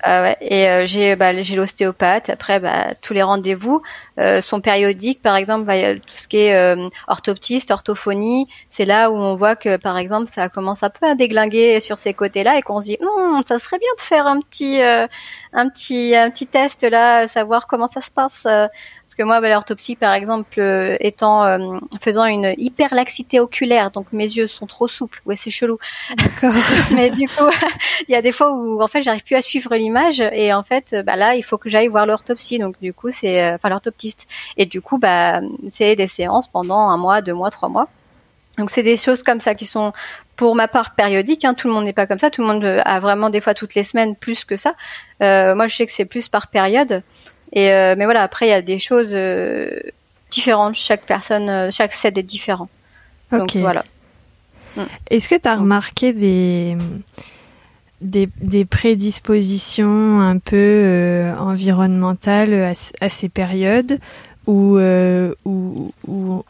Euh, 0.08 0.24
ouais. 0.24 0.38
Et 0.40 0.88
j'ai, 0.88 1.18
bah, 1.18 1.42
j'ai 1.42 1.58
l'ostéopathe. 1.58 2.30
Après, 2.30 2.62
bah, 2.62 2.94
tous 3.02 3.14
les 3.14 3.22
rendez-vous 3.22 3.82
sont 4.42 4.62
périodiques. 4.62 5.22
Par 5.22 5.36
exemple, 5.36 5.66
bah, 5.66 5.96
tout 5.96 6.16
ce 6.16 6.28
qui 6.30 6.38
est 6.38 6.76
orthoptiste, 7.08 7.72
orthophonie, 7.72 8.48
c'est 8.70 8.86
là 8.86 9.12
où 9.12 9.16
on 9.16 9.36
voit 9.36 9.58
que, 9.58 9.76
par 9.76 9.98
exemple, 9.98 10.28
ça 10.28 10.48
commence 10.48 10.82
un 10.82 10.90
peu 10.90 11.06
à 11.06 11.16
déglinguer 11.16 11.82
sur 11.82 12.00
ces 12.00 12.14
côtés-là 12.14 12.58
et 12.58 12.62
qu'on 12.62 12.80
se 12.80 12.88
dit, 12.88 12.98
hum, 13.02 13.42
ça 13.46 13.60
serait 13.60 13.80
bien 13.80 13.90
de 13.98 14.02
faire 14.02 14.26
un 14.26 14.40
petit, 14.40 14.82
un 14.82 15.70
petit, 15.70 16.16
un 16.16 16.30
petit 16.32 16.48
test 16.48 16.84
là, 16.84 17.28
savoir 17.28 17.68
comment 17.68 17.88
ça 17.88 18.00
se 18.00 18.12
passe. 18.12 18.48
Parce 19.10 19.16
que 19.16 19.24
moi, 19.24 19.42
bah, 19.42 19.50
l'orthopsie, 19.50 19.96
par 19.96 20.14
exemple, 20.14 20.60
euh, 20.60 20.96
étant 21.00 21.44
euh, 21.44 21.80
faisant 22.00 22.26
une 22.26 22.54
hyperlaxité 22.60 23.40
oculaire, 23.40 23.90
donc 23.90 24.06
mes 24.14 24.26
yeux 24.26 24.46
sont 24.46 24.68
trop 24.68 24.88
souples. 24.88 25.20
Ouais, 25.26 25.36
c'est 25.36 25.50
chelou. 25.50 25.80
D'accord. 26.16 26.54
Mais 26.94 27.10
du 27.10 27.28
coup, 27.28 27.50
il 28.08 28.12
y 28.12 28.16
a 28.16 28.22
des 28.22 28.32
fois 28.32 28.52
où 28.52 28.80
en 28.84 28.88
fait, 28.88 29.02
j'arrive 29.02 29.24
plus 29.24 29.36
à 29.36 29.42
suivre 29.42 29.74
l'image 29.76 30.22
et 30.22 30.54
en 30.54 30.62
fait, 30.62 30.96
bah 31.08 31.16
là, 31.16 31.34
il 31.34 31.42
faut 31.42 31.58
que 31.58 31.72
j'aille 31.72 31.88
voir 31.88 32.06
l'orthopsie. 32.06 32.60
Donc 32.60 32.80
du 32.84 32.94
coup, 32.94 33.10
c'est 33.10 33.42
euh, 33.42 33.56
enfin 33.56 33.70
l'orthoptiste. 33.70 34.28
Et 34.58 34.68
du 34.68 34.80
coup, 34.80 35.00
bah 35.00 35.42
c'est 35.70 35.96
des 35.96 36.06
séances 36.06 36.48
pendant 36.48 36.78
un 36.78 36.98
mois, 36.98 37.24
deux 37.24 37.34
mois, 37.34 37.50
trois 37.50 37.70
mois. 37.70 37.88
Donc 38.60 38.70
c'est 38.70 38.84
des 38.84 38.96
choses 38.96 39.24
comme 39.24 39.40
ça 39.40 39.56
qui 39.56 39.66
sont 39.66 39.92
pour 40.36 40.54
ma 40.54 40.68
part 40.68 40.94
périodiques. 40.94 41.46
Hein. 41.46 41.56
Tout 41.56 41.68
le 41.68 41.74
monde 41.74 41.86
n'est 41.86 41.94
pas 41.94 42.06
comme 42.06 42.20
ça. 42.20 42.30
Tout 42.30 42.42
le 42.42 42.48
monde 42.48 42.64
a 42.64 43.00
vraiment 43.00 43.32
des 43.32 43.42
fois 43.42 43.56
toutes 43.56 43.74
les 43.74 43.84
semaines 43.84 44.16
plus 44.16 44.46
que 44.46 44.56
ça. 44.56 44.76
Euh, 45.24 45.56
moi, 45.56 45.66
je 45.66 45.76
sais 45.76 45.88
que 45.88 45.92
c'est 45.92 46.06
plus 46.06 46.28
par 46.28 46.50
période. 46.50 47.02
Et 47.54 47.72
euh, 47.72 47.96
mais 47.98 48.06
voilà, 48.06 48.24
après 48.24 48.48
il 48.48 48.50
y 48.50 48.54
a 48.54 48.62
des 48.62 48.80
choses 48.80 49.12
euh, 49.12 49.80
différentes. 50.30 50.76
Chaque 50.76 51.06
personne, 51.06 51.50
euh, 51.50 51.70
chaque 51.72 51.94
set 51.94 52.18
est 52.18 52.24
différent. 52.24 52.70
Donc 53.32 53.56
voilà. 53.56 53.86
Mm. 54.76 54.84
Est-ce 55.10 55.30
que 55.30 55.36
tu 55.36 55.48
as 55.48 55.56
remarqué 55.56 56.14
des, 56.14 56.78
des, 58.02 58.30
des 58.42 58.66
prédispositions 58.66 60.20
un 60.20 60.38
peu 60.38 61.32
environnementales 61.40 62.54
à, 62.54 62.74
à, 63.02 63.10
ces 63.10 63.30
périodes 63.30 64.00
ou, 64.48 64.80
ou, 65.46 65.94
ou, 66.08 66.44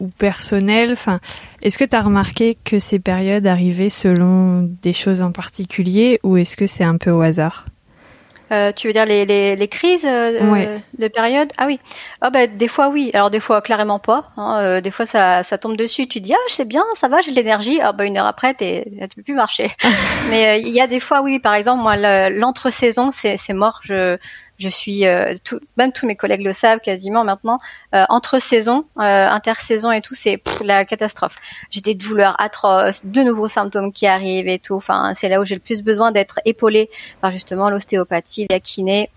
ou, 0.00 0.08
personnelles? 0.18 0.92
Enfin, 0.92 1.20
Est-ce 1.62 1.78
que 1.78 1.84
tu 1.84 1.94
as 1.94 2.02
remarqué 2.02 2.56
que 2.64 2.78
ces 2.78 2.98
périodes 2.98 3.46
arrivaient 3.46 3.90
selon 3.90 4.68
des 4.82 4.94
choses 4.94 5.22
en 5.22 5.30
particulier 5.30 6.20
ou 6.22 6.36
est-ce 6.36 6.56
que 6.56 6.66
c'est 6.66 6.84
un 6.84 6.96
peu 6.96 7.10
au 7.10 7.20
hasard? 7.20 7.66
Euh, 8.52 8.72
tu 8.72 8.86
veux 8.86 8.92
dire 8.92 9.04
les, 9.04 9.24
les, 9.24 9.56
les 9.56 9.68
crises 9.68 10.04
euh, 10.04 10.78
de 10.98 11.08
période 11.08 11.50
Ah 11.56 11.66
oui. 11.66 11.80
Ah 12.20 12.30
bah 12.30 12.46
des 12.46 12.68
fois 12.68 12.88
oui. 12.88 13.10
Alors 13.14 13.30
des 13.30 13.40
fois 13.40 13.62
clairement 13.62 13.98
pas. 13.98 14.28
Hein. 14.36 14.58
Euh, 14.60 14.80
des 14.80 14.90
fois 14.90 15.06
ça, 15.06 15.42
ça 15.42 15.58
tombe 15.58 15.76
dessus. 15.76 16.06
Tu 16.08 16.20
dis 16.20 16.34
ah 16.34 16.38
je 16.48 16.54
sais 16.54 16.64
bien, 16.64 16.84
ça 16.94 17.08
va, 17.08 17.20
j'ai 17.20 17.30
de 17.30 17.36
l'énergie. 17.36 17.80
Ah 17.80 17.92
bah 17.92 18.04
une 18.04 18.18
heure 18.18 18.26
après 18.26 18.54
t'es, 18.54 18.84
tu 19.10 19.16
peux 19.16 19.22
plus 19.22 19.34
marcher. 19.34 19.70
Mais 20.30 20.60
il 20.60 20.74
y 20.74 20.80
a 20.80 20.86
des 20.86 21.00
fois 21.00 21.22
oui. 21.22 21.38
Par 21.38 21.54
exemple 21.54 21.82
moi 21.82 21.96
l'entre-saison 22.30 23.10
c'est 23.10 23.36
c'est 23.36 23.54
mort. 23.54 23.80
Je 23.82 24.18
je 24.58 24.68
suis, 24.68 25.06
euh, 25.06 25.34
tout, 25.42 25.60
même 25.76 25.92
tous 25.92 26.06
mes 26.06 26.16
collègues 26.16 26.42
le 26.42 26.52
savent 26.52 26.80
quasiment 26.80 27.24
maintenant, 27.24 27.58
euh, 27.94 28.04
entre 28.08 28.38
saisons, 28.38 28.84
euh, 28.98 29.02
intersaison 29.02 29.90
et 29.90 30.00
tout, 30.00 30.14
c'est 30.14 30.40
la 30.62 30.84
catastrophe. 30.84 31.36
J'ai 31.70 31.80
des 31.80 31.94
douleurs 31.94 32.40
atroces, 32.40 33.04
de 33.04 33.22
nouveaux 33.22 33.48
symptômes 33.48 33.92
qui 33.92 34.06
arrivent 34.06 34.48
et 34.48 34.58
tout. 34.58 34.74
Enfin, 34.74 35.12
c'est 35.14 35.28
là 35.28 35.40
où 35.40 35.44
j'ai 35.44 35.56
le 35.56 35.60
plus 35.60 35.82
besoin 35.82 36.12
d'être 36.12 36.40
épaulée 36.44 36.90
par 37.20 37.30
justement 37.30 37.70
l'ostéopathie, 37.70 38.46
la 38.50 38.60
kiné, 38.60 39.10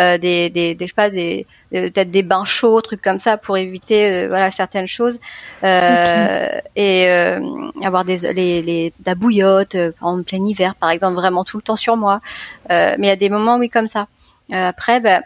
euh, 0.00 0.18
des, 0.18 0.50
des, 0.50 0.74
des, 0.74 0.86
je 0.86 0.90
sais 0.90 0.94
pas, 0.94 1.10
des, 1.10 1.46
peut-être 1.70 2.10
des 2.10 2.22
bains 2.22 2.44
chauds, 2.44 2.80
trucs 2.80 3.02
comme 3.02 3.18
ça 3.18 3.36
pour 3.36 3.56
éviter 3.56 4.06
euh, 4.06 4.28
voilà 4.28 4.50
certaines 4.50 4.86
choses 4.86 5.20
euh, 5.62 6.60
et 6.74 7.06
avoir 7.82 8.04
des 8.04 8.18
les, 8.32 8.62
les 8.62 8.90
de 8.90 9.06
la 9.06 9.14
bouillotte 9.14 9.76
en 10.00 10.22
plein 10.22 10.44
hiver 10.44 10.74
par 10.76 10.90
exemple 10.90 11.14
vraiment 11.14 11.44
tout 11.44 11.58
le 11.58 11.62
temps 11.62 11.76
sur 11.76 11.96
moi. 11.96 12.20
mais 12.68 12.96
il 12.98 13.06
y 13.06 13.10
a 13.10 13.16
des 13.16 13.28
moments 13.28 13.56
oui 13.58 13.68
comme 13.68 13.88
ça. 13.88 14.06
Euh, 14.54 14.68
après, 14.68 15.00
bah, 15.00 15.22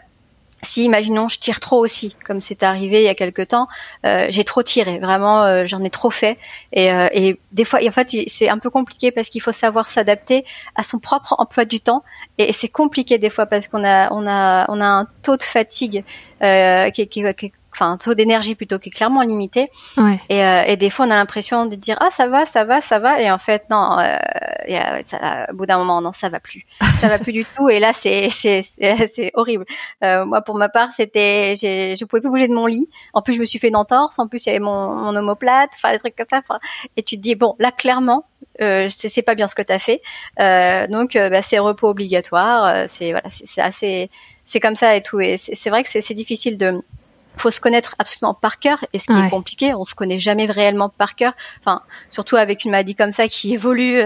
si 0.61 0.83
imaginons 0.83 1.29
je 1.29 1.39
tire 1.39 1.59
trop 1.61 1.77
aussi, 1.77 2.15
comme 2.25 2.41
c'est 2.41 2.63
arrivé 2.63 3.01
il 3.01 3.05
y 3.05 3.09
a 3.09 3.15
quelque 3.15 3.41
temps, 3.41 3.67
euh, 4.05 4.27
j'ai 4.29 4.43
trop 4.43 4.61
tiré, 4.61 4.99
vraiment 4.99 5.43
euh, 5.43 5.63
j'en 5.65 5.81
ai 5.85 5.89
trop 5.89 6.09
fait. 6.09 6.37
Et, 6.73 7.39
des 7.53 7.63
fois 7.63 7.79
en 7.81 7.91
fait 7.91 8.09
c'est 8.27 8.49
un 8.49 8.57
peu 8.57 8.69
compliqué 8.69 9.11
parce 9.11 9.29
qu'il 9.29 9.41
faut 9.41 9.53
savoir 9.53 9.87
s'adapter 9.87 10.43
à 10.75 10.83
son 10.83 10.99
propre 10.99 11.35
emploi 11.37 11.63
du 11.63 11.79
temps. 11.79 12.03
Et, 12.37 12.51
c'est 12.51 12.67
compliqué 12.67 13.17
des 13.19 13.29
fois 13.29 13.45
parce 13.45 13.69
qu'on 13.69 13.85
a 13.85 14.11
on 14.11 14.27
a 14.27 14.65
on 14.69 14.81
a 14.81 14.85
un 14.85 15.07
taux 15.23 15.37
de 15.37 15.43
fatigue 15.43 16.03
qui, 16.41 17.53
enfin 17.79 17.97
taux 17.97 18.13
d'énergie 18.13 18.55
plutôt 18.55 18.79
qui 18.79 18.89
est 18.89 18.91
clairement 18.91 19.21
limité. 19.21 19.69
Ouais. 19.97 20.19
Et, 20.29 20.43
euh, 20.43 20.63
et, 20.65 20.77
des 20.77 20.89
fois 20.89 21.05
on 21.05 21.11
a 21.11 21.15
l'impression 21.15 21.65
de 21.65 21.75
dire 21.75 21.97
ah 21.99 22.09
ça 22.11 22.27
va, 22.27 22.45
ça 22.45 22.63
va, 22.63 22.81
ça 22.81 22.99
va, 22.99 23.21
et 23.21 23.31
en 23.31 23.37
fait 23.37 23.63
non, 23.69 23.97
euh, 23.99 24.17
ça, 25.03 25.47
au 25.51 25.55
bout 25.55 25.65
d'un 25.65 25.77
moment 25.77 26.01
non 26.01 26.11
ça 26.11 26.29
va 26.29 26.39
plus, 26.39 26.65
ça 26.99 27.07
va 27.07 27.17
plus 27.17 27.33
du 27.33 27.45
tout. 27.45 27.69
Et 27.69 27.79
là 27.79 27.93
c'est 27.93 28.29
c'est 28.29 28.61
c'est 28.61 29.31
horrible. 29.33 29.65
Euh, 30.03 30.25
moi 30.25 30.41
pour 30.41 30.55
ma 30.55 30.69
part 30.69 30.91
c'était 30.91 31.55
je 31.55 32.05
pouvais 32.05 32.21
plus 32.21 32.29
bouger 32.29 32.47
de 32.47 32.53
mon 32.53 32.65
lit. 32.65 32.89
En 33.13 33.21
plus 33.21 33.33
je 33.33 33.39
me 33.39 33.45
suis 33.45 33.59
fait 33.59 33.69
une 33.69 33.75
entorse. 33.75 34.19
En 34.19 34.27
plus 34.27 34.45
il 34.45 34.49
y 34.49 34.51
avait 34.51 34.59
mon, 34.59 34.95
mon 34.95 35.15
omoplate, 35.15 35.71
enfin 35.75 35.91
des 35.93 35.99
trucs 35.99 36.15
comme 36.15 36.25
ça. 36.29 36.41
Et 36.97 37.03
tu 37.03 37.17
te 37.17 37.21
dis 37.21 37.35
bon 37.35 37.55
là 37.59 37.71
clairement 37.71 38.25
euh, 38.61 38.87
c'est 38.89 39.21
pas 39.21 39.35
bien 39.35 39.47
ce 39.47 39.55
que 39.55 39.61
tu 39.61 39.73
as 39.73 39.79
fait. 39.79 40.01
Euh, 40.39 40.87
donc 40.87 41.15
euh, 41.15 41.29
bah, 41.29 41.41
c'est 41.41 41.59
repos 41.59 41.89
obligatoire. 41.89 42.65
Euh, 42.65 42.85
c'est 42.87 43.11
voilà, 43.11 43.29
c'est 43.29 43.61
assez, 43.61 44.09
c'est 44.43 44.59
comme 44.59 44.75
ça 44.75 44.95
et 44.95 45.03
tout. 45.03 45.19
Et 45.19 45.37
c'est 45.37 45.69
vrai 45.69 45.83
que 45.83 45.89
c'est 45.89 46.13
difficile 46.13 46.57
de 46.57 46.81
faut 47.39 47.51
se 47.51 47.61
connaître 47.61 47.95
absolument 47.99 48.33
par 48.33 48.59
cœur 48.59 48.83
et 48.93 48.99
ce 48.99 49.05
qui 49.05 49.17
est 49.17 49.29
compliqué, 49.29 49.73
on 49.73 49.85
se 49.85 49.95
connaît 49.95 50.19
jamais 50.19 50.45
réellement 50.45 50.89
par 50.89 51.15
cœur. 51.15 51.33
Enfin, 51.59 51.81
surtout 52.09 52.35
avec 52.35 52.65
une 52.65 52.71
maladie 52.71 52.95
comme 52.95 53.11
ça 53.11 53.27
qui 53.27 53.53
évolue, 53.53 54.01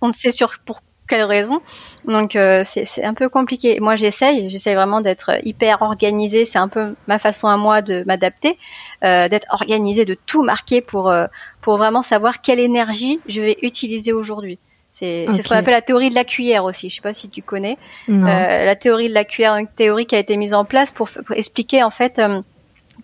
on 0.00 0.06
ne 0.06 0.12
sait 0.12 0.30
sur 0.30 0.58
pour 0.64 0.80
quelle 1.08 1.24
raison. 1.24 1.60
Donc 2.06 2.32
c'est 2.64 3.04
un 3.04 3.14
peu 3.14 3.28
compliqué. 3.28 3.80
Moi 3.80 3.96
j'essaye, 3.96 4.48
j'essaye 4.48 4.74
vraiment 4.74 5.00
d'être 5.00 5.30
hyper 5.44 5.82
organisée. 5.82 6.44
C'est 6.44 6.58
un 6.58 6.68
peu 6.68 6.94
ma 7.06 7.18
façon 7.18 7.48
à 7.48 7.56
moi 7.56 7.82
de 7.82 8.04
m'adapter, 8.06 8.58
d'être 9.02 9.46
organisée, 9.50 10.04
de 10.04 10.16
tout 10.26 10.42
marquer 10.42 10.80
pour 10.80 11.12
pour 11.60 11.76
vraiment 11.76 12.02
savoir 12.02 12.40
quelle 12.40 12.60
énergie 12.60 13.20
je 13.26 13.40
vais 13.40 13.58
utiliser 13.62 14.12
aujourd'hui. 14.12 14.58
C'est 14.92 15.26
ce 15.40 15.48
qu'on 15.48 15.56
appelle 15.56 15.72
la 15.72 15.80
théorie 15.80 16.10
de 16.10 16.14
la 16.14 16.24
cuillère 16.24 16.64
aussi. 16.64 16.90
Je 16.90 16.96
sais 16.96 17.00
pas 17.00 17.14
si 17.14 17.30
tu 17.30 17.40
connais. 17.40 17.78
Euh, 18.10 18.64
la 18.64 18.76
théorie 18.76 19.08
de 19.08 19.14
la 19.14 19.24
cuillère, 19.24 19.56
une 19.56 19.66
théorie 19.66 20.04
qui 20.04 20.14
a 20.14 20.18
été 20.18 20.36
mise 20.36 20.52
en 20.52 20.66
place 20.66 20.92
pour, 20.92 21.08
expliquer 21.34 21.82
en 21.82 21.88
fait 21.88 22.18
euh, 22.18 22.42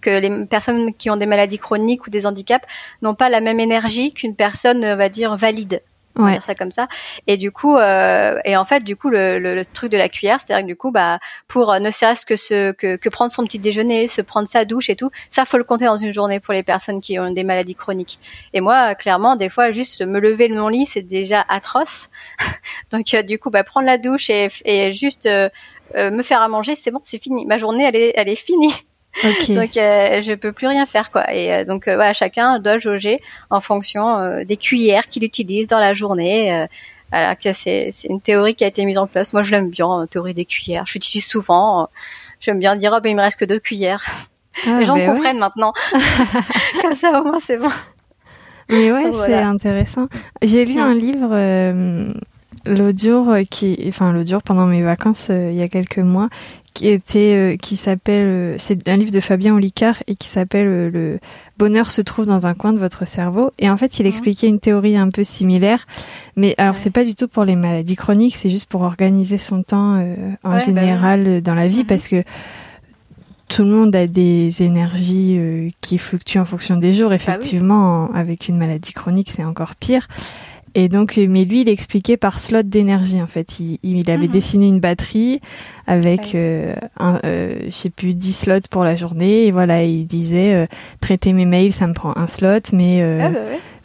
que 0.00 0.10
les 0.10 0.46
personnes 0.46 0.94
qui 0.94 1.10
ont 1.10 1.16
des 1.16 1.26
maladies 1.26 1.58
chroniques 1.58 2.06
ou 2.06 2.10
des 2.10 2.26
handicaps 2.26 2.66
n'ont 3.02 3.14
pas 3.14 3.28
la 3.28 3.40
même 3.40 3.60
énergie 3.60 4.12
qu'une 4.12 4.34
personne, 4.34 4.84
on 4.84 4.96
va 4.96 5.08
dire, 5.08 5.36
valide 5.36 5.82
ouais. 6.18 6.32
dire 6.32 6.44
ça 6.44 6.54
comme 6.54 6.70
ça. 6.70 6.88
Et 7.26 7.36
du 7.36 7.50
coup, 7.50 7.76
euh, 7.76 8.38
et 8.44 8.56
en 8.56 8.64
fait, 8.64 8.84
du 8.84 8.96
coup, 8.96 9.08
le, 9.08 9.38
le, 9.38 9.64
truc 9.64 9.90
de 9.90 9.96
la 9.96 10.08
cuillère, 10.08 10.40
c'est-à-dire 10.40 10.64
que 10.64 10.68
du 10.68 10.76
coup, 10.76 10.90
bah, 10.90 11.18
pour 11.46 11.72
euh, 11.72 11.78
ne 11.78 11.90
serait-ce 11.90 12.26
que, 12.26 12.36
ce, 12.36 12.72
que, 12.72 12.96
que 12.96 13.08
prendre 13.08 13.30
son 13.30 13.44
petit 13.44 13.58
déjeuner, 13.58 14.08
se 14.08 14.20
prendre 14.20 14.48
sa 14.48 14.64
douche 14.64 14.90
et 14.90 14.96
tout, 14.96 15.10
ça 15.30 15.44
faut 15.44 15.58
le 15.58 15.64
compter 15.64 15.86
dans 15.86 15.96
une 15.96 16.12
journée 16.12 16.40
pour 16.40 16.54
les 16.54 16.62
personnes 16.62 17.00
qui 17.00 17.18
ont 17.18 17.30
des 17.30 17.44
maladies 17.44 17.74
chroniques. 17.74 18.18
Et 18.52 18.60
moi, 18.60 18.94
clairement, 18.94 19.36
des 19.36 19.48
fois, 19.48 19.72
juste 19.72 20.02
me 20.02 20.20
lever 20.20 20.48
de 20.48 20.54
mon 20.54 20.68
lit, 20.68 20.86
c'est 20.86 21.02
déjà 21.02 21.44
atroce. 21.48 22.08
Donc, 22.90 23.12
euh, 23.14 23.22
du 23.22 23.38
coup, 23.38 23.50
bah, 23.50 23.64
prendre 23.64 23.86
la 23.86 23.98
douche 23.98 24.30
et, 24.30 24.48
et 24.64 24.92
juste 24.92 25.26
euh, 25.26 25.48
me 25.94 26.22
faire 26.22 26.42
à 26.42 26.48
manger, 26.48 26.74
c'est 26.74 26.90
bon, 26.90 27.00
c'est 27.02 27.18
fini. 27.22 27.46
Ma 27.46 27.58
journée, 27.58 27.84
elle 27.84 27.96
est, 27.96 28.12
elle 28.16 28.28
est 28.28 28.36
finie. 28.36 28.74
Donc 29.48 29.76
euh, 29.76 30.22
je 30.22 30.34
peux 30.34 30.52
plus 30.52 30.66
rien 30.66 30.86
faire 30.86 31.10
quoi. 31.10 31.32
Et 31.32 31.52
euh, 31.52 31.64
donc 31.64 31.88
euh, 31.88 32.12
chacun 32.12 32.58
doit 32.58 32.78
jauger 32.78 33.20
en 33.50 33.60
fonction 33.60 34.18
euh, 34.18 34.44
des 34.44 34.56
cuillères 34.56 35.08
qu'il 35.08 35.24
utilise 35.24 35.66
dans 35.66 35.78
la 35.78 35.92
journée. 35.92 36.66
voilà, 37.10 37.36
c'est 37.52 37.90
c'est 37.90 38.08
une 38.08 38.20
théorie 38.20 38.54
qui 38.54 38.64
a 38.64 38.68
été 38.68 38.84
mise 38.84 38.98
en 38.98 39.06
place. 39.06 39.32
Moi 39.32 39.42
je 39.42 39.50
l'aime 39.50 39.70
bien, 39.70 40.06
théorie 40.08 40.34
des 40.34 40.44
cuillères. 40.44 40.86
Je 40.86 40.94
l'utilise 40.94 41.26
souvent. 41.26 41.88
J'aime 42.40 42.58
bien 42.58 42.76
dire 42.76 42.92
oh 42.96 43.00
ben 43.00 43.10
il 43.10 43.16
me 43.16 43.22
reste 43.22 43.40
que 43.40 43.44
deux 43.44 43.58
cuillères. 43.58 44.04
Ah, 44.66 44.78
Les 44.80 44.84
gens 44.84 44.94
ben 44.94 45.14
comprennent 45.14 45.38
maintenant. 45.38 45.72
Comme 46.82 46.94
ça 46.94 47.20
au 47.20 47.24
moins 47.24 47.40
c'est 47.40 47.56
bon. 47.56 47.70
Mais 48.68 48.92
ouais, 48.92 49.10
c'est 49.12 49.34
intéressant. 49.34 50.08
J'ai 50.42 50.64
lu 50.64 50.78
un 50.78 50.94
livre 50.94 51.34
jour 52.96 53.34
qui, 53.50 53.82
enfin 53.88 54.14
jour 54.24 54.42
pendant 54.42 54.66
mes 54.66 54.82
vacances 54.82 55.30
il 55.30 55.54
y 55.54 55.62
a 55.62 55.68
quelques 55.68 55.98
mois, 55.98 56.28
qui 56.74 56.88
était 56.88 57.34
euh, 57.34 57.56
qui 57.56 57.76
s'appelle 57.76 58.26
euh, 58.26 58.54
c'est 58.58 58.88
un 58.88 58.96
livre 58.96 59.10
de 59.10 59.20
Fabien 59.20 59.54
Olicard 59.54 59.96
et 60.06 60.14
qui 60.14 60.28
s'appelle 60.28 60.66
euh, 60.66 60.90
le 60.90 61.18
bonheur 61.56 61.90
se 61.90 62.00
trouve 62.00 62.26
dans 62.26 62.46
un 62.46 62.54
coin 62.54 62.72
de 62.72 62.78
votre 62.78 63.06
cerveau 63.06 63.50
et 63.58 63.68
en 63.70 63.76
fait 63.76 63.98
il 63.98 64.06
expliquait 64.06 64.48
une 64.48 64.60
théorie 64.60 64.96
un 64.96 65.10
peu 65.10 65.24
similaire 65.24 65.86
mais 66.36 66.54
alors 66.58 66.74
c'est 66.74 66.90
pas 66.90 67.04
du 67.04 67.14
tout 67.14 67.28
pour 67.28 67.44
les 67.44 67.56
maladies 67.56 67.96
chroniques 67.96 68.36
c'est 68.36 68.50
juste 68.50 68.68
pour 68.68 68.82
organiser 68.82 69.38
son 69.38 69.62
temps 69.62 69.96
en 70.44 70.50
bah 70.50 70.58
général 70.58 71.42
dans 71.42 71.54
la 71.54 71.68
vie 71.68 71.80
mhm. 71.80 71.86
parce 71.86 72.08
que 72.08 72.22
tout 73.48 73.64
le 73.64 73.70
monde 73.70 73.96
a 73.96 74.06
des 74.06 74.62
énergies 74.62 75.40
qui 75.80 75.96
fluctuent 75.96 76.38
en 76.38 76.44
fonction 76.44 76.76
des 76.76 76.92
jours. 76.92 77.08
Bah 77.08 77.14
Effectivement, 77.14 78.12
avec 78.12 78.48
une 78.48 78.58
maladie 78.58 78.92
chronique, 78.92 79.30
c'est 79.34 79.42
encore 79.42 79.74
pire. 79.74 80.06
Et 80.74 80.88
donc, 80.88 81.16
mais 81.16 81.44
lui, 81.44 81.62
il 81.62 81.68
expliquait 81.68 82.16
par 82.16 82.40
slot 82.40 82.62
d'énergie 82.62 83.20
en 83.20 83.26
fait. 83.26 83.58
Il, 83.60 83.78
il 83.82 84.10
avait 84.10 84.26
mhm. 84.26 84.32
dessiné 84.32 84.66
une 84.68 84.80
batterie 84.80 85.40
avec, 85.86 86.34
euh, 86.34 86.74
un, 86.98 87.20
euh, 87.24 87.58
je 87.66 87.70
sais 87.70 87.90
plus, 87.90 88.14
10 88.14 88.32
slots 88.32 88.68
pour 88.70 88.84
la 88.84 88.96
journée. 88.96 89.46
Et 89.46 89.50
voilà, 89.50 89.82
il 89.84 90.06
disait 90.06 90.54
euh, 90.54 90.66
traiter 91.00 91.32
mes 91.32 91.46
mails, 91.46 91.72
ça 91.72 91.86
me 91.86 91.94
prend 91.94 92.16
un 92.16 92.26
slot, 92.26 92.72
mais 92.72 93.00
euh, 93.02 93.18
ah, 93.22 93.28
bah 93.30 93.38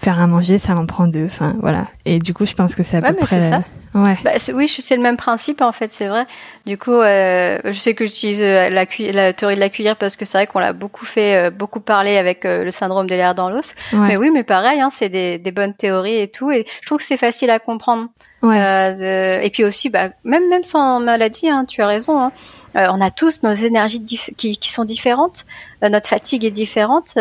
faire 0.04 0.20
à 0.20 0.28
manger, 0.28 0.58
ça 0.58 0.76
m'en 0.76 0.86
prend 0.86 1.08
deux. 1.08 1.26
Enfin, 1.26 1.56
voilà. 1.60 1.88
Et 2.06 2.20
du 2.20 2.34
coup, 2.34 2.46
je 2.46 2.54
pense 2.54 2.76
que 2.76 2.84
c'est 2.84 2.98
à 2.98 3.02
peu 3.02 3.16
près. 3.16 3.50
Ça. 3.50 3.64
Ouais. 3.96 4.18
Bah, 4.24 4.32
oui, 4.54 4.68
c'est 4.68 4.96
le 4.96 5.04
même 5.04 5.18
principe 5.18 5.62
en 5.62 5.72
fait, 5.72 5.92
c'est 5.92 6.08
vrai. 6.08 6.26
Du 6.66 6.78
coup, 6.78 6.92
euh, 6.92 7.60
je 7.64 7.74
sais 7.74 7.94
que 7.94 8.06
j'utilise 8.06 8.42
euh, 8.42 8.70
la, 8.70 8.86
la 9.12 9.34
théorie 9.34 9.56
de 9.56 9.60
la 9.60 9.70
cuillère 9.70 9.98
parce 9.98 10.16
que 10.16 10.26
c'est 10.26 10.38
vrai 10.38 10.48
qu'on 10.48 10.60
l'a 10.60 10.74
beaucoup 10.74 11.06
fait, 11.06 11.36
euh, 11.36 11.50
beaucoup 11.52 11.80
parlé 11.80 12.18
avec 12.18 12.44
le 12.44 12.72
syndrome 12.72 13.08
des 13.08 13.18
lèvres 13.18 13.36
dans 13.36 13.50
l'os. 13.50 13.76
Mais 13.92 14.18
oui, 14.18 14.32
mais 14.32 14.44
pareil, 14.44 14.82
hein, 14.82 14.90
c'est 14.92 15.10
des, 15.10 15.38
des, 15.38 15.52
bonnes 15.52 15.76
théories 15.76 16.20
et 16.20 16.28
tout, 16.28 16.50
et 16.50 16.66
je 16.82 16.88
trouve 16.88 16.98
que 16.98 17.04
c'est 17.04 17.18
facile 17.18 17.52
à 17.52 17.60
comprendre. 17.60 18.08
Ouais. 18.42 19.40
et 19.42 19.50
puis 19.52 19.64
aussi, 19.64 19.90
bah, 19.90 20.10
même 20.26 20.50
même 20.50 20.64
sans 20.64 21.00
maladie, 21.00 21.48
hein, 21.48 21.66
tu 21.66 21.82
as 21.82 21.88
raison. 21.88 22.20
Hein, 22.20 22.32
on 22.76 23.00
a 23.00 23.12
tous 23.12 23.44
nos 23.44 23.54
énergies 23.54 24.04
qui, 24.04 24.58
qui 24.58 24.72
sont 24.72 24.86
différentes, 24.86 25.46
notre 25.82 26.10
fatigue 26.10 26.44
est 26.46 26.52
différente. 26.52 27.14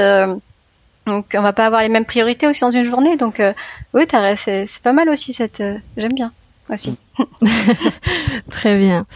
Donc 1.06 1.26
on 1.34 1.42
va 1.42 1.52
pas 1.52 1.66
avoir 1.66 1.82
les 1.82 1.88
mêmes 1.88 2.04
priorités 2.04 2.46
aussi 2.46 2.60
dans 2.60 2.70
une 2.70 2.84
journée. 2.84 3.16
Donc 3.16 3.40
oui, 3.94 4.02
c'est 4.36 4.82
pas 4.82 4.92
mal 4.92 5.08
aussi 5.08 5.32
cette. 5.32 5.62
J'aime 5.96 6.14
bien 6.14 6.32
aussi. 6.70 6.98
Très 8.50 8.78
bien. 8.78 9.06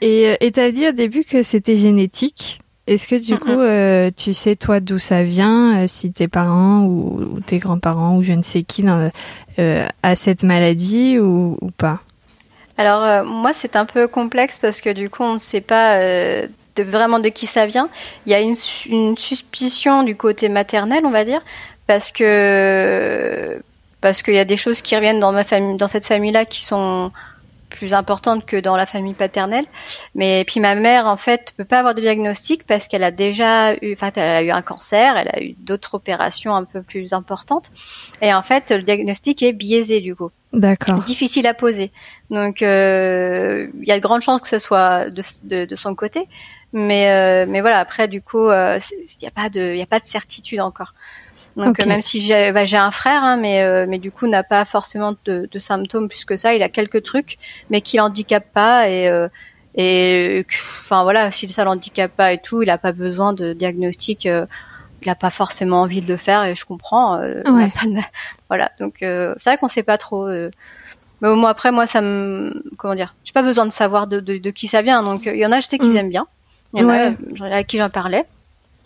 Et 0.00 0.50
tu 0.52 0.60
as 0.60 0.72
dit 0.72 0.88
au 0.88 0.92
début 0.92 1.24
que 1.24 1.42
c'était 1.42 1.76
génétique. 1.76 2.62
Est-ce 2.88 3.06
que 3.06 3.24
du 3.24 3.38
coup, 3.38 3.48
euh, 3.48 4.10
tu 4.16 4.34
sais 4.34 4.56
toi 4.56 4.80
d'où 4.80 4.98
ça 4.98 5.22
vient, 5.22 5.82
euh, 5.82 5.84
si 5.86 6.12
tes 6.12 6.26
parents 6.26 6.84
ou, 6.84 7.38
tes 7.40 7.58
grands-parents 7.58 8.16
ou 8.16 8.24
je 8.24 8.32
ne 8.32 8.42
sais 8.42 8.64
qui 8.64 8.82
dans, 8.82 9.08
euh, 9.60 9.88
a 10.02 10.14
cette 10.16 10.42
maladie 10.42 11.20
ou, 11.20 11.56
pas? 11.78 12.00
Alors 12.76 13.24
moi, 13.24 13.52
c'est 13.52 13.76
un 13.76 13.86
peu 13.86 14.08
complexe 14.08 14.58
parce 14.58 14.80
que 14.80 14.92
du 14.92 15.10
coup, 15.10 15.22
on 15.22 15.34
ne 15.34 15.38
sait 15.38 15.60
pas 15.60 16.00
de, 16.76 16.82
vraiment 16.82 17.18
de 17.18 17.28
qui 17.28 17.46
ça 17.46 17.66
vient. 17.66 17.88
Il 18.26 18.32
y 18.32 18.34
a 18.34 18.40
une, 18.40 18.56
une 18.86 19.16
suspicion 19.16 20.02
du 20.02 20.16
côté 20.16 20.48
maternel, 20.48 21.04
on 21.04 21.10
va 21.10 21.24
dire, 21.24 21.42
parce 21.86 22.12
que 22.12 23.60
parce 24.00 24.22
qu'il 24.22 24.34
y 24.34 24.38
a 24.38 24.44
des 24.44 24.56
choses 24.56 24.82
qui 24.82 24.96
reviennent 24.96 25.20
dans 25.20 25.32
ma 25.32 25.44
famille, 25.44 25.76
dans 25.76 25.86
cette 25.86 26.06
famille-là, 26.06 26.44
qui 26.44 26.64
sont 26.64 27.12
plus 27.70 27.94
importantes 27.94 28.44
que 28.44 28.56
dans 28.56 28.76
la 28.76 28.86
famille 28.86 29.14
paternelle. 29.14 29.64
Mais 30.14 30.44
puis 30.44 30.60
ma 30.60 30.74
mère, 30.74 31.06
en 31.06 31.16
fait, 31.16 31.52
peut 31.56 31.64
pas 31.64 31.78
avoir 31.78 31.94
de 31.94 32.00
diagnostic 32.00 32.66
parce 32.66 32.86
qu'elle 32.86 33.04
a 33.04 33.10
déjà 33.10 33.74
eu, 33.74 33.94
enfin, 33.94 34.10
elle 34.14 34.22
a 34.22 34.42
eu 34.42 34.50
un 34.50 34.62
cancer, 34.62 35.16
elle 35.16 35.28
a 35.28 35.42
eu 35.42 35.54
d'autres 35.58 35.94
opérations 35.94 36.54
un 36.54 36.64
peu 36.64 36.82
plus 36.82 37.12
importantes. 37.12 37.70
Et 38.20 38.32
en 38.32 38.42
fait, 38.42 38.70
le 38.70 38.82
diagnostic 38.82 39.42
est 39.42 39.52
biaisé 39.52 40.00
du 40.00 40.14
coup. 40.14 40.30
D'accord. 40.52 41.02
Difficile 41.04 41.46
à 41.46 41.54
poser. 41.54 41.90
Donc, 42.30 42.62
euh, 42.62 43.68
il 43.80 43.88
y 43.88 43.92
a 43.92 43.96
de 43.96 44.02
grandes 44.02 44.20
chances 44.20 44.42
que 44.42 44.48
ce 44.48 44.58
soit 44.58 45.08
de, 45.08 45.22
de, 45.44 45.64
de 45.64 45.76
son 45.76 45.94
côté. 45.94 46.28
Mais, 46.72 47.10
euh, 47.10 47.46
mais 47.48 47.60
voilà, 47.60 47.78
après, 47.78 48.08
du 48.08 48.22
coup, 48.22 48.48
euh, 48.48 48.78
il 48.92 49.18
n'y 49.20 49.28
a 49.28 49.30
pas 49.30 49.48
de, 49.48 49.74
il 49.74 49.80
a 49.82 49.86
pas 49.86 50.00
de 50.00 50.06
certitude 50.06 50.60
encore. 50.60 50.94
Donc 51.56 51.84
même 51.84 52.00
si 52.00 52.20
j'ai 52.20 52.52
bah, 52.52 52.64
j'ai 52.64 52.76
un 52.76 52.90
frère, 52.90 53.22
hein, 53.22 53.36
mais 53.36 53.62
euh, 53.62 53.84
mais 53.88 53.98
du 53.98 54.10
coup 54.10 54.26
n'a 54.26 54.42
pas 54.42 54.64
forcément 54.64 55.14
de, 55.24 55.48
de, 55.50 55.58
symptômes 55.58 56.08
plus 56.08 56.24
que 56.24 56.36
ça. 56.36 56.54
Il 56.54 56.62
a 56.62 56.68
quelques 56.68 57.02
trucs, 57.02 57.38
mais 57.68 57.80
qui 57.82 57.98
l'handicape 57.98 58.46
pas 58.52 58.88
et 58.88 59.08
euh, 59.08 59.28
et 59.74 60.46
enfin 60.80 61.02
voilà, 61.02 61.30
si 61.30 61.48
ça 61.48 61.64
l'handicape 61.64 62.12
pas 62.12 62.32
et 62.32 62.38
tout, 62.38 62.62
il 62.62 62.70
a 62.70 62.78
pas 62.78 62.92
besoin 62.92 63.32
de 63.32 63.52
diagnostic. 63.52 64.26
Euh, 64.26 64.46
il 65.02 65.10
a 65.10 65.14
pas 65.16 65.30
forcément 65.30 65.82
envie 65.82 66.00
de 66.00 66.06
le 66.06 66.16
faire 66.16 66.44
et 66.44 66.54
je 66.54 66.64
comprends. 66.64 67.20
Voilà, 68.48 68.70
donc 68.78 68.96
c'est 69.00 69.44
vrai 69.44 69.56
qu'on 69.58 69.68
sait 69.68 69.82
pas 69.82 69.98
trop. 69.98 70.28
mais 70.28 71.28
au 71.28 71.34
moins 71.34 71.50
après 71.50 71.72
moi 71.72 71.86
ça 71.86 72.00
me 72.02 72.62
comment 72.76 72.94
dire, 72.94 73.14
j'ai 73.24 73.32
pas 73.32 73.42
besoin 73.42 73.64
de 73.66 73.72
savoir 73.72 74.06
de, 74.06 74.20
de, 74.20 74.38
de, 74.38 74.50
qui 74.50 74.68
ça 74.68 74.82
vient. 74.82 75.02
Donc 75.02 75.26
il 75.26 75.36
y 75.36 75.46
en 75.46 75.52
a 75.52 75.60
je 75.60 75.66
sais 75.66 75.78
qu'ils 75.78 75.92
mm. 75.92 75.96
aiment 75.96 76.08
bien. 76.10 76.26
Il 76.74 76.80
y 76.80 76.84
en 76.84 76.88
a 76.88 77.56
à 77.56 77.64
qui 77.64 77.78
j'en 77.78 77.90
parlais 77.90 78.24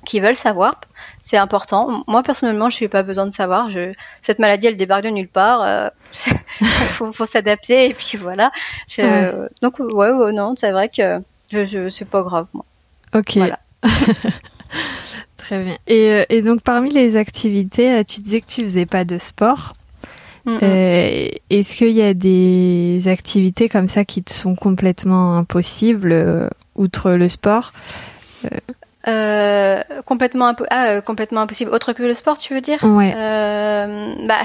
qui 0.06 0.20
veulent 0.20 0.36
savoir. 0.36 0.80
C'est 1.20 1.36
important. 1.36 2.04
Moi 2.06 2.22
personnellement, 2.22 2.70
je 2.70 2.82
n'ai 2.82 2.88
pas 2.88 3.02
besoin 3.02 3.26
de 3.26 3.32
savoir. 3.32 3.68
Je... 3.68 3.92
Cette 4.22 4.38
maladie, 4.38 4.68
elle 4.68 4.78
débarque 4.78 5.04
de 5.04 5.10
nulle 5.10 5.28
part. 5.28 5.60
Euh... 5.62 5.88
faut, 6.92 7.12
faut 7.12 7.26
s'adapter 7.26 7.90
et 7.90 7.94
puis 7.94 8.16
voilà. 8.16 8.50
Je... 8.88 9.48
Donc 9.60 9.78
ouais, 9.78 10.12
ouais, 10.12 10.32
non, 10.32 10.54
c'est 10.56 10.70
vrai 10.70 10.88
que 10.88 11.20
je, 11.50 11.64
je 11.66 11.90
c'est 11.90 12.08
pas 12.08 12.22
grave 12.22 12.46
moi. 12.54 12.64
Ok. 13.14 13.38
Très 15.36 15.62
bien. 15.62 15.76
Et, 15.86 16.10
euh, 16.10 16.24
et, 16.28 16.42
donc 16.42 16.62
parmi 16.62 16.90
les 16.92 17.16
activités, 17.16 17.92
euh, 17.92 18.02
tu 18.02 18.20
disais 18.20 18.40
que 18.40 18.46
tu 18.46 18.62
faisais 18.62 18.86
pas 18.86 19.04
de 19.04 19.18
sport. 19.18 19.74
Euh, 20.48 21.28
est-ce 21.50 21.76
qu'il 21.76 21.90
y 21.90 22.02
a 22.02 22.14
des 22.14 23.08
activités 23.08 23.68
comme 23.68 23.88
ça 23.88 24.04
qui 24.04 24.22
te 24.22 24.32
sont 24.32 24.54
complètement 24.54 25.36
impossibles 25.38 26.50
outre 26.76 27.12
le 27.12 27.28
sport 27.28 27.72
euh, 29.08 29.82
complètement, 30.04 30.52
ah, 30.68 30.88
euh, 30.88 31.00
complètement 31.00 31.42
impossible. 31.42 31.70
Autre 31.70 31.92
que 31.92 32.02
le 32.02 32.14
sport, 32.14 32.38
tu 32.38 32.54
veux 32.54 32.60
dire? 32.60 32.82
Ouais. 32.82 33.14
Euh, 33.16 34.14
bah 34.26 34.40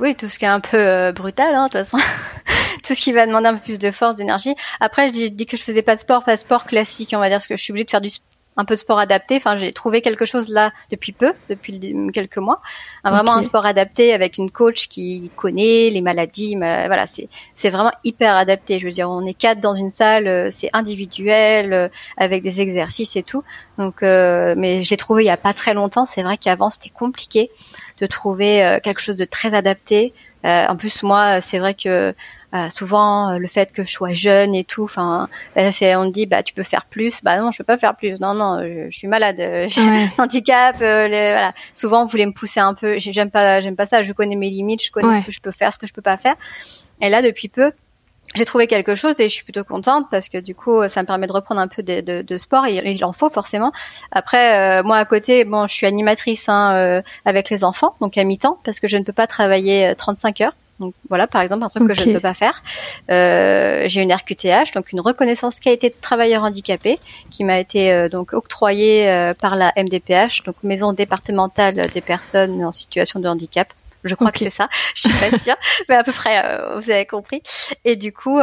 oui, 0.00 0.14
tout 0.14 0.28
ce 0.28 0.38
qui 0.38 0.46
est 0.46 0.48
un 0.48 0.60
peu 0.60 1.12
brutal, 1.12 1.54
hein, 1.54 1.64
de 1.64 1.68
toute 1.68 1.78
façon. 1.78 1.98
tout 2.82 2.94
ce 2.94 3.00
qui 3.00 3.12
va 3.12 3.26
demander 3.26 3.48
un 3.48 3.54
peu 3.54 3.60
plus 3.60 3.78
de 3.78 3.90
force, 3.90 4.16
d'énergie. 4.16 4.54
Après, 4.80 5.08
je 5.08 5.12
dis, 5.12 5.30
dis, 5.30 5.44
que 5.44 5.58
je 5.58 5.62
faisais 5.62 5.82
pas 5.82 5.94
de 5.94 6.00
sport, 6.00 6.24
pas 6.24 6.34
de 6.34 6.40
sport 6.40 6.64
classique, 6.64 7.12
on 7.14 7.18
va 7.18 7.28
dire, 7.28 7.36
parce 7.36 7.46
que 7.46 7.56
je 7.56 7.62
suis 7.62 7.72
obligée 7.72 7.84
de 7.84 7.90
faire 7.90 8.00
du 8.00 8.08
sport 8.08 8.35
un 8.56 8.64
peu 8.64 8.76
sport 8.76 8.98
adapté. 8.98 9.36
Enfin, 9.36 9.56
j'ai 9.56 9.72
trouvé 9.72 10.00
quelque 10.00 10.24
chose 10.24 10.48
là 10.48 10.72
depuis 10.90 11.12
peu, 11.12 11.32
depuis 11.48 11.78
quelques 12.12 12.38
mois. 12.38 12.60
vraiment 13.04 13.34
un 13.34 13.42
sport 13.42 13.66
adapté 13.66 14.12
avec 14.12 14.38
une 14.38 14.50
coach 14.50 14.88
qui 14.88 15.30
connaît 15.36 15.90
les 15.90 16.00
maladies. 16.00 16.56
Mais, 16.56 16.86
voilà, 16.86 17.06
c'est 17.06 17.28
c'est 17.54 17.70
vraiment 17.70 17.92
hyper 18.04 18.34
adapté. 18.36 18.78
Je 18.80 18.86
veux 18.86 18.92
dire, 18.92 19.10
on 19.10 19.26
est 19.26 19.34
quatre 19.34 19.60
dans 19.60 19.74
une 19.74 19.90
salle, 19.90 20.26
euh, 20.26 20.48
c'est 20.50 20.70
individuel 20.72 21.72
euh, 21.72 21.88
avec 22.16 22.42
des 22.42 22.60
exercices 22.60 23.16
et 23.16 23.22
tout. 23.22 23.44
Donc, 23.78 24.02
euh, 24.02 24.54
mais 24.56 24.82
je 24.82 24.90
l'ai 24.90 24.96
trouvé 24.96 25.24
il 25.24 25.26
y 25.26 25.30
a 25.30 25.36
pas 25.36 25.52
très 25.54 25.74
longtemps. 25.74 26.06
C'est 26.06 26.22
vrai 26.22 26.38
qu'avant 26.38 26.70
c'était 26.70 26.90
compliqué 26.90 27.50
de 28.00 28.06
trouver 28.06 28.78
quelque 28.82 29.00
chose 29.00 29.16
de 29.16 29.24
très 29.24 29.54
adapté. 29.54 30.12
en 30.44 30.76
plus, 30.76 31.02
moi, 31.02 31.40
c'est 31.40 31.58
vrai 31.58 31.72
que 31.72 32.14
euh, 32.56 32.70
souvent 32.70 33.30
euh, 33.30 33.38
le 33.38 33.48
fait 33.48 33.72
que 33.72 33.84
je 33.84 33.90
sois 33.90 34.12
jeune 34.12 34.54
et 34.54 34.64
tout 34.64 34.84
enfin 34.84 35.28
ben, 35.54 35.70
c'est 35.70 35.94
on 35.96 36.06
me 36.06 36.10
dit 36.10 36.26
bah 36.26 36.42
tu 36.42 36.54
peux 36.54 36.62
faire 36.62 36.86
plus. 36.86 37.22
Bah 37.22 37.38
non 37.38 37.50
je 37.50 37.58
peux 37.58 37.64
pas 37.64 37.76
faire 37.76 37.96
plus. 37.96 38.20
Non 38.20 38.34
non 38.34 38.60
je, 38.62 38.96
suis 38.96 39.08
malade. 39.08 39.40
Euh, 39.40 39.66
j'ai 39.68 39.80
un 39.80 40.08
handicap 40.18 40.76
voilà. 40.78 41.52
Souvent 41.74 42.04
vous 42.04 42.10
voulez 42.10 42.26
me 42.26 42.32
pousser 42.32 42.60
un 42.60 42.74
peu. 42.74 42.98
J'aime 42.98 43.30
pas 43.30 43.60
j'aime 43.60 43.76
pas 43.76 43.86
ça. 43.86 44.02
Je 44.02 44.12
connais 44.12 44.36
mes 44.36 44.50
limites. 44.50 44.82
Je 44.84 44.90
connais 44.90 45.20
ce 45.20 45.26
que 45.26 45.32
je 45.32 45.40
peux 45.40 45.50
faire 45.50 45.72
ce 45.72 45.78
que 45.78 45.86
je 45.86 45.92
peux 45.92 46.02
pas 46.02 46.16
faire. 46.16 46.36
Et 47.00 47.10
là 47.10 47.22
depuis 47.22 47.48
peu 47.48 47.72
j'ai 48.34 48.44
trouvé 48.44 48.66
quelque 48.66 48.94
chose 48.94 49.18
et 49.20 49.28
je 49.28 49.34
suis 49.34 49.44
plutôt 49.44 49.64
contente 49.64 50.06
parce 50.10 50.28
que 50.28 50.38
du 50.38 50.54
coup 50.54 50.86
ça 50.88 51.02
me 51.02 51.06
permet 51.06 51.26
de 51.26 51.32
reprendre 51.32 51.60
un 51.60 51.68
peu 51.68 51.82
de, 51.82 52.00
de, 52.00 52.22
de 52.22 52.38
sport. 52.38 52.66
Et 52.66 52.74
il 52.74 53.04
en 53.04 53.12
faut 53.12 53.30
forcément. 53.30 53.72
Après 54.12 54.82
moi 54.82 54.96
à 54.96 55.04
côté 55.04 55.44
bon 55.44 55.66
je 55.66 55.74
suis 55.74 55.86
animatrice 55.86 56.48
hein, 56.48 57.02
avec 57.24 57.50
les 57.50 57.64
enfants 57.64 57.94
donc 58.00 58.16
à 58.18 58.24
mi-temps 58.24 58.58
parce 58.64 58.80
que 58.80 58.88
je 58.88 58.96
ne 58.96 59.04
peux 59.04 59.12
pas 59.12 59.26
travailler 59.26 59.94
35 59.96 60.40
heures 60.40 60.54
donc 60.78 60.94
voilà, 61.08 61.26
par 61.26 61.40
exemple, 61.40 61.64
un 61.64 61.68
truc 61.68 61.88
que 61.88 61.94
je 61.94 62.08
ne 62.08 62.14
peux 62.14 62.20
pas 62.20 62.34
faire. 62.34 62.62
Euh, 63.10 63.84
j'ai 63.86 64.02
une 64.02 64.12
RQTH, 64.12 64.72
donc 64.74 64.92
une 64.92 65.00
reconnaissance 65.00 65.58
qualité 65.58 65.88
de 65.88 65.94
travailleur 66.00 66.44
handicapé, 66.44 66.98
qui 67.30 67.44
m'a 67.44 67.58
été 67.58 67.92
euh, 67.92 68.08
donc 68.08 68.32
octroyée 68.32 69.08
euh, 69.08 69.32
par 69.32 69.56
la 69.56 69.72
MDPH, 69.76 70.42
donc 70.44 70.56
Maison 70.62 70.92
départementale 70.92 71.88
des 71.92 72.00
personnes 72.00 72.64
en 72.64 72.72
situation 72.72 73.20
de 73.20 73.28
handicap. 73.28 73.72
Je 74.04 74.14
crois 74.14 74.30
que 74.30 74.38
c'est 74.38 74.50
ça. 74.50 74.68
Je 74.94 75.08
suis 75.08 75.18
pas 75.18 75.36
sûre, 75.36 75.56
mais 75.88 75.96
à 75.96 76.04
peu 76.04 76.12
près, 76.12 76.44
euh, 76.44 76.78
vous 76.78 76.90
avez 76.90 77.06
compris. 77.06 77.42
Et 77.84 77.96
du 77.96 78.12
coup, 78.12 78.38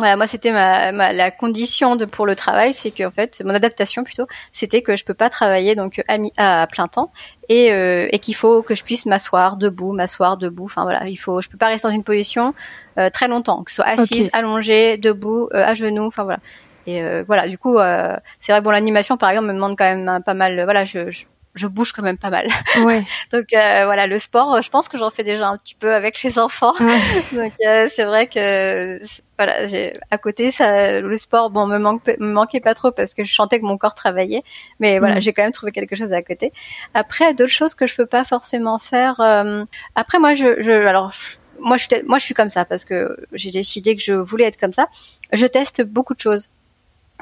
voilà, 0.00 0.16
moi 0.16 0.26
c'était 0.26 0.50
ma, 0.50 0.92
ma, 0.92 1.12
la 1.12 1.30
condition 1.30 1.94
de 1.94 2.06
pour 2.06 2.26
le 2.26 2.34
travail, 2.34 2.72
c'est 2.72 2.90
que 2.90 3.04
en 3.04 3.10
fait 3.10 3.42
mon 3.44 3.54
adaptation 3.54 4.02
plutôt, 4.02 4.26
c'était 4.50 4.80
que 4.80 4.96
je 4.96 5.04
peux 5.04 5.14
pas 5.14 5.28
travailler 5.30 5.74
donc 5.74 6.02
à, 6.08 6.62
à 6.62 6.66
plein 6.66 6.88
temps 6.88 7.12
et, 7.48 7.70
euh, 7.70 8.08
et 8.10 8.18
qu'il 8.18 8.34
faut 8.34 8.62
que 8.62 8.74
je 8.74 8.82
puisse 8.82 9.04
m'asseoir 9.04 9.58
debout, 9.58 9.92
m'asseoir 9.92 10.38
debout. 10.38 10.64
Enfin 10.64 10.82
voilà, 10.84 11.06
il 11.06 11.16
faut, 11.16 11.42
je 11.42 11.48
peux 11.50 11.58
pas 11.58 11.68
rester 11.68 11.86
dans 11.86 11.94
une 11.94 12.02
position 12.02 12.54
euh, 12.98 13.10
très 13.10 13.28
longtemps, 13.28 13.62
que 13.62 13.70
ce 13.70 13.76
soit 13.76 13.86
assise, 13.86 14.30
allongée, 14.32 14.96
debout, 14.96 15.48
euh, 15.52 15.64
à 15.64 15.74
genoux. 15.74 16.06
Enfin 16.06 16.24
voilà. 16.24 16.40
Et 16.86 17.02
euh, 17.02 17.22
voilà, 17.26 17.46
du 17.46 17.58
coup, 17.58 17.76
euh, 17.76 18.16
c'est 18.38 18.52
vrai 18.52 18.62
bon 18.62 18.70
l'animation 18.70 19.18
par 19.18 19.28
exemple 19.30 19.48
me 19.48 19.52
demande 19.52 19.76
quand 19.76 19.84
même 19.84 20.22
pas 20.24 20.34
mal. 20.34 20.64
Voilà, 20.64 20.86
je, 20.86 21.10
je 21.10 21.26
je 21.54 21.66
bouge 21.66 21.92
quand 21.92 22.02
même 22.02 22.18
pas 22.18 22.30
mal. 22.30 22.48
Ouais. 22.84 23.02
Donc 23.32 23.52
euh, 23.52 23.84
voilà, 23.84 24.06
le 24.06 24.18
sport, 24.18 24.62
je 24.62 24.70
pense 24.70 24.88
que 24.88 24.96
j'en 24.96 25.10
fais 25.10 25.22
déjà 25.22 25.48
un 25.48 25.56
petit 25.56 25.74
peu 25.74 25.94
avec 25.94 26.22
les 26.22 26.38
enfants. 26.38 26.72
Donc 27.32 27.52
euh, 27.66 27.88
c'est 27.94 28.04
vrai 28.04 28.26
que 28.26 29.00
voilà, 29.36 29.66
j'ai 29.66 29.98
à 30.10 30.18
côté 30.18 30.50
ça, 30.50 31.00
le 31.00 31.18
sport, 31.18 31.50
bon, 31.50 31.66
me 31.66 31.78
manque, 31.78 32.06
me 32.18 32.32
manquait 32.32 32.60
pas 32.60 32.74
trop 32.74 32.90
parce 32.90 33.14
que 33.14 33.24
je 33.24 33.32
chantais 33.32 33.60
que 33.60 33.64
mon 33.64 33.76
corps 33.76 33.94
travaillait, 33.94 34.42
mais 34.78 34.98
voilà, 34.98 35.16
mm. 35.16 35.20
j'ai 35.20 35.32
quand 35.32 35.42
même 35.42 35.52
trouvé 35.52 35.72
quelque 35.72 35.96
chose 35.96 36.12
à 36.12 36.22
côté. 36.22 36.52
Après, 36.94 37.34
d'autres 37.34 37.52
choses 37.52 37.74
que 37.74 37.86
je 37.86 37.96
peux 37.96 38.06
pas 38.06 38.24
forcément 38.24 38.78
faire. 38.78 39.20
Euh, 39.20 39.64
après, 39.94 40.18
moi, 40.18 40.34
je, 40.34 40.62
je 40.62 40.72
alors 40.72 41.12
moi 41.58 41.76
je, 41.76 41.86
moi 42.06 42.18
je 42.18 42.24
suis 42.24 42.34
comme 42.34 42.48
ça 42.48 42.64
parce 42.64 42.84
que 42.84 43.16
j'ai 43.32 43.50
décidé 43.50 43.96
que 43.96 44.02
je 44.02 44.14
voulais 44.14 44.44
être 44.44 44.58
comme 44.58 44.72
ça. 44.72 44.88
Je 45.32 45.46
teste 45.46 45.82
beaucoup 45.82 46.14
de 46.14 46.20
choses 46.20 46.48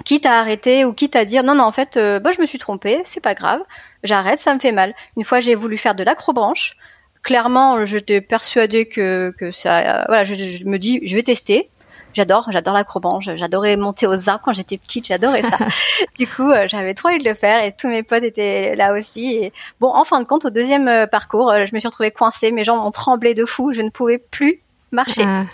quitte 0.05 0.27
à 0.27 0.39
arrêter 0.39 0.85
ou 0.85 0.93
quitte 0.93 1.17
à 1.17 1.25
dire 1.25 1.43
non 1.43 1.55
non 1.55 1.65
en 1.65 1.73
fait 1.73 1.97
euh, 1.97 2.21
bah, 2.21 2.31
je 2.35 2.41
me 2.41 2.47
suis 2.47 2.59
trompée 2.59 3.01
c'est 3.05 3.23
pas 3.23 3.35
grave 3.35 3.61
j'arrête 4.05 4.39
ça 4.39 4.55
me 4.55 4.61
fait 4.61 4.73
mal. 4.73 4.95
Une 5.17 5.25
fois 5.25 5.41
j'ai 5.41 5.55
voulu 5.55 5.77
faire 5.77 5.95
de 5.95 6.03
l'acrobranche. 6.05 6.77
Clairement 7.23 7.85
j'étais 7.85 8.21
persuadée 8.21 8.87
que 8.87 9.35
que 9.39 9.51
ça 9.51 9.79
euh, 9.79 10.05
voilà 10.07 10.25
je, 10.25 10.65
me 10.65 10.79
dis 10.79 11.01
je 11.05 11.15
vais 11.15 11.23
tester. 11.23 11.69
J'adore 12.15 12.49
j'adore 12.51 12.75
l'acrobranche 12.75 13.29
j'adorais 13.37 13.77
monter 13.77 14.07
aux 14.07 14.29
arbres 14.29 14.43
quand 14.45 14.53
j'étais 14.53 14.79
petite 14.79 15.07
j'adorais 15.07 15.43
ça. 15.43 15.59
Du 16.19 16.27
coup 16.27 16.51
euh, 16.51 16.67
j'avais 16.69 16.95
trop 16.95 17.09
envie 17.09 17.19
de 17.19 17.29
le 17.29 17.35
faire 17.35 17.63
et 17.63 17.73
tous 17.73 17.89
mes 17.89 18.03
potes 18.03 18.25
étaient 18.25 18.75
là 18.77 18.95
aussi. 18.95 19.35
Et 19.35 19.53
bon 19.81 19.89
en 19.89 20.05
fin 20.05 20.21
de 20.21 20.27
compte 20.27 20.45
au 20.45 20.51
deuxième 20.51 21.07
parcours 21.11 21.53
je 21.67 21.75
me 21.75 21.81
suis 21.81 21.89
retrouvée 21.89 22.13
coincée 22.13 22.51
mes 22.51 22.65
jambes 22.65 22.85
ont 22.85 22.91
tremblé 22.91 23.35
de 23.35 23.45
fou 23.45 23.73
je 23.73 23.83
ne 23.83 23.91
pouvais 23.91 24.19
plus 24.19 24.61
marcher. 24.93 25.25
Ah. 25.27 25.45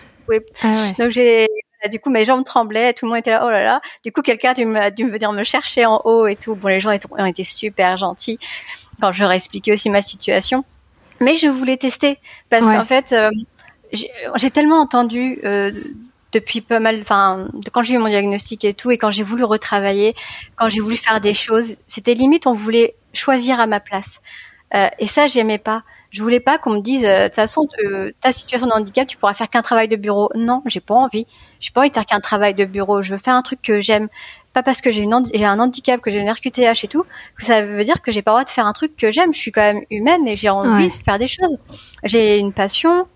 Ah 0.62 0.92
donc 0.98 1.10
j'ai 1.10 1.46
du 1.88 2.00
coup, 2.00 2.10
mes 2.10 2.24
jambes 2.24 2.44
tremblaient, 2.44 2.92
tout 2.94 3.06
le 3.06 3.10
monde 3.10 3.18
était 3.18 3.30
là, 3.30 3.44
oh 3.46 3.50
là 3.50 3.64
là. 3.64 3.80
Du 4.04 4.12
coup, 4.12 4.22
quelqu'un 4.22 4.50
a 4.50 4.54
dû, 4.54 4.64
dû, 4.96 5.10
venir 5.10 5.32
me 5.32 5.44
chercher 5.44 5.86
en 5.86 6.00
haut 6.04 6.26
et 6.26 6.36
tout. 6.36 6.54
Bon, 6.54 6.68
les 6.68 6.80
gens 6.80 6.96
ont 7.10 7.26
été 7.26 7.44
super 7.44 7.96
gentils 7.96 8.38
quand 9.00 9.12
je 9.12 9.22
leur 9.22 9.32
ai 9.32 9.36
expliqué 9.36 9.72
aussi 9.72 9.90
ma 9.90 10.02
situation. 10.02 10.64
Mais 11.20 11.36
je 11.36 11.48
voulais 11.48 11.76
tester 11.76 12.18
parce 12.50 12.66
qu'en 12.66 12.84
fait, 12.84 13.12
euh, 13.12 13.30
j'ai 13.92 14.50
tellement 14.50 14.80
entendu 14.80 15.38
euh, 15.44 15.70
depuis 16.32 16.60
pas 16.60 16.80
mal, 16.80 16.98
enfin, 17.00 17.48
quand 17.72 17.82
j'ai 17.82 17.94
eu 17.94 17.98
mon 17.98 18.08
diagnostic 18.08 18.64
et 18.64 18.74
tout, 18.74 18.90
et 18.90 18.98
quand 18.98 19.10
j'ai 19.10 19.22
voulu 19.22 19.44
retravailler, 19.44 20.14
quand 20.56 20.68
j'ai 20.68 20.80
voulu 20.80 20.96
faire 20.96 21.20
des 21.20 21.34
choses, 21.34 21.76
c'était 21.86 22.14
limite, 22.14 22.46
on 22.46 22.54
voulait 22.54 22.94
choisir 23.12 23.60
à 23.60 23.66
ma 23.66 23.80
place. 23.80 24.20
Euh, 24.74 24.88
et 24.98 25.06
ça, 25.06 25.26
j'aimais 25.26 25.58
pas. 25.58 25.82
Je 26.14 26.22
voulais 26.22 26.38
pas 26.38 26.58
qu'on 26.58 26.70
me 26.70 26.80
dise, 26.80 27.04
euh, 27.04 27.24
de 27.24 27.26
toute 27.26 27.34
façon, 27.34 27.66
ta 28.20 28.30
situation 28.30 28.68
de 28.68 28.72
handicap, 28.72 29.04
tu 29.08 29.16
pourras 29.16 29.34
faire 29.34 29.50
qu'un 29.50 29.62
travail 29.62 29.88
de 29.88 29.96
bureau. 29.96 30.30
Non, 30.36 30.62
j'ai 30.66 30.78
pas 30.78 30.94
envie. 30.94 31.26
J'ai 31.58 31.72
pas 31.72 31.80
envie 31.80 31.90
de 31.90 31.94
faire 31.94 32.06
qu'un 32.06 32.20
travail 32.20 32.54
de 32.54 32.64
bureau. 32.64 33.02
Je 33.02 33.10
veux 33.10 33.18
faire 33.18 33.34
un 33.34 33.42
truc 33.42 33.60
que 33.60 33.80
j'aime. 33.80 34.08
Pas 34.52 34.62
parce 34.62 34.80
que 34.80 34.92
j'ai 34.92 35.02
une 35.02 35.24
j'ai 35.34 35.44
un 35.44 35.58
handicap, 35.58 36.00
que 36.00 36.12
j'ai 36.12 36.20
une 36.20 36.30
RQTH 36.30 36.84
et 36.84 36.88
tout, 36.88 37.04
que 37.36 37.44
ça 37.44 37.62
veut 37.62 37.82
dire 37.82 38.00
que 38.00 38.12
j'ai 38.12 38.22
pas 38.22 38.30
le 38.30 38.34
droit 38.34 38.44
de 38.44 38.50
faire 38.50 38.66
un 38.66 38.72
truc 38.72 38.94
que 38.94 39.10
j'aime. 39.10 39.32
Je 39.32 39.38
suis 39.40 39.50
quand 39.50 39.62
même 39.62 39.82
humaine 39.90 40.28
et 40.28 40.36
j'ai 40.36 40.50
envie 40.50 40.86
de 40.86 40.92
faire 40.92 41.18
des 41.18 41.26
choses. 41.26 41.58
J'ai 42.04 42.38
une 42.38 42.52
passion, 42.52 43.08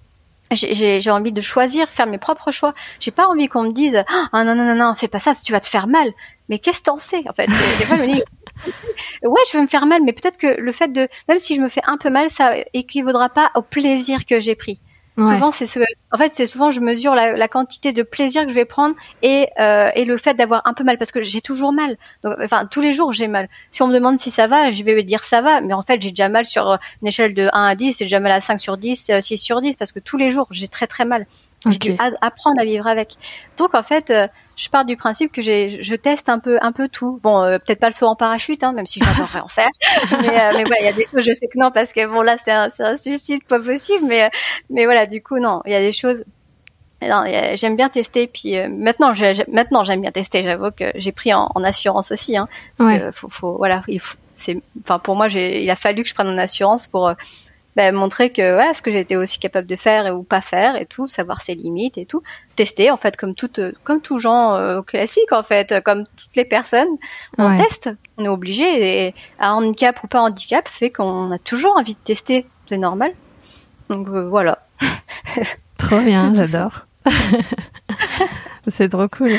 j'ai 0.51 1.11
envie 1.11 1.33
de 1.33 1.41
choisir, 1.41 1.89
faire 1.89 2.09
mes 2.09 2.19
propres 2.19 2.51
choix. 2.51 2.75
J'ai 2.99 3.13
pas 3.13 3.29
envie 3.29 3.47
qu'on 3.47 3.63
me 3.63 3.73
dise 3.73 4.03
ah 4.33 4.45
non 4.45 4.57
non 4.57 4.65
non 4.65 4.75
non 4.75 4.95
fais 4.97 5.07
pas 5.07 5.21
ça, 5.21 5.33
tu 5.35 5.53
vas 5.53 5.61
te 5.61 5.69
faire 5.69 5.87
mal. 5.87 6.11
Mais 6.49 6.59
qu'est-ce 6.59 6.81
que 6.81 6.87
t'en 6.87 6.99
sais 6.99 7.23
en 7.29 7.33
fait? 7.33 7.47
Des 7.79 7.85
fois 7.85 7.97
je 7.97 8.03
me 8.03 8.13
dis 8.15 8.23
ouais 9.23 9.41
je 9.51 9.57
vais 9.57 9.63
me 9.63 9.69
faire 9.69 9.87
mal, 9.87 10.03
mais 10.05 10.13
peut-être 10.13 10.39
que 10.39 10.61
le 10.61 10.73
fait 10.73 10.89
de 10.89 11.09
même 11.29 11.39
si 11.39 11.55
je 11.55 11.61
me 11.61 11.69
fais 11.69 11.83
un 11.87 11.97
peu 11.97 12.11
mal, 12.11 12.31
ça 12.31 12.55
équivaudra 12.75 13.29
pas 13.29 13.51
au 13.55 13.63
plaisir 13.63 14.25
que 14.27 14.41
j'ai 14.41 14.55
pris. 14.55 14.81
Souvent, 15.19 15.51
c'est 15.51 15.67
ce, 15.67 15.81
en 16.13 16.17
fait, 16.17 16.33
c'est 16.33 16.47
souvent 16.47 16.71
je 16.71 16.79
mesure 16.79 17.17
la, 17.17 17.37
la, 17.37 17.49
quantité 17.49 17.93
de 17.93 18.05
plaisir 18.05 18.45
que 18.45 18.51
je 18.51 18.55
vais 18.55 18.65
prendre 18.65 18.95
et, 19.23 19.49
euh, 19.59 19.91
et 19.97 20.05
le 20.05 20.17
fait 20.17 20.35
d'avoir 20.35 20.63
un 20.65 20.75
peu 20.75 20.85
mal 20.85 20.97
parce 20.97 21.11
que 21.11 21.23
j'ai 21.23 21.41
toujours 21.41 21.73
mal. 21.73 21.97
Donc, 22.23 22.37
enfin, 22.41 22.67
tous 22.67 22.81
les 22.81 22.93
jours 22.93 23.13
j'ai 23.13 23.27
mal. 23.27 23.49
Si 23.73 23.83
on 23.83 23.89
me 23.89 23.93
demande 23.93 24.17
si 24.17 24.31
ça 24.31 24.47
va, 24.47 24.71
je 24.71 24.81
vais 24.85 25.03
dire 25.03 25.25
ça 25.25 25.41
va, 25.41 25.61
mais 25.61 25.75
en 25.75 25.83
fait, 25.83 26.01
j'ai 26.01 26.11
déjà 26.11 26.29
mal 26.29 26.45
sur 26.45 26.79
une 27.03 27.09
échelle 27.09 27.35
de 27.35 27.49
1 27.53 27.65
à 27.65 27.75
10, 27.75 27.99
j'ai 27.99 28.05
déjà 28.05 28.21
mal 28.21 28.31
à 28.31 28.41
5 28.41 28.61
sur 28.61 28.77
10, 28.77 29.11
6 29.21 29.39
sur 29.39 29.61
10 29.61 29.75
parce 29.75 29.91
que 29.91 29.99
tous 29.99 30.19
les 30.19 30.31
jours 30.31 30.47
j'ai 30.53 30.69
très 30.69 30.87
très 30.87 31.05
mal. 31.05 31.27
J'ai 31.67 31.79
dû 31.79 31.97
apprendre 32.21 32.61
à 32.61 32.65
vivre 32.65 32.87
avec. 32.87 33.17
Donc 33.57 33.75
en 33.75 33.83
fait, 33.83 34.11
euh, 34.11 34.29
je 34.57 34.69
pars 34.69 34.85
du 34.85 34.97
principe 34.97 35.33
que 35.33 35.43
je 35.43 35.95
teste 35.97 36.29
un 36.29 36.39
peu, 36.39 36.59
un 36.63 36.73
peu 36.73 36.89
tout. 36.89 37.19
Bon, 37.23 37.43
euh, 37.43 37.59
peut-être 37.59 37.81
pas 37.81 37.89
le 37.89 37.93
saut 37.93 38.07
en 38.07 38.15
parachute, 38.15 38.63
hein, 38.63 38.73
même 38.73 38.85
si 38.85 39.01
j'adorerais 39.01 39.41
en 39.41 39.49
faire. 39.49 39.71
mais, 40.23 40.41
euh, 40.41 40.53
mais 40.57 40.65
voilà, 40.65 40.81
il 40.81 40.85
y 40.85 40.89
a 40.89 40.93
des 40.93 41.05
choses, 41.05 41.25
je 41.25 41.33
sais 41.33 41.49
que 41.49 41.59
non, 41.59 41.71
parce 41.73 41.93
que 41.93 42.07
bon 42.07 42.23
là, 42.23 42.37
c'est 42.37 42.53
un, 42.53 42.69
un 42.79 42.97
suicide 42.97 43.43
pas 43.45 43.59
possible. 43.59 44.05
Mais, 44.07 44.31
mais 44.71 44.85
voilà, 44.85 45.07
du 45.07 45.21
coup, 45.21 45.39
non, 45.39 45.61
il 45.67 45.73
y 45.73 45.77
a 45.77 45.81
des 45.81 45.93
choses. 45.93 46.25
J'aime 47.01 47.77
bien 47.77 47.89
tester, 47.89 48.27
puis 48.27 48.57
maintenant, 48.69 49.13
maintenant 49.49 49.85
j'aime 49.85 50.01
bien 50.01 50.11
tester. 50.11 50.43
J'avoue 50.43 50.73
que 50.73 50.91
j'ai 50.97 51.13
pris 51.13 51.33
en, 51.33 51.49
en, 51.55 51.63
assurance 51.63 52.11
aussi, 52.11 52.37
hein, 52.37 52.49
parce 52.77 52.99
que 52.99 53.13
faut, 53.13 53.29
faut, 53.29 53.57
voilà, 53.57 53.83
il 53.87 54.01
faut, 54.01 54.17
c'est, 54.35 54.61
enfin 54.81 54.99
pour 54.99 55.15
moi, 55.15 55.29
il 55.29 55.71
a 55.71 55.77
fallu 55.77 56.03
que 56.03 56.09
je 56.09 56.15
prenne 56.15 56.27
en 56.27 56.39
assurance 56.39 56.89
pour 56.89 57.15
bah, 57.79 57.93
montrer 57.93 58.33
que 58.33 58.59
ce 58.73 58.83
que 58.83 58.91
j'étais 58.91 59.15
aussi 59.15 59.39
capable 59.39 59.69
de 59.69 59.77
faire 59.77 60.13
ou 60.13 60.25
pas 60.25 60.41
faire 60.41 60.75
et 60.75 60.85
tout, 60.85 61.07
savoir 61.07 61.41
ses 61.41 61.55
limites 61.55 61.97
et 61.97 62.07
tout, 62.07 62.25
tester 62.57 62.91
en 62.91 62.97
fait 62.97 63.17
comme 63.17 63.37
toute 63.37 63.61
comme 63.85 64.01
tout 64.01 64.19
gens 64.19 64.57
euh, 64.57 64.83
classique 64.83 65.31
en 65.31 65.45
fait, 65.45 65.73
comme 65.85 66.05
toutes 66.17 66.35
les 66.35 66.45
personnes, 66.45 66.89
on 67.39 67.57
teste, 67.57 67.89
on 68.17 68.25
est 68.25 68.29
obligé 68.29 68.65
et 69.07 69.15
un 69.39 69.53
handicap 69.53 70.03
ou 70.03 70.09
pas 70.09 70.19
handicap 70.19 70.67
fait 70.67 70.91
qu'on 70.91 71.31
a 71.31 71.39
toujours 71.39 71.77
envie 71.77 71.95
de 71.95 72.01
tester, 72.01 72.49
c'est 72.67 72.79
normal. 72.79 73.13
Donc 73.89 74.09
euh, 74.09 74.29
voilà. 74.29 74.59
Trop 75.77 76.01
bien, 76.01 76.35
j'adore. 76.35 76.85
c'est 78.67 78.89
trop 78.89 79.07
cool. 79.07 79.39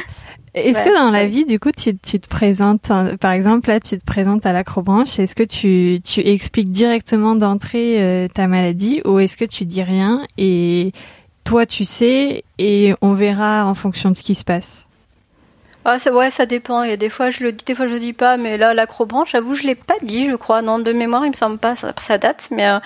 Est-ce 0.54 0.84
que 0.84 0.94
dans 0.94 1.12
la 1.12 1.26
vie, 1.26 1.46
du 1.46 1.60
coup, 1.60 1.72
tu, 1.72 1.96
tu, 1.98 2.20
te 2.20 2.28
présentes, 2.28 2.92
par 3.20 3.32
exemple, 3.32 3.70
là, 3.70 3.80
tu 3.80 4.00
te 4.00 4.06
présentes 4.06 4.46
à 4.46 4.54
l'acrobranche, 4.54 5.20
est-ce 5.20 5.36
que 5.36 5.44
tu, 5.44 6.02
tu 6.02 6.22
expliques 6.22 6.72
directement 6.72 7.36
d'entrée 7.36 8.02
euh, 8.02 8.28
ta 8.28 8.48
maladie 8.48 9.02
ou 9.06 9.20
est-ce 9.20 9.38
que 9.38 9.46
tu 9.46 9.66
dis 9.66 9.84
rien 9.84 10.18
et 10.38 10.92
toi, 11.44 11.66
tu 11.66 11.86
sais 11.86 12.44
et 12.58 12.94
on 13.02 13.14
verra 13.14 13.66
en 13.66 13.74
fonction 13.74 14.10
de 14.10 14.16
ce 14.16 14.24
qui 14.24 14.36
se 14.36 14.44
passe? 14.44 14.86
Ah, 15.86 15.98
ça, 15.98 16.14
ouais, 16.14 16.30
ça 16.30 16.46
dépend. 16.46 16.84
Il 16.84 16.90
y 16.90 16.94
a 16.94 16.98
des 16.98 17.10
fois 17.10 17.30
je 17.30 17.44
le 17.44 17.52
dis, 17.52 17.66
des 17.66 17.74
fois 17.74 17.88
je 17.88 17.94
le 17.94 18.00
dis 18.00 18.14
pas. 18.14 18.38
Mais 18.38 18.58
là, 18.58 18.74
l'acrobranche, 18.74 19.32
j'avoue, 19.32 19.56
je 19.56 19.64
l'ai 19.64 19.76
pas 19.76 19.96
dit, 20.02 20.30
je 20.30 20.36
crois. 20.36 20.62
Non, 20.62 20.80
de 20.80 20.92
mémoire, 20.92 21.26
il 21.26 21.30
me 21.30 21.36
semble 21.36 21.58
pas. 21.58 21.76
Ça, 21.76 21.94
ça 22.00 22.18
date, 22.18 22.50
mais 22.52 22.68
euh, 22.68 22.80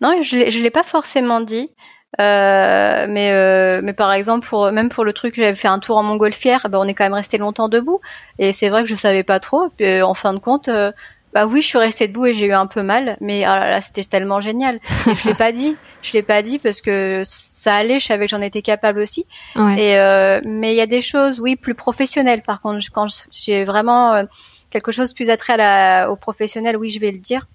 non, 0.00 0.20
je 0.22 0.36
l'ai 0.36 0.70
pas 0.70 0.82
forcément 0.82 1.40
dit. 1.40 1.70
Euh, 2.18 3.06
mais 3.08 3.30
euh, 3.30 3.80
mais 3.84 3.92
par 3.92 4.12
exemple 4.12 4.44
pour 4.44 4.72
même 4.72 4.88
pour 4.88 5.04
le 5.04 5.12
truc 5.12 5.36
j'avais 5.36 5.54
fait 5.54 5.68
un 5.68 5.78
tour 5.78 5.96
en 5.96 6.02
montgolfière 6.02 6.68
ben 6.68 6.78
on 6.78 6.88
est 6.88 6.94
quand 6.94 7.04
même 7.04 7.14
resté 7.14 7.38
longtemps 7.38 7.68
debout. 7.68 8.00
Et 8.38 8.52
c'est 8.52 8.68
vrai 8.68 8.82
que 8.82 8.88
je 8.88 8.96
savais 8.96 9.22
pas 9.22 9.38
trop. 9.38 9.68
Puis 9.76 9.86
euh, 9.86 10.06
en 10.06 10.14
fin 10.14 10.34
de 10.34 10.40
compte 10.40 10.68
euh, 10.68 10.90
bah 11.32 11.46
oui 11.46 11.62
je 11.62 11.68
suis 11.68 11.78
restée 11.78 12.08
debout 12.08 12.26
et 12.26 12.32
j'ai 12.32 12.46
eu 12.46 12.52
un 12.52 12.66
peu 12.66 12.82
mal. 12.82 13.16
Mais 13.20 13.44
ah 13.44 13.60
là, 13.60 13.70
là 13.70 13.80
c'était 13.80 14.02
tellement 14.02 14.40
génial. 14.40 14.80
Et 15.06 15.14
je 15.14 15.28
l'ai 15.28 15.34
pas 15.34 15.52
dit. 15.52 15.76
Je 16.02 16.14
l'ai 16.14 16.22
pas 16.22 16.42
dit 16.42 16.58
parce 16.58 16.80
que 16.80 17.22
ça 17.24 17.76
allait. 17.76 18.00
Je 18.00 18.06
savais 18.06 18.24
que 18.24 18.30
j'en 18.30 18.40
étais 18.40 18.62
capable 18.62 18.98
aussi. 18.98 19.26
Ouais. 19.54 19.80
et 19.80 19.98
euh, 19.98 20.40
mais 20.44 20.72
il 20.72 20.76
y 20.76 20.80
a 20.80 20.86
des 20.86 21.02
choses 21.02 21.38
oui 21.38 21.54
plus 21.54 21.74
professionnelles. 21.74 22.42
Par 22.42 22.60
contre 22.60 22.84
quand 22.92 23.06
j'ai 23.30 23.62
vraiment 23.62 24.24
quelque 24.70 24.90
chose 24.90 25.12
plus 25.12 25.30
attrait 25.30 25.52
à 25.52 25.56
la, 25.56 26.10
au 26.10 26.16
professionnel 26.16 26.76
oui 26.76 26.90
je 26.90 26.98
vais 26.98 27.12
le 27.12 27.18
dire. 27.18 27.46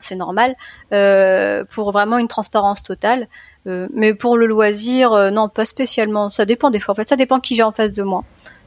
C'est 0.00 0.14
normal. 0.14 0.54
Euh, 0.92 1.64
pour 1.64 1.90
vraiment 1.90 2.18
une 2.18 2.28
transparence 2.28 2.82
totale 2.82 3.26
euh, 3.66 3.88
mais 3.92 4.14
pour 4.14 4.36
le 4.36 4.46
loisir, 4.46 5.12
euh, 5.12 5.30
non, 5.30 5.48
pas 5.48 5.64
spécialement. 5.64 6.30
Ça 6.30 6.44
dépend 6.44 6.70
des 6.70 6.80
fois. 6.80 6.92
En 6.92 6.94
fait, 6.94 7.08
ça 7.08 7.16
dépend 7.16 7.40
qui 7.40 7.54
j'ai 7.54 7.62
en 7.62 7.72
face 7.72 7.92
de 7.92 8.02
moi. 8.02 8.24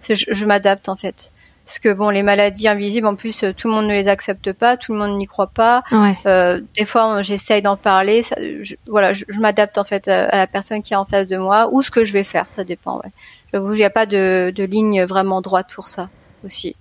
Je, 0.07 0.13
je 0.15 0.45
m'adapte 0.45 0.89
en 0.89 0.95
fait. 0.95 1.31
Parce 1.65 1.77
que 1.79 1.93
bon, 1.93 2.09
les 2.09 2.23
maladies 2.23 2.67
invisibles, 2.67 3.07
en 3.07 3.15
plus, 3.15 3.43
euh, 3.43 3.53
tout 3.53 3.67
le 3.69 3.75
monde 3.75 3.85
ne 3.85 3.93
les 3.93 4.07
accepte 4.07 4.51
pas, 4.51 4.77
tout 4.77 4.93
le 4.93 4.99
monde 4.99 5.17
n'y 5.17 5.27
croit 5.27 5.51
pas. 5.53 5.83
Ouais. 5.91 6.17
Euh, 6.25 6.59
des 6.75 6.85
fois, 6.85 7.21
j'essaye 7.21 7.61
d'en 7.61 7.77
parler. 7.77 8.23
Ça, 8.23 8.35
je, 8.61 8.75
voilà, 8.87 9.13
je, 9.13 9.25
je 9.29 9.39
m'adapte 9.39 9.77
en 9.77 9.83
fait 9.83 10.07
à, 10.07 10.25
à 10.25 10.37
la 10.37 10.47
personne 10.47 10.81
qui 10.81 10.93
est 10.93 10.97
en 10.97 11.05
face 11.05 11.27
de 11.27 11.37
moi 11.37 11.69
ou 11.71 11.81
ce 11.81 11.91
que 11.91 12.03
je 12.03 12.13
vais 12.13 12.23
faire. 12.23 12.49
Ça 12.49 12.63
dépend. 12.63 12.97
Ouais. 12.97 13.11
J'avoue, 13.53 13.73
il 13.73 13.77
n'y 13.77 13.83
a 13.85 13.89
pas 13.89 14.05
de, 14.05 14.51
de 14.53 14.63
ligne 14.63 15.03
vraiment 15.03 15.39
droite 15.41 15.67
pour 15.73 15.87
ça 15.87 16.09
aussi. 16.43 16.75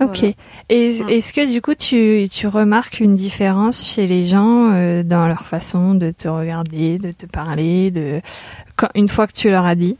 Ok. 0.00 0.18
Voilà. 0.20 0.32
Et 0.68 0.88
est-ce 0.88 1.32
que 1.32 1.50
du 1.50 1.60
coup 1.60 1.74
tu, 1.74 2.28
tu 2.30 2.46
remarques 2.46 3.00
une 3.00 3.16
différence 3.16 3.84
chez 3.84 4.06
les 4.06 4.24
gens 4.26 4.72
euh, 4.72 5.02
dans 5.02 5.26
leur 5.26 5.40
façon 5.46 5.94
de 5.94 6.10
te 6.12 6.28
regarder, 6.28 6.98
de 6.98 7.10
te 7.10 7.26
parler, 7.26 7.90
de 7.90 8.20
quand, 8.76 8.88
une 8.94 9.08
fois 9.08 9.26
que 9.26 9.32
tu 9.32 9.50
leur 9.50 9.66
as 9.66 9.74
dit? 9.74 9.96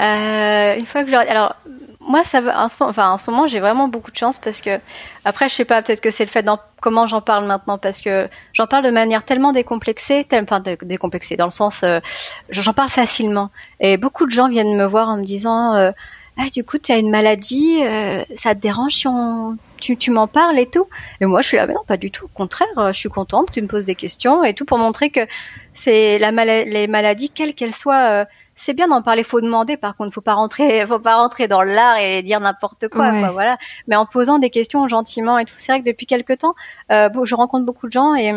Euh, 0.00 0.78
une 0.78 0.86
fois 0.86 1.02
que 1.02 1.08
je 1.08 1.12
leur... 1.12 1.20
alors 1.28 1.56
moi 2.00 2.24
ça 2.24 2.40
va 2.40 2.58
en 2.64 2.68
ce, 2.68 2.76
moment- 2.80 2.88
enfin 2.88 3.10
en 3.10 3.18
ce 3.18 3.30
moment 3.30 3.46
j'ai 3.46 3.60
vraiment 3.60 3.86
beaucoup 3.86 4.10
de 4.10 4.16
chance 4.16 4.38
parce 4.38 4.62
que 4.62 4.80
après 5.26 5.50
je 5.50 5.54
sais 5.54 5.66
pas 5.66 5.82
peut-être 5.82 6.00
que 6.00 6.10
c'est 6.10 6.24
le 6.24 6.30
fait 6.30 6.42
d'en 6.42 6.58
comment 6.80 7.06
j'en 7.06 7.20
parle 7.20 7.44
maintenant 7.44 7.76
parce 7.76 8.00
que 8.00 8.26
j'en 8.54 8.66
parle 8.66 8.82
de 8.84 8.90
manière 8.90 9.24
tellement 9.26 9.52
décomplexée 9.52 10.24
tellement 10.24 10.44
enfin 10.44 10.60
dé- 10.60 10.78
décomplexée 10.80 11.36
dans 11.36 11.44
le 11.44 11.50
sens 11.50 11.82
euh, 11.82 12.00
j'en 12.48 12.72
parle 12.72 12.88
facilement 12.88 13.50
et 13.80 13.98
beaucoup 13.98 14.24
de 14.24 14.30
gens 14.30 14.48
viennent 14.48 14.74
me 14.74 14.86
voir 14.86 15.10
en 15.10 15.18
me 15.18 15.22
disant 15.22 15.74
euh, 15.74 15.90
ah 16.42 16.48
du 16.54 16.64
coup 16.64 16.78
tu 16.78 16.90
as 16.92 16.96
une 16.96 17.10
maladie 17.10 17.82
euh, 17.82 18.24
ça 18.34 18.54
te 18.54 18.60
dérange 18.60 18.92
si 18.94 19.06
on 19.06 19.56
tu, 19.80 19.96
tu 19.96 20.10
m'en 20.10 20.26
parles 20.26 20.58
et 20.58 20.66
tout? 20.70 20.86
Et 21.20 21.26
moi 21.26 21.40
je 21.42 21.48
suis 21.48 21.56
là 21.58 21.66
mais 21.66 21.74
non 21.74 21.84
pas 21.86 21.96
du 21.98 22.10
tout 22.10 22.24
au 22.26 22.28
contraire 22.28 22.68
euh, 22.78 22.92
je 22.92 22.98
suis 22.98 23.08
contente 23.10 23.48
que 23.48 23.52
tu 23.54 23.62
me 23.62 23.66
poses 23.66 23.84
des 23.84 23.94
questions 23.94 24.42
et 24.44 24.54
tout 24.54 24.64
pour 24.64 24.78
montrer 24.78 25.10
que 25.10 25.20
c'est 25.74 26.18
la 26.18 26.32
mala- 26.32 26.64
les 26.64 26.86
maladies 26.86 27.30
quelles 27.30 27.54
qu'elles 27.54 27.74
soient 27.74 28.08
euh, 28.10 28.24
c'est 28.62 28.74
bien 28.74 28.88
d'en 28.88 29.00
parler, 29.00 29.24
faut 29.24 29.40
demander. 29.40 29.78
Par 29.78 29.96
contre, 29.96 30.12
faut 30.12 30.20
pas 30.20 30.34
rentrer, 30.34 30.84
faut 30.86 30.98
pas 30.98 31.16
rentrer 31.16 31.48
dans 31.48 31.62
l'art 31.62 31.96
et 31.96 32.22
dire 32.22 32.40
n'importe 32.40 32.88
quoi, 32.88 33.08
Ouais. 33.10 33.18
quoi, 33.20 33.30
voilà. 33.30 33.56
Mais 33.88 33.96
en 33.96 34.04
posant 34.04 34.38
des 34.38 34.50
questions 34.50 34.86
gentiment 34.86 35.38
et 35.38 35.46
tout. 35.46 35.54
C'est 35.56 35.72
vrai 35.72 35.80
que 35.80 35.86
depuis 35.86 36.04
quelque 36.04 36.34
temps, 36.34 36.54
euh, 36.92 37.08
je 37.24 37.34
rencontre 37.34 37.64
beaucoup 37.64 37.86
de 37.86 37.92
gens 37.92 38.14
et 38.14 38.34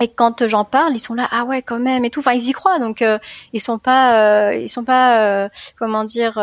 et 0.00 0.06
quand 0.14 0.46
j'en 0.46 0.64
parle, 0.64 0.92
ils 0.94 1.00
sont 1.00 1.14
là, 1.14 1.26
ah 1.32 1.42
ouais, 1.44 1.60
quand 1.62 1.80
même 1.80 2.04
et 2.04 2.10
tout. 2.10 2.20
Enfin, 2.20 2.34
ils 2.34 2.48
y 2.48 2.52
croient, 2.52 2.78
donc 2.78 3.02
euh, 3.02 3.18
ils 3.52 3.60
sont 3.60 3.80
pas, 3.80 4.48
euh, 4.50 4.54
ils 4.54 4.68
sont 4.68 4.84
pas, 4.84 5.22
euh, 5.24 5.48
comment 5.76 6.04
dire. 6.04 6.38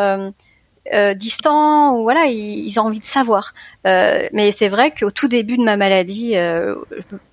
Euh, 0.94 1.14
distants 1.14 1.96
ou 1.96 2.04
voilà 2.04 2.26
ils, 2.26 2.66
ils 2.66 2.80
ont 2.80 2.84
envie 2.84 3.00
de 3.00 3.06
savoir 3.06 3.54
Euh, 3.86 4.28
mais 4.34 4.52
c'est 4.52 4.68
vrai 4.68 4.90
qu'au 4.92 5.12
tout 5.12 5.28
début 5.28 5.58
de 5.58 5.64
ma 5.64 5.78
maladie 5.78 6.36
euh, 6.36 6.76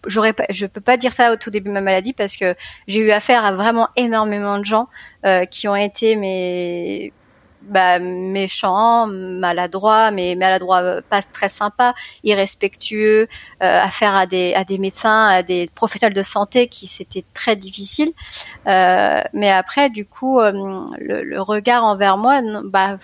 j'aurais 0.07 0.35
pas 0.35 0.45
je 0.51 0.67
peux 0.67 0.83
pas 0.83 0.99
dire 0.99 1.13
ça 1.13 1.33
au 1.33 1.37
tout 1.37 1.51
début 1.51 1.71
de 1.71 1.75
ma 1.75 1.81
maladie 1.81 2.13
parce 2.13 2.37
que 2.37 2.55
j'ai 2.89 3.01
eu 3.01 3.11
affaire 3.11 3.43
à 3.45 3.53
vraiment 3.53 3.89
énormément 3.97 4.59
de 4.59 4.65
gens 4.65 4.89
euh, 5.25 5.47
qui 5.47 5.67
ont 5.67 5.77
été 5.77 6.15
mes 6.17 7.13
bah, 7.63 7.99
méchants, 8.01 9.07
maladroits, 9.07 10.11
mais 10.11 10.35
maladroits 10.35 10.83
euh, 10.83 11.01
pas 11.09 11.23
très 11.23 11.49
sympas, 11.49 11.95
irrespectueux, 12.25 13.29
euh, 13.63 13.81
affaire 13.81 14.15
à 14.17 14.27
des 14.27 14.53
à 14.55 14.65
des 14.65 14.79
médecins, 14.79 15.27
à 15.29 15.43
des 15.43 15.69
professionnels 15.75 16.15
de 16.15 16.23
santé 16.23 16.69
qui 16.69 16.87
c'était 16.87 17.25
très 17.35 17.55
difficile. 17.57 18.13
Mais 18.67 19.51
après, 19.51 19.91
du 19.91 20.05
coup, 20.07 20.41
le, 20.41 21.23
le 21.23 21.41
regard 21.41 21.85
envers 21.85 22.17
moi, 22.19 22.41
bah, 22.65 22.99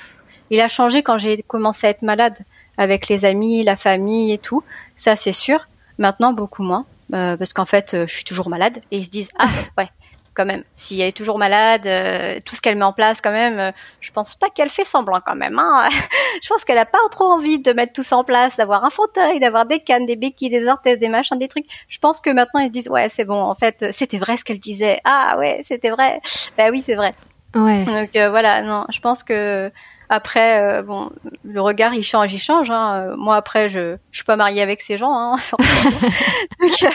il 0.50 0.60
a 0.60 0.68
changé 0.68 1.02
quand 1.02 1.18
j'ai 1.18 1.42
commencé 1.42 1.86
à 1.86 1.90
être 1.90 2.02
malade 2.02 2.38
avec 2.78 3.08
les 3.08 3.24
amis, 3.24 3.62
la 3.64 3.76
famille 3.76 4.32
et 4.32 4.38
tout. 4.38 4.62
Ça, 4.96 5.16
c'est 5.16 5.32
sûr. 5.32 5.68
Maintenant, 5.98 6.32
beaucoup 6.32 6.62
moins. 6.62 6.86
Euh, 7.14 7.36
parce 7.36 7.52
qu'en 7.52 7.64
fait, 7.64 7.94
euh, 7.94 8.06
je 8.06 8.14
suis 8.14 8.24
toujours 8.24 8.48
malade 8.50 8.80
et 8.90 8.98
ils 8.98 9.04
se 9.04 9.10
disent 9.10 9.30
ah 9.38 9.48
ouais 9.78 9.88
quand 10.34 10.44
même 10.44 10.62
si 10.76 11.00
elle 11.00 11.08
est 11.08 11.16
toujours 11.16 11.36
malade 11.36 11.84
euh, 11.86 12.38
tout 12.44 12.54
ce 12.54 12.60
qu'elle 12.60 12.76
met 12.76 12.84
en 12.84 12.92
place 12.92 13.20
quand 13.20 13.32
même 13.32 13.72
je 13.98 14.12
pense 14.12 14.36
pas 14.36 14.50
qu'elle 14.50 14.70
fait 14.70 14.84
semblant 14.84 15.20
quand 15.24 15.34
même 15.34 15.58
hein. 15.58 15.88
je 16.42 16.48
pense 16.48 16.64
qu'elle 16.64 16.78
a 16.78 16.86
pas 16.86 16.98
trop 17.10 17.24
envie 17.24 17.58
de 17.60 17.72
mettre 17.72 17.92
tout 17.92 18.04
ça 18.04 18.18
en 18.18 18.22
place 18.22 18.56
d'avoir 18.56 18.84
un 18.84 18.90
fauteuil 18.90 19.40
d'avoir 19.40 19.66
des 19.66 19.80
cannes 19.80 20.06
des 20.06 20.14
béquilles 20.14 20.50
des 20.50 20.68
orthèses 20.68 21.00
des 21.00 21.08
machins 21.08 21.38
des 21.40 21.48
trucs 21.48 21.66
je 21.88 21.98
pense 21.98 22.20
que 22.20 22.30
maintenant 22.30 22.60
ils 22.60 22.68
se 22.68 22.72
disent 22.72 22.88
ouais 22.88 23.08
c'est 23.08 23.24
bon 23.24 23.40
en 23.40 23.56
fait 23.56 23.86
c'était 23.90 24.18
vrai 24.18 24.36
ce 24.36 24.44
qu'elle 24.44 24.60
disait 24.60 25.00
ah 25.02 25.36
ouais 25.38 25.58
c'était 25.62 25.90
vrai 25.90 26.20
bah 26.56 26.68
oui 26.70 26.82
c'est 26.82 26.94
vrai 26.94 27.14
Ouais. 27.56 27.86
donc 27.86 28.10
voilà, 28.12 28.60
non, 28.60 28.84
je 28.90 29.00
pense 29.00 29.24
que 29.24 29.72
après, 30.10 30.62
euh, 30.62 30.82
bon, 30.82 31.10
le 31.44 31.60
regard 31.60 31.92
il 31.94 32.02
change, 32.02 32.32
il 32.32 32.38
change. 32.38 32.70
Hein. 32.70 33.10
Euh, 33.12 33.16
Moi 33.16 33.36
après, 33.36 33.68
je 33.68 33.96
je 34.10 34.18
suis 34.18 34.24
pas 34.24 34.36
mariée 34.36 34.62
avec 34.62 34.80
ces 34.80 34.96
gens, 34.96 35.12
hein. 35.12 35.36
donc 36.60 36.82
euh, 36.82 36.88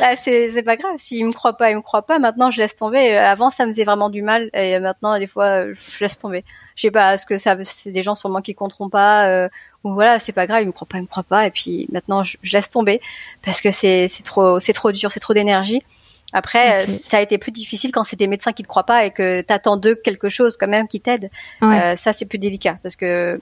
bah, 0.00 0.16
c'est 0.16 0.48
c'est 0.48 0.62
pas 0.62 0.76
grave. 0.76 0.92
S'ils 0.98 1.24
me 1.24 1.32
croient 1.32 1.56
pas, 1.56 1.70
ils 1.70 1.76
me 1.76 1.82
croient 1.82 2.06
pas. 2.06 2.18
Maintenant, 2.18 2.50
je 2.50 2.58
laisse 2.58 2.76
tomber. 2.76 3.16
Euh, 3.16 3.24
Avant, 3.24 3.50
ça 3.50 3.64
me 3.64 3.70
faisait 3.70 3.84
vraiment 3.84 4.10
du 4.10 4.22
mal, 4.22 4.50
et 4.52 4.78
maintenant, 4.80 5.18
des 5.18 5.26
fois, 5.26 5.72
je 5.72 6.00
laisse 6.00 6.18
tomber. 6.18 6.44
Je 6.76 6.82
sais 6.82 6.90
pas, 6.90 7.14
est-ce 7.14 7.26
que 7.26 7.38
ça, 7.38 7.56
c'est 7.64 7.90
des 7.90 8.02
gens 8.02 8.14
sûrement 8.14 8.40
qui 8.40 8.54
compteront 8.54 8.88
pas, 8.88 9.26
euh, 9.28 9.48
ou 9.84 9.92
voilà, 9.94 10.18
c'est 10.18 10.32
pas 10.32 10.46
grave, 10.46 10.62
ils 10.62 10.66
me 10.66 10.72
croient 10.72 10.88
pas, 10.88 10.98
ils 10.98 11.02
me 11.02 11.06
croient 11.06 11.22
pas, 11.22 11.46
et 11.46 11.50
puis 11.50 11.86
maintenant, 11.92 12.22
je, 12.24 12.36
je 12.42 12.52
laisse 12.52 12.70
tomber 12.70 13.00
parce 13.42 13.60
que 13.60 13.70
c'est 13.70 14.08
c'est 14.08 14.22
trop 14.22 14.60
c'est 14.60 14.72
trop 14.72 14.92
dur, 14.92 15.10
c'est 15.10 15.20
trop 15.20 15.34
d'énergie. 15.34 15.82
Après, 16.32 16.82
euh, 16.82 16.86
ça 16.86 17.18
a 17.18 17.20
été 17.20 17.38
plus 17.38 17.52
difficile 17.52 17.92
quand 17.92 18.04
c'est 18.04 18.18
des 18.18 18.26
médecins 18.26 18.52
qui 18.52 18.62
te 18.62 18.68
croient 18.68 18.86
pas 18.86 19.04
et 19.04 19.10
que 19.10 19.42
t'attends 19.42 19.76
d'eux 19.76 19.94
quelque 19.94 20.28
chose 20.28 20.56
quand 20.56 20.68
même 20.68 20.88
qui 20.88 21.00
t'aide. 21.00 21.30
Ouais. 21.60 21.80
Euh, 21.82 21.96
ça, 21.96 22.12
c'est 22.12 22.26
plus 22.26 22.38
délicat 22.38 22.78
parce 22.82 22.96
que 22.96 23.40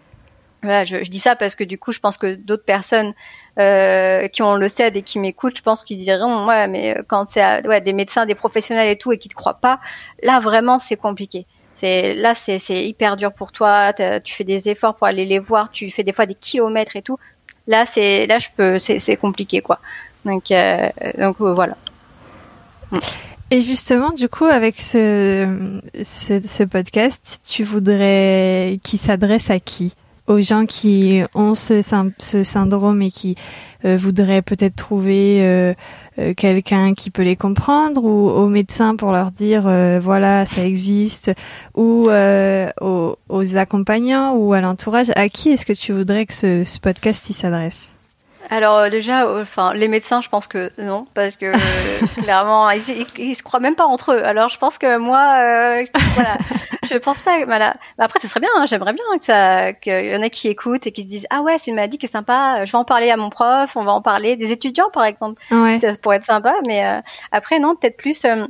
voilà, 0.62 0.84
je, 0.84 1.02
je 1.02 1.10
dis 1.10 1.20
ça 1.20 1.36
parce 1.36 1.54
que 1.54 1.64
du 1.64 1.78
coup, 1.78 1.90
je 1.92 2.00
pense 2.00 2.18
que 2.18 2.34
d'autres 2.34 2.64
personnes 2.64 3.14
euh, 3.58 4.28
qui 4.28 4.42
ont 4.42 4.56
le 4.56 4.68
CED 4.68 4.96
et 4.96 5.02
qui 5.02 5.18
m'écoutent, 5.18 5.56
je 5.56 5.62
pense 5.62 5.82
qu'ils 5.82 5.98
diront 5.98 6.46
ouais, 6.46 6.68
mais 6.68 6.98
euh, 6.98 7.02
quand 7.06 7.26
c'est 7.26 7.40
à- 7.40 7.60
ouais, 7.62 7.80
des 7.80 7.92
médecins, 7.94 8.26
des 8.26 8.34
professionnels 8.34 8.88
et 8.90 8.98
tout 8.98 9.10
et 9.12 9.18
qui 9.18 9.28
te 9.28 9.34
croient 9.34 9.58
pas, 9.60 9.80
là 10.22 10.38
vraiment 10.40 10.78
c'est 10.78 10.96
compliqué. 10.96 11.46
C'est 11.76 12.12
là 12.14 12.34
c'est 12.34 12.58
hyper 12.68 13.16
dur 13.16 13.32
pour 13.32 13.52
toi. 13.52 13.94
Tu 13.94 14.34
fais 14.34 14.44
des 14.44 14.68
efforts 14.68 14.96
pour 14.96 15.06
aller 15.06 15.24
les 15.24 15.38
voir, 15.38 15.70
tu 15.70 15.90
fais 15.90 16.02
des 16.04 16.12
fois 16.12 16.26
des 16.26 16.34
kilomètres 16.34 16.94
et 16.94 17.00
tout. 17.00 17.18
Là 17.66 17.86
c'est 17.86 18.26
là 18.26 18.38
je 18.38 18.48
peux 18.54 18.78
c'est 18.78 19.16
compliqué 19.16 19.62
quoi. 19.62 19.78
Donc 20.26 20.50
euh, 20.50 20.90
donc 21.16 21.40
euh, 21.40 21.54
Et 23.52 23.62
justement, 23.62 24.10
du 24.10 24.28
coup, 24.28 24.44
avec 24.44 24.78
ce, 24.80 25.80
ce, 26.02 26.40
ce 26.46 26.62
podcast, 26.62 27.40
tu 27.44 27.64
voudrais 27.64 28.78
qu'il 28.84 29.00
s'adresse 29.00 29.50
à 29.50 29.58
qui? 29.58 29.94
Aux 30.28 30.40
gens 30.40 30.64
qui 30.64 31.22
ont 31.34 31.56
ce, 31.56 31.82
ce 32.18 32.42
syndrome 32.44 33.02
et 33.02 33.10
qui 33.10 33.34
euh, 33.84 33.96
voudraient 33.96 34.42
peut-être 34.42 34.76
trouver 34.76 35.38
euh, 35.40 35.74
euh, 36.20 36.34
quelqu'un 36.34 36.94
qui 36.94 37.10
peut 37.10 37.22
les 37.22 37.34
comprendre, 37.34 38.04
ou 38.04 38.28
aux 38.28 38.48
médecins 38.48 38.94
pour 38.94 39.10
leur 39.10 39.32
dire 39.32 39.66
euh, 39.66 39.98
voilà, 40.00 40.46
ça 40.46 40.64
existe, 40.64 41.32
ou 41.74 42.08
euh, 42.08 42.70
aux, 42.80 43.16
aux 43.28 43.56
accompagnants 43.56 44.34
ou 44.34 44.52
à 44.52 44.60
l'entourage. 44.60 45.10
À 45.16 45.28
qui 45.28 45.48
est-ce 45.48 45.66
que 45.66 45.72
tu 45.72 45.92
voudrais 45.92 46.26
que 46.26 46.34
ce, 46.34 46.62
ce 46.62 46.78
podcast 46.78 47.32
s'adresse? 47.32 47.94
Alors 48.50 48.76
euh, 48.78 48.88
déjà, 48.90 49.24
euh, 49.26 49.42
enfin 49.42 49.72
les 49.74 49.88
médecins, 49.88 50.20
je 50.20 50.28
pense 50.28 50.46
que 50.46 50.70
non, 50.78 51.06
parce 51.14 51.36
que 51.36 51.52
clairement, 52.22 52.68
ils, 52.70 52.82
ils, 52.90 53.06
ils 53.18 53.34
se 53.34 53.42
croient 53.42 53.60
même 53.60 53.76
pas 53.76 53.86
entre 53.86 54.12
eux. 54.12 54.24
Alors 54.24 54.48
je 54.48 54.58
pense 54.58 54.76
que 54.78 54.96
moi, 54.98 55.40
euh, 55.44 55.84
voilà, 56.14 56.36
je 56.90 56.96
pense 56.98 57.22
pas. 57.22 57.44
Voilà. 57.46 57.74
Mais 57.98 58.04
après, 58.04 58.18
ce 58.20 58.28
serait 58.28 58.40
bien. 58.40 58.50
hein, 58.56 58.66
J'aimerais 58.66 58.92
bien 58.92 59.04
que 59.18 59.24
ça, 59.24 59.72
qu'il 59.72 60.04
y 60.06 60.16
en 60.16 60.22
a 60.22 60.28
qui 60.28 60.48
écoutent 60.48 60.86
et 60.86 60.92
qui 60.92 61.02
se 61.02 61.08
disent 61.08 61.26
ah 61.30 61.42
ouais, 61.42 61.58
c'est 61.58 61.70
une 61.70 61.76
maladie 61.76 61.98
qui 61.98 62.06
est 62.06 62.10
sympa. 62.10 62.64
Je 62.64 62.72
vais 62.72 62.78
en 62.78 62.84
parler 62.84 63.10
à 63.10 63.16
mon 63.16 63.30
prof. 63.30 63.76
On 63.76 63.84
va 63.84 63.92
en 63.92 64.02
parler 64.02 64.36
des 64.36 64.50
étudiants, 64.52 64.90
par 64.92 65.04
exemple. 65.04 65.40
Ouais. 65.52 65.78
Ça 65.78 65.88
pourrait 66.02 66.16
être 66.16 66.24
sympa. 66.24 66.54
Mais 66.66 66.84
euh, 66.84 67.00
après, 67.32 67.58
non, 67.60 67.76
peut-être 67.76 67.96
plus. 67.96 68.24
euh, 68.24 68.46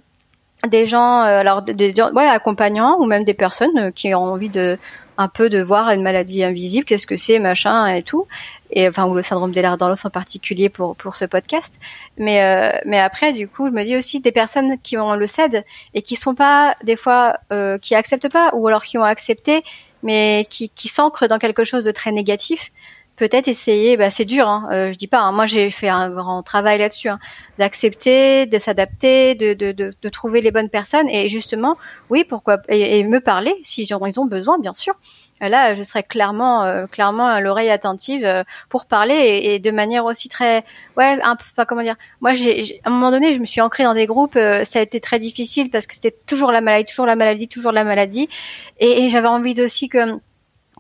des 0.67 0.87
gens, 0.87 1.23
euh, 1.23 1.41
alors 1.41 1.63
des, 1.63 1.73
des 1.73 1.95
gens, 1.95 2.11
ouais, 2.13 2.27
accompagnants 2.27 2.97
ou 2.99 3.07
même 3.07 3.25
des 3.25 3.33
personnes 3.33 3.93
qui 3.93 4.15
ont 4.15 4.25
envie 4.25 4.51
de 4.51 4.79
un 5.21 5.29
peu 5.29 5.51
de 5.51 5.63
voir 5.63 5.91
une 5.91 6.03
maladie 6.03 6.43
invisible, 6.43 6.87
qu'est-ce 6.87 7.07
que 7.07 7.19
c'est, 7.19 7.39
machin 7.39 7.87
et 7.87 8.03
tout, 8.03 8.27
et 8.71 8.89
enfin 8.89 9.05
ou 9.07 9.15
le 9.15 9.23
syndrome 9.23 9.53
des 9.53 9.61
dans 9.61 9.89
l'os 9.89 10.05
en 10.05 10.11
particulier 10.11 10.71
pour 10.71 10.97
pour 10.97 11.15
ce 11.15 11.27
podcast. 11.27 11.73
Mais 12.17 12.43
euh, 12.43 12.79
mais 12.87 12.99
après 12.99 13.33
du 13.33 13.47
coup, 13.47 13.67
je 13.67 13.73
me 13.73 13.85
dis 13.85 13.97
aussi 13.97 14.21
des 14.21 14.33
personnes 14.33 14.79
qui 14.83 14.97
ont 14.97 15.15
le 15.15 15.27
CED 15.27 15.65
et 15.93 16.03
qui 16.03 16.17
sont 16.17 16.35
pas 16.35 16.75
des 16.85 16.97
fois 16.97 17.39
euh, 17.53 17.77
qui 17.79 17.95
acceptent 17.95 18.31
pas 18.31 18.51
ou 18.55 18.67
alors 18.67 18.85
qui 18.85 18.97
ont 18.97 19.05
accepté 19.05 19.63
mais 20.03 20.47
qui, 20.49 20.71
qui 20.71 20.89
s'ancre 20.89 21.29
dans 21.29 21.39
quelque 21.39 21.65
chose 21.65 21.85
de 21.85 21.91
très 21.91 22.13
négatif, 22.13 22.71
peut-être 23.21 23.49
essayer, 23.49 23.99
bah, 23.99 24.09
c'est 24.09 24.25
dur, 24.25 24.49
hein, 24.49 24.67
euh, 24.73 24.93
je 24.95 24.99
dis 24.99 25.07
pas, 25.07 25.19
hein, 25.19 25.31
moi 25.31 25.45
j'ai 25.45 25.71
fait 25.71 25.91
un 25.91 26.09
grand 26.09 26.43
travail 26.43 26.79
là-dessus, 26.79 27.11
hein, 27.11 27.19
d'accepter, 27.59 28.47
de 28.47 28.57
s'adapter, 28.57 29.35
de, 29.35 29.53
de, 29.53 29.73
de, 29.73 29.93
de, 30.01 30.09
trouver 30.09 30.41
les 30.41 30.51
bonnes 30.51 30.71
personnes 30.71 31.07
et 31.11 31.29
justement, 31.29 31.77
oui, 32.09 32.25
pourquoi, 32.25 32.63
et, 32.71 33.05
me 33.05 33.21
parler 33.21 33.55
si 33.63 33.83
ils 33.83 33.95
ont 33.95 34.25
besoin, 34.25 34.59
bien 34.59 34.73
sûr. 34.73 34.95
Là, 35.43 35.75
je 35.75 35.83
serais 35.83 36.03
clairement, 36.03 36.65
euh, 36.65 36.87
clairement 36.87 37.41
l'oreille 37.41 37.71
attentive 37.71 38.25
euh, 38.25 38.43
pour 38.71 38.87
parler 38.87 39.41
et, 39.45 39.59
de 39.59 39.71
manière 39.71 40.07
aussi 40.07 40.31
très, 40.31 40.65
ouais, 40.97 41.19
un 41.23 41.37
peu, 41.37 41.65
comment 41.67 41.83
dire. 41.83 41.97
Moi, 42.23 42.33
j'ai, 42.33 42.81
à 42.85 42.89
un 42.89 42.93
moment 42.93 43.11
donné, 43.11 43.35
je 43.35 43.39
me 43.39 43.47
suis 43.47 43.61
ancrée 43.61 43.85
dans 43.85 43.95
des 43.95 44.07
groupes. 44.07 44.39
ça 44.65 44.79
a 44.79 44.83
été 44.83 45.01
très 45.01 45.19
difficile 45.19 45.71
parce 45.71 45.87
que 45.87 45.95
c'était 45.95 46.15
toujours 46.27 46.53
la 46.53 46.63
maladie, 46.63 46.91
toujours 46.91 47.07
la 47.07 47.17
maladie, 47.17 47.49
toujours 47.49 47.73
la 47.73 47.85
maladie, 47.85 48.31
et, 48.79 49.05
et 49.05 49.09
j'avais 49.11 49.29
envie 49.29 49.61
aussi 49.63 49.89
que 49.91 50.21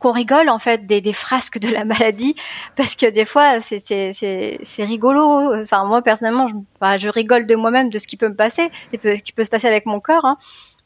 qu'on 0.00 0.12
rigole 0.12 0.48
en 0.48 0.58
fait 0.58 0.86
des, 0.86 1.00
des, 1.00 1.12
frasques 1.12 1.58
de 1.58 1.68
la 1.68 1.84
maladie 1.84 2.34
parce 2.74 2.96
que 2.96 3.08
des 3.08 3.24
fois 3.24 3.60
c'est 3.60 3.78
c'est 3.80 4.84
rigolo 4.84 5.54
enfin 5.62 5.84
moi 5.84 6.02
personnellement 6.02 6.48
je, 6.48 6.54
je 6.98 7.08
rigole 7.08 7.46
de 7.46 7.54
moi-même 7.54 7.90
de 7.90 7.98
ce 7.98 8.08
qui 8.08 8.16
peut 8.16 8.28
me 8.28 8.36
passer 8.36 8.70
ce 8.92 9.22
qui 9.22 9.32
peut 9.32 9.44
se 9.44 9.50
passer 9.50 9.68
avec 9.68 9.86
mon 9.86 10.00
corps 10.00 10.24
hein. 10.24 10.38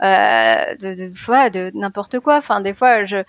euh, 0.02 0.74
de, 0.76 0.94
de, 0.94 1.48
de 1.48 1.70
n'importe 1.74 2.20
quoi 2.20 2.36
enfin 2.36 2.60
des 2.60 2.74
fois 2.74 3.04
je 3.04 3.24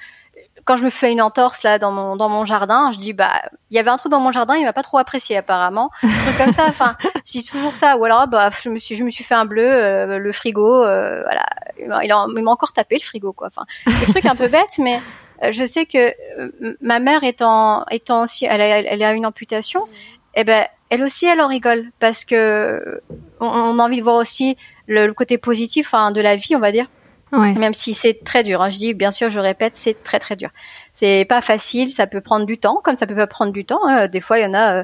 quand 0.64 0.78
je 0.78 0.86
me 0.86 0.90
fais 0.90 1.12
une 1.12 1.22
entorse 1.22 1.64
là 1.64 1.80
dans 1.80 1.92
mon 1.92 2.16
dans 2.16 2.30
mon 2.30 2.46
jardin, 2.46 2.92
je 2.92 2.98
dis 2.98 3.14
bah 3.14 3.42
il 3.70 3.76
y 3.76 3.80
avait 3.80 3.90
un 3.90 3.98
truc 3.98 4.12
dans 4.12 4.20
mon 4.20 4.32
jardin, 4.32 4.56
il 4.56 4.64
m'a 4.64 4.74
pas 4.74 4.84
trop 4.84 4.98
apprécié 4.98 5.38
apparemment, 5.38 5.92
un 6.04 6.08
truc 6.08 6.38
comme 6.38 6.54
ça. 6.54 6.66
Enfin, 6.68 6.96
je 7.26 7.32
dis 7.34 7.46
toujours 7.46 7.76
ça. 7.76 7.98
Ou 7.98 8.06
alors 8.06 8.28
bah 8.28 8.50
je 8.62 8.70
me 8.70 8.78
suis 8.78 8.96
je 8.96 9.04
me 9.04 9.10
suis 9.10 9.24
fait 9.24 9.36
un 9.36 9.46
bleu, 9.46 9.68
euh, 9.68 10.18
le 10.18 10.32
frigo, 10.32 10.84
euh, 10.84 11.22
voilà, 11.24 11.46
il 11.80 12.44
m'a 12.44 12.52
encore 12.52 12.74
tapé 12.74 12.96
le 12.96 13.04
frigo 13.04 13.34
quoi. 13.34 13.48
Enfin, 13.48 13.66
des 13.86 14.06
trucs 14.12 14.26
un 14.26 14.36
peu 14.36 14.48
bêtes, 14.48 14.80
mais 14.80 15.00
je 15.42 15.66
sais 15.66 15.86
que 15.86 16.14
euh, 16.40 16.78
ma 16.82 17.00
mère 17.00 17.24
étant 17.24 17.86
étant 17.92 18.24
aussi, 18.24 18.46
elle 18.46 18.62
a, 18.62 18.80
elle 18.80 19.04
a 19.04 19.14
une 19.14 19.26
amputation, 19.26 19.82
et 20.36 20.42
eh 20.42 20.44
ben 20.44 20.66
elle 20.90 21.04
aussi 21.04 21.26
elle 21.26 21.42
en 21.42 21.48
rigole 21.48 21.86
parce 22.00 22.26
que 22.26 23.02
on, 23.40 23.80
a 23.80 23.84
envie 23.84 23.98
de 23.98 24.04
voir 24.04 24.18
aussi 24.18 24.58
le, 24.88 25.12
côté 25.14 25.38
positif 25.38 25.94
hein, 25.94 26.12
de 26.12 26.22
la 26.22 26.36
vie, 26.36 26.56
on 26.56 26.60
va 26.60 26.72
dire. 26.72 26.88
Ouais. 27.32 27.54
Même 27.54 27.74
si 27.74 27.94
c'est 27.94 28.24
très 28.24 28.44
dur. 28.44 28.62
Hein. 28.62 28.70
Je 28.70 28.78
dis 28.78 28.94
bien 28.94 29.12
sûr, 29.12 29.30
je 29.30 29.40
répète, 29.40 29.76
c'est 29.76 30.04
très 30.04 30.20
très 30.20 30.36
dur. 30.36 30.50
C'est 30.94 31.26
pas 31.28 31.42
facile, 31.42 31.90
ça 31.90 32.08
peut 32.08 32.22
prendre 32.22 32.46
du 32.46 32.58
temps, 32.58 32.80
comme 32.84 32.96
ça 32.96 33.08
peut 33.08 33.16
pas 33.16 33.28
prendre 33.28 33.52
du 33.52 33.66
temps. 33.66 33.86
Hein. 33.88 34.08
Des 34.08 34.22
fois, 34.22 34.40
il 34.40 34.44
y 34.44 34.46
en 34.46 34.54
a. 34.54 34.76
Euh, 34.76 34.84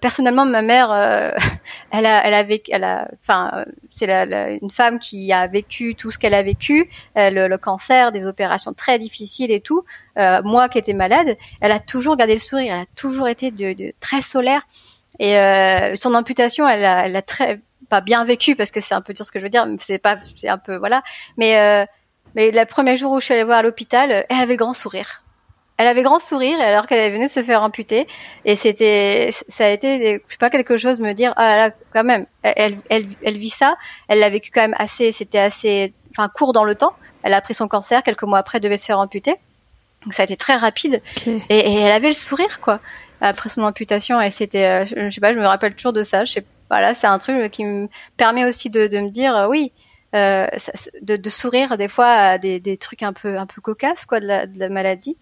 personnellement, 0.00 0.46
ma 0.46 0.62
mère, 0.62 0.90
euh, 0.90 1.30
elle 1.90 2.06
a, 2.06 2.24
elle 2.26 2.34
a 2.34 2.42
vécu, 2.42 2.70
elle 2.72 2.84
a, 2.84 3.08
enfin, 3.22 3.64
c'est 3.90 4.06
la, 4.06 4.50
une 4.50 4.70
femme 4.70 4.98
qui 4.98 5.32
a 5.32 5.46
vécu 5.46 5.94
tout 5.94 6.10
ce 6.10 6.18
qu'elle 6.18 6.34
a 6.34 6.42
vécu, 6.42 6.90
euh, 7.16 7.30
le, 7.30 7.48
le, 7.48 7.58
cancer, 7.58 8.12
des 8.12 8.26
opérations 8.26 8.72
très 8.72 8.98
difficiles 8.98 9.50
et 9.50 9.60
tout. 9.60 9.84
moi, 10.16 10.68
qui 10.68 10.78
étais 10.78 10.94
malade, 10.94 11.36
elle 11.60 11.72
a 11.72 11.80
toujours 11.80 12.16
gardé 12.16 12.34
le 12.34 12.40
sourire, 12.40 12.74
elle 12.74 12.82
a 12.82 12.86
toujours 12.96 13.28
été 13.28 13.50
de, 13.50 13.72
de 13.72 13.92
très 14.00 14.20
solaire. 14.20 14.62
Et 15.20 15.36
son 15.96 16.14
amputation, 16.14 16.68
elle 16.68 16.84
a, 16.84 17.06
elle 17.06 17.16
a 17.16 17.22
très 17.22 17.60
pas 17.90 18.00
bien 18.00 18.24
vécu 18.24 18.56
parce 18.56 18.70
que 18.70 18.80
c'est 18.80 18.94
un 18.94 19.02
peu 19.02 19.12
dur 19.12 19.24
ce 19.24 19.30
que 19.30 19.38
je 19.38 19.44
veux 19.44 19.50
dire, 19.50 19.66
c'est 19.78 19.98
pas, 19.98 20.16
c'est 20.36 20.48
un 20.48 20.58
peu 20.58 20.76
voilà. 20.76 21.02
Mais 21.36 21.86
mais 22.34 22.50
le 22.50 22.64
premier 22.64 22.96
jour 22.96 23.12
où 23.12 23.20
je 23.20 23.26
suis 23.26 23.34
allée 23.34 23.44
voir 23.44 23.58
à 23.58 23.62
l'hôpital, 23.62 24.10
elle 24.28 24.36
avait 24.36 24.56
grand 24.56 24.72
sourire 24.72 25.23
elle 25.76 25.88
avait 25.88 26.02
grand 26.02 26.20
sourire 26.20 26.60
alors 26.60 26.86
qu'elle 26.86 27.12
venait 27.12 27.26
de 27.26 27.30
se 27.30 27.42
faire 27.42 27.62
amputer. 27.62 28.06
Et 28.44 28.54
c'était 28.54 29.30
ça 29.48 29.66
a 29.66 29.70
été 29.70 30.22
je 30.26 30.32
sais 30.32 30.38
pas 30.38 30.50
quelque 30.50 30.76
chose 30.76 31.00
me 31.00 31.12
dire 31.12 31.32
ah 31.36 31.56
là 31.56 31.70
quand 31.92 32.04
même. 32.04 32.26
Elle 32.42 32.78
elle 32.88 33.08
elle 33.22 33.38
vit 33.38 33.50
ça. 33.50 33.76
Elle 34.08 34.20
l'a 34.20 34.30
vécu 34.30 34.50
quand 34.52 34.60
même 34.60 34.76
assez 34.78 35.10
c'était 35.10 35.38
assez 35.38 35.92
enfin 36.10 36.28
court 36.28 36.52
dans 36.52 36.64
le 36.64 36.74
temps. 36.76 36.92
Elle 37.22 37.34
a 37.34 37.40
pris 37.40 37.54
son 37.54 37.66
cancer. 37.66 38.02
Quelques 38.02 38.22
mois 38.22 38.38
après 38.38 38.58
elle 38.58 38.62
devait 38.62 38.78
se 38.78 38.86
faire 38.86 39.00
amputer. 39.00 39.34
Donc 40.04 40.14
ça 40.14 40.22
a 40.22 40.24
été 40.24 40.36
très 40.36 40.56
rapide. 40.56 41.02
Et, 41.26 41.42
et, 41.48 41.74
elle 41.80 41.92
avait 41.92 42.08
le 42.08 42.14
sourire 42.14 42.60
quoi. 42.60 42.78
Après 43.20 43.48
son 43.48 43.62
amputation 43.62 44.20
et 44.20 44.30
c'était 44.30 44.66
euh, 44.66 44.84
je, 44.86 45.10
sais 45.10 45.20
pas 45.20 45.32
je 45.32 45.38
me 45.38 45.46
rappelle 45.46 45.74
toujours 45.74 45.92
de 45.92 46.02
ça. 46.04 46.24
Je 46.24 46.32
sais 46.32 46.44
voilà 46.70 46.94
c'est 46.94 47.08
un 47.08 47.18
truc 47.18 47.50
qui 47.50 47.64
me 47.64 47.88
permet 48.16 48.44
aussi 48.44 48.70
de, 48.70 48.86
de 48.86 49.00
me 49.00 49.10
dire 49.10 49.36
euh, 49.36 49.48
oui 49.48 49.72
euh, 50.14 50.46
de, 51.02 51.16
de, 51.16 51.30
sourire 51.30 51.76
des 51.76 51.88
fois 51.88 52.06
à 52.06 52.38
des, 52.38 52.60
des 52.60 52.76
trucs 52.76 53.02
un 53.02 53.12
peu 53.12 53.36
un 53.36 53.46
peu 53.46 53.60
cocasses 53.60 54.06
quoi 54.06 54.20
de 54.20 54.26
la, 54.26 54.46
de 54.46 54.58
la 54.60 54.68
maladie 54.68 55.16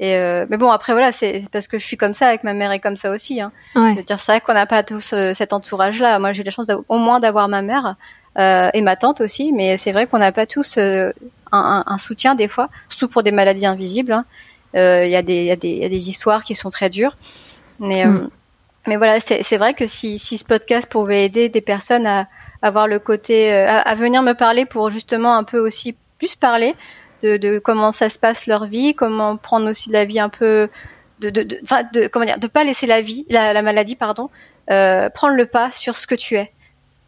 et 0.00 0.16
euh, 0.16 0.46
mais 0.48 0.56
bon, 0.56 0.70
après 0.70 0.94
voilà, 0.94 1.12
c'est 1.12 1.44
parce 1.52 1.68
que 1.68 1.78
je 1.78 1.86
suis 1.86 1.98
comme 1.98 2.14
ça 2.14 2.26
avec 2.26 2.42
ma 2.42 2.54
mère 2.54 2.72
et 2.72 2.80
comme 2.80 2.96
ça 2.96 3.10
aussi. 3.10 3.42
Hein. 3.42 3.52
C'est-à-dire, 3.74 4.18
c'est 4.18 4.32
vrai 4.32 4.40
qu'on 4.40 4.54
n'a 4.54 4.64
pas 4.64 4.82
tous 4.82 5.12
euh, 5.12 5.34
cet 5.34 5.52
entourage-là. 5.52 6.18
Moi, 6.18 6.32
j'ai 6.32 6.42
la 6.42 6.50
chance 6.50 6.68
au 6.88 6.96
moins 6.96 7.20
d'avoir 7.20 7.48
ma 7.48 7.60
mère 7.60 7.96
euh, 8.38 8.70
et 8.72 8.80
ma 8.80 8.96
tante 8.96 9.20
aussi, 9.20 9.52
mais 9.52 9.76
c'est 9.76 9.92
vrai 9.92 10.06
qu'on 10.06 10.18
n'a 10.18 10.32
pas 10.32 10.46
tous 10.46 10.78
euh, 10.78 11.12
un, 11.52 11.84
un, 11.86 11.98
soutien 11.98 12.34
des 12.34 12.48
fois, 12.48 12.70
surtout 12.88 13.08
pour 13.08 13.22
des 13.22 13.30
maladies 13.30 13.66
invisibles. 13.66 14.12
Hein. 14.12 14.24
Euh, 14.74 15.04
il 15.04 15.10
y, 15.10 15.16
a 15.16 15.22
des, 15.22 15.52
y, 15.52 15.56
des, 15.58 15.76
y 15.76 15.84
a 15.84 15.88
des 15.90 16.08
histoires 16.08 16.44
qui 16.44 16.54
sont 16.54 16.70
très 16.70 16.88
dures, 16.88 17.16
mais 17.78 18.06
mm. 18.06 18.30
mais 18.86 18.96
voilà, 18.96 19.20
c'est 19.20 19.56
vrai 19.58 19.74
que 19.74 19.84
si, 19.84 20.18
si 20.18 20.38
ce 20.38 20.44
podcast 20.44 20.90
pouvait 20.90 21.26
aider 21.26 21.50
des 21.50 21.60
personnes 21.60 22.06
à 22.06 22.26
avoir 22.62 22.86
le 22.86 23.00
côté, 23.00 23.52
à, 23.52 23.80
à 23.80 23.94
venir 23.96 24.22
me 24.22 24.32
parler 24.32 24.64
pour 24.64 24.88
justement 24.88 25.36
un 25.36 25.44
peu 25.44 25.58
aussi 25.58 25.94
plus 26.18 26.36
parler 26.36 26.74
de, 27.22 27.36
de, 27.36 27.58
comment 27.58 27.92
ça 27.92 28.08
se 28.08 28.18
passe 28.18 28.46
leur 28.46 28.66
vie, 28.66 28.94
comment 28.94 29.36
prendre 29.36 29.68
aussi 29.68 29.90
la 29.90 30.04
vie 30.04 30.20
un 30.20 30.28
peu 30.28 30.68
de, 31.20 31.30
de, 31.30 31.42
de, 31.42 31.58
de 31.92 32.08
comment 32.08 32.24
dire, 32.24 32.38
de 32.38 32.46
pas 32.46 32.64
laisser 32.64 32.86
la 32.86 33.00
vie, 33.00 33.26
la, 33.28 33.52
la 33.52 33.62
maladie, 33.62 33.96
pardon, 33.96 34.30
euh, 34.70 35.10
prendre 35.10 35.34
le 35.34 35.46
pas 35.46 35.70
sur 35.70 35.96
ce 35.96 36.06
que 36.06 36.14
tu 36.14 36.36
es. 36.36 36.50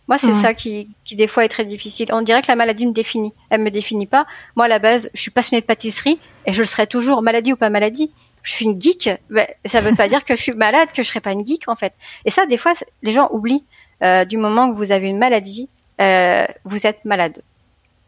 Moi, 0.09 0.19
c'est 0.19 0.35
ça 0.35 0.53
qui, 0.53 0.89
qui 1.05 1.15
des 1.15 1.29
fois 1.29 1.45
est 1.45 1.49
très 1.49 1.65
difficile. 1.65 2.09
On 2.13 2.23
dirait 2.23 2.43
que 2.43 2.49
la 2.49 2.57
maladie 2.57 2.87
me 2.87 2.93
définit. 2.93 3.33
Elle 3.51 3.63
me 3.63 3.71
définit 3.71 4.07
pas. 4.07 4.27
Moi, 4.57 4.67
à 4.67 4.69
la 4.69 4.79
base, 4.81 5.09
je 5.15 5.21
suis 5.21 5.31
passionnée 5.31 5.61
de 5.61 5.67
pâtisserie 5.67 6.19
et 6.45 6.53
je 6.53 6.59
le 6.59 6.67
serai 6.67 6.87
toujours, 6.87 7.23
maladie 7.23 7.53
ou 7.53 7.57
pas 7.57 7.71
maladie. 7.71 8.11
Je 8.43 8.53
suis 8.53 8.65
une 8.65 8.79
geek. 8.79 9.09
Ben, 9.31 9.47
ça 9.65 9.81
veut 9.81 9.95
pas 9.95 10.09
dire 10.11 10.25
que 10.25 10.35
je 10.35 10.43
suis 10.43 10.53
malade, 10.53 10.89
que 10.95 11.03
je 11.03 11.09
serai 11.09 11.21
pas 11.21 11.33
une 11.33 11.47
geek 11.47 11.69
en 11.69 11.77
fait. 11.77 11.95
Et 12.25 12.31
ça, 12.31 12.47
des 12.47 12.59
fois, 12.59 12.73
les 13.03 13.13
gens 13.13 13.29
oublient. 13.31 13.65
Euh, 14.03 14.25
du 14.25 14.37
moment 14.37 14.71
que 14.71 14.77
vous 14.77 14.91
avez 14.91 15.09
une 15.09 15.19
maladie, 15.19 15.69
euh, 16.01 16.45
vous 16.65 16.87
êtes 16.87 17.05
malade. 17.05 17.41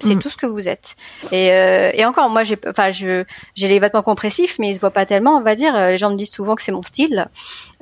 C'est 0.00 0.16
mm. 0.16 0.18
tout 0.18 0.30
ce 0.30 0.36
que 0.36 0.46
vous 0.46 0.68
êtes. 0.68 0.96
Et, 1.30 1.52
euh, 1.52 1.90
et 1.94 2.04
encore, 2.04 2.28
moi, 2.28 2.42
j'ai, 2.44 2.58
enfin, 2.66 2.90
je, 2.90 3.24
j'ai 3.54 3.68
les 3.68 3.78
vêtements 3.78 4.02
compressifs, 4.02 4.58
mais 4.58 4.70
ils 4.70 4.74
se 4.74 4.80
voient 4.80 4.90
pas 4.90 5.06
tellement, 5.06 5.36
on 5.36 5.42
va 5.42 5.54
dire. 5.54 5.74
Les 5.76 5.98
gens 5.98 6.10
me 6.10 6.16
disent 6.16 6.32
souvent 6.32 6.56
que 6.56 6.62
c'est 6.62 6.72
mon 6.72 6.82
style. 6.82 7.28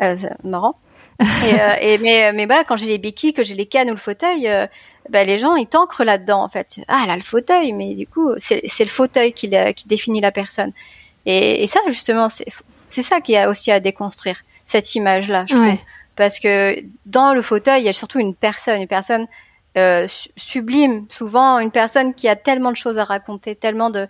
Euh, 0.00 0.16
c'est 0.16 0.44
marrant. 0.44 0.76
et, 1.20 1.24
euh, 1.24 1.74
et, 1.80 1.98
mais, 1.98 2.32
mais 2.32 2.46
voilà, 2.46 2.64
quand 2.64 2.76
j'ai 2.76 2.86
les 2.86 2.98
béquilles, 2.98 3.32
que 3.32 3.42
j'ai 3.42 3.54
les 3.54 3.66
cannes 3.66 3.88
ou 3.88 3.94
le 3.94 3.98
fauteuil, 3.98 4.48
euh, 4.48 4.66
bah, 5.08 5.24
les 5.24 5.38
gens 5.38 5.56
ils 5.56 5.66
t'ancrent 5.66 6.04
là-dedans 6.04 6.42
en 6.42 6.48
fait. 6.48 6.80
Ah, 6.88 7.04
là 7.06 7.16
le 7.16 7.22
fauteuil, 7.22 7.72
mais 7.72 7.94
du 7.94 8.06
coup, 8.06 8.30
c'est, 8.38 8.62
c'est 8.66 8.84
le 8.84 8.90
fauteuil 8.90 9.32
qui, 9.32 9.50
qui 9.76 9.88
définit 9.88 10.20
la 10.20 10.32
personne. 10.32 10.72
Et, 11.26 11.62
et 11.62 11.66
ça, 11.66 11.80
justement, 11.88 12.28
c'est, 12.28 12.46
c'est 12.88 13.02
ça 13.02 13.20
qui 13.20 13.36
a 13.36 13.48
aussi 13.48 13.70
à 13.70 13.78
déconstruire 13.78 14.42
cette 14.66 14.94
image-là, 14.94 15.44
je 15.48 15.54
trouve. 15.54 15.76
Parce 16.16 16.38
que 16.38 16.82
dans 17.06 17.32
le 17.32 17.42
fauteuil, 17.42 17.82
il 17.82 17.86
y 17.86 17.88
a 17.88 17.92
surtout 17.92 18.18
une 18.18 18.34
personne, 18.34 18.80
une 18.82 18.88
personne 18.88 19.26
euh, 19.78 20.06
sublime, 20.36 21.06
souvent 21.08 21.58
une 21.58 21.70
personne 21.70 22.12
qui 22.12 22.28
a 22.28 22.36
tellement 22.36 22.70
de 22.70 22.76
choses 22.76 22.98
à 22.98 23.04
raconter, 23.04 23.54
tellement 23.54 23.90
de 23.90 24.06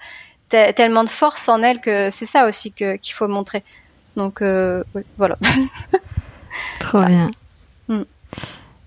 tellement 0.50 1.02
de 1.02 1.08
force 1.08 1.48
en 1.48 1.62
elle 1.62 1.80
que 1.80 2.10
c'est 2.10 2.26
ça 2.26 2.46
aussi 2.46 2.72
que 2.72 2.96
qu'il 2.96 3.14
faut 3.14 3.28
montrer. 3.28 3.62
Donc 4.16 4.42
euh, 4.42 4.82
voilà. 5.16 5.38
Trop 6.80 7.02
bien. 7.04 7.30
Mm. 7.88 8.02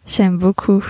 J'aime 0.06 0.38
beaucoup. 0.38 0.86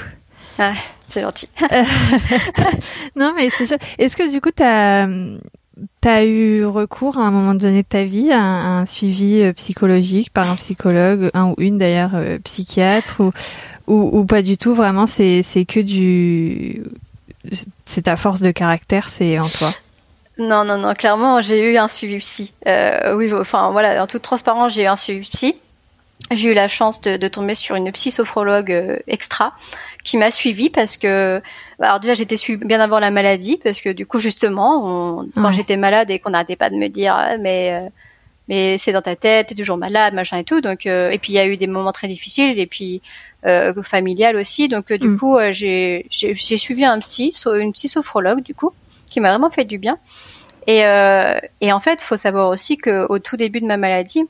Ah, 0.58 0.74
c'est 1.08 1.22
gentil. 1.22 1.48
non 3.16 3.32
mais 3.36 3.50
c'est 3.50 3.72
Est-ce 3.98 4.18
que 4.18 4.30
du 4.30 4.42
coup 4.42 4.52
tu 4.52 4.64
as 4.64 5.08
T'as 6.00 6.24
eu 6.24 6.66
recours 6.66 7.18
à 7.18 7.28
un 7.28 7.32
moment 7.32 7.54
donné 7.54 7.84
de 7.84 7.88
ta 7.88 8.06
vie 8.06 8.32
à 8.32 8.42
un, 8.42 8.86
suivi 8.86 9.42
euh, 9.42 9.52
psychologique 9.54 10.32
par 10.32 10.50
un 10.50 10.56
psychologue, 10.56 11.30
un 11.34 11.48
ou 11.48 11.56
une 11.58 11.78
d'ailleurs 11.78 12.12
psychiatre 12.44 13.22
ou 13.22 13.32
ou, 13.88 14.20
ou 14.20 14.26
pas 14.26 14.42
du 14.42 14.58
tout, 14.58 14.74
vraiment, 14.74 15.08
c'est 15.08 15.44
que 15.68 15.80
du. 15.80 16.84
C'est 17.86 18.04
ta 18.04 18.16
force 18.16 18.42
de 18.42 18.52
caractère, 18.52 19.10
c'est 19.10 19.38
en 19.38 19.48
toi. 19.48 19.70
Non, 20.38 20.66
non, 20.66 20.78
non, 20.78 20.94
clairement, 20.96 21.42
j'ai 21.42 21.72
eu 21.72 21.78
un 21.78 21.88
suivi 21.88 22.18
psy. 22.18 22.54
Euh, 22.68 23.16
oui, 23.16 23.32
enfin 23.34 23.72
voilà, 23.72 24.04
en 24.04 24.08
toute 24.08 24.22
transparence, 24.22 24.74
j'ai 24.74 24.84
eu 24.84 24.88
un 24.88 24.96
suivi 24.96 25.28
psy. 25.30 25.56
J'ai 26.32 26.52
eu 26.52 26.54
la 26.54 26.68
chance 26.68 27.02
de, 27.02 27.18
de, 27.18 27.28
tomber 27.28 27.56
sur 27.56 27.76
une 27.76 27.92
psy-sophrologue 27.92 28.72
euh, 28.72 28.98
extra 29.08 29.54
qui 30.04 30.18
m'a 30.18 30.32
suivi 30.32 30.70
parce 30.70 30.98
que, 30.98 31.42
alors 31.80 32.00
déjà 32.00 32.14
j'étais 32.14 32.38
suivie 32.38 32.64
bien 32.64 32.80
avant 32.80 33.00
la 33.00 33.12
maladie 33.12 33.60
parce 33.64 33.80
que 33.80 33.90
du 33.90 34.06
coup 34.06 34.20
justement, 34.20 35.20
on, 35.20 35.30
quand 35.36 35.52
j'étais 35.52 35.78
malade 35.78 36.10
et 36.10 36.20
qu'on 36.20 36.32
n'arrêtait 36.32 36.56
pas 36.56 36.70
de 36.70 36.76
me 36.76 36.88
dire 36.88 37.14
ah, 37.16 37.38
mais 37.38 37.74
euh, 37.74 37.90
mais 38.48 38.78
c'est 38.78 38.92
dans 38.92 39.02
ta 39.02 39.16
tête, 39.16 39.48
t'es 39.48 39.56
toujours 39.56 39.78
malade, 39.78 40.14
machin 40.14 40.38
et 40.38 40.44
tout. 40.44 40.62
Donc 40.62 40.86
et 40.86 41.18
puis 41.22 41.34
il 41.34 41.36
y 41.36 41.40
a 41.40 41.48
eu 41.48 41.58
des 41.58 41.68
moments 41.68 41.92
très 41.92 42.08
difficiles 42.08 42.60
et 42.60 42.68
puis 42.68 43.02
familiale 43.84 44.36
aussi. 44.38 44.68
Donc 44.68 44.92
euh, 44.92 44.98
du 44.98 45.10
mm. 45.10 45.20
coup, 45.20 45.38
euh, 45.38 45.52
j'ai 45.52 46.08
suivi 46.10 46.86
un 46.86 47.00
psy, 47.00 47.32
une 47.46 47.74
psy-sophrologue 47.74 48.42
du 48.42 48.56
coup, 48.56 48.72
qui 49.10 49.20
m'a 49.20 49.30
vraiment 49.30 49.50
fait 49.50 49.66
du 49.66 49.78
bien. 49.78 49.98
Et, 50.68 50.80
et 51.62 51.72
en 51.72 51.80
fait, 51.80 52.02
faut 52.02 52.18
savoir 52.18 52.50
aussi 52.50 52.78
que 52.78 53.06
au 53.10 53.20
tout 53.20 53.38
début 53.38 53.62
de 53.62 53.68
ma 53.68 53.78
maladie, 53.78 54.24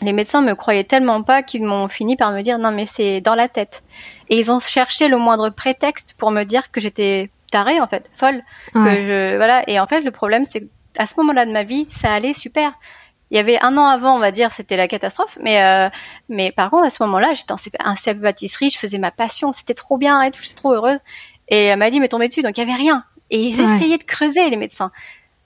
les 0.00 0.12
médecins 0.12 0.40
me 0.40 0.54
croyaient 0.54 0.84
tellement 0.84 1.22
pas 1.24 1.42
qu'ils 1.42 1.64
m'ont 1.64 1.88
fini 1.88 2.16
par 2.16 2.30
me 2.30 2.42
dire 2.42 2.58
non 2.58 2.70
mais 2.70 2.86
c'est 2.86 3.20
dans 3.20 3.34
la 3.34 3.48
tête. 3.48 3.82
Et 4.28 4.38
ils 4.38 4.52
ont 4.52 4.60
cherché 4.60 5.08
le 5.08 5.18
moindre 5.18 5.50
prétexte 5.50 6.14
pour 6.18 6.30
me 6.30 6.44
dire 6.44 6.70
que 6.70 6.80
j'étais 6.80 7.30
tarée 7.50 7.80
en 7.80 7.88
fait, 7.88 8.08
folle, 8.14 8.42
que 8.74 8.78
je 8.78 9.36
voilà. 9.36 9.68
Et 9.68 9.80
en 9.80 9.88
fait, 9.88 10.02
le 10.02 10.12
problème 10.12 10.44
c'est 10.44 10.68
à 10.98 11.06
ce 11.06 11.14
moment-là 11.18 11.46
de 11.46 11.52
ma 11.52 11.64
vie, 11.64 11.86
ça 11.90 12.12
allait 12.12 12.32
super. 12.32 12.72
Il 13.30 13.36
y 13.36 13.40
avait 13.40 13.58
un 13.60 13.76
an 13.76 13.86
avant, 13.86 14.14
on 14.14 14.20
va 14.20 14.30
dire, 14.30 14.50
c'était 14.50 14.76
la 14.76 14.86
catastrophe, 14.86 15.36
mais 15.42 15.60
euh, 15.62 15.88
mais 16.28 16.52
par 16.52 16.70
contre 16.70 16.86
à 16.86 16.90
ce 16.90 17.02
moment-là, 17.02 17.34
j'étais 17.34 17.52
en 17.52 17.56
un 17.80 17.96
CEP 17.96 18.20
pâtisserie, 18.20 18.70
je 18.70 18.78
faisais 18.78 18.98
ma 18.98 19.10
passion, 19.10 19.50
c'était 19.52 19.74
trop 19.74 19.98
bien 19.98 20.22
et 20.22 20.30
tout, 20.30 20.42
j'étais 20.42 20.54
trop 20.54 20.72
heureuse. 20.72 20.98
Et 21.48 21.64
elle 21.64 21.78
m'a 21.78 21.90
dit 21.90 22.00
mais 22.00 22.08
tombez 22.08 22.28
dessus, 22.28 22.42
donc 22.42 22.56
il 22.56 22.60
y 22.60 22.62
avait 22.62 22.80
rien. 22.80 23.04
Et 23.30 23.40
ils 23.40 23.60
essayaient 23.60 23.98
de 23.98 24.04
creuser 24.04 24.48
les 24.48 24.56
médecins. 24.56 24.92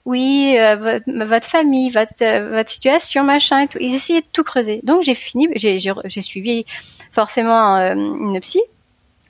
Oui, 0.05 0.55
euh, 0.57 0.99
votre, 1.07 1.47
famille, 1.47 1.89
votre, 1.89 2.13
euh, 2.21 2.49
votre 2.49 2.69
situation, 2.69 3.23
machin 3.23 3.61
et 3.61 3.67
tout. 3.67 3.77
Ils 3.79 3.93
essayaient 3.93 4.21
de 4.21 4.27
tout 4.31 4.43
creuser. 4.43 4.81
Donc 4.83 5.01
j'ai 5.03 5.15
fini, 5.15 5.47
j'ai 5.55 6.21
suivi 6.21 6.65
forcément 7.11 7.77
une 7.77 8.39
psy 8.39 8.61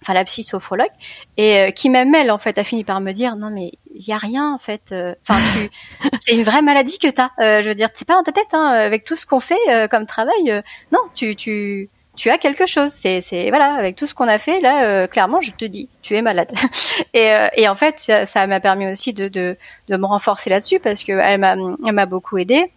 enfin 0.02 0.14
la 0.14 0.26
psy 0.26 0.44
sophrologue, 0.44 0.92
et 1.38 1.60
euh, 1.60 1.72
qui 1.72 1.90
même 1.90 2.14
elle 2.16 2.32
en 2.32 2.38
fait 2.38 2.58
a 2.58 2.64
fini 2.64 2.84
par 2.84 3.02
me 3.02 3.12
dire 3.12 3.36
non 3.36 3.50
mais 3.50 3.72
il 3.94 4.08
y 4.08 4.14
a 4.14 4.18
rien 4.18 4.54
en 4.54 4.58
fait, 4.58 4.92
euh, 4.92 5.14
enfin 5.28 5.40
c'est 6.20 6.34
une 6.34 6.44
vraie 6.44 6.62
maladie 6.62 6.98
que 7.00 7.08
t'as, 7.08 7.30
euh, 7.40 7.62
je 7.62 7.70
veux 7.70 7.76
dire 7.76 7.90
c'est 7.94 8.08
pas 8.08 8.16
dans 8.16 8.24
ta 8.24 8.32
tête 8.32 8.54
hein, 8.54 8.68
avec 8.68 9.04
tout 9.04 9.16
ce 9.16 9.26
qu'on 9.26 9.40
fait 9.40 9.90
comme 9.90 10.06
travail, 10.06 10.64
non 10.92 11.00
tu 11.16 11.36
tu 11.36 11.90
tu 12.18 12.30
as 12.30 12.38
quelque 12.38 12.68
chose, 12.68 12.92
c'est 12.92 13.22
c'est 13.22 13.50
voilà 13.50 13.74
avec 13.76 13.96
tout 13.96 14.08
ce 14.08 14.14
qu'on 14.14 14.28
a 14.28 14.38
fait 14.38 14.60
là 14.60 15.08
clairement 15.08 15.40
je 15.42 15.52
te 15.52 15.66
dis 15.66 15.90
tu 16.02 16.16
es 16.16 16.22
malade. 16.22 16.52
Et 17.14 17.34
et 17.56 17.68
en 17.68 17.76
fait 17.76 18.12
ça 18.26 18.48
m'a 18.48 18.60
permis 18.60 18.88
aussi 18.92 19.14
de, 19.14 19.28
de 19.28 19.58
de 19.88 19.98
me 19.98 20.06
renforcer 20.06 20.50
là-dessus 20.50 20.80
parce 20.80 21.04
que 21.04 21.14
elle 21.14 21.40
m'a 21.40 21.56
elle 21.86 21.94
m'a 21.94 22.06
beaucoup 22.06 22.38
aidé 22.38 22.72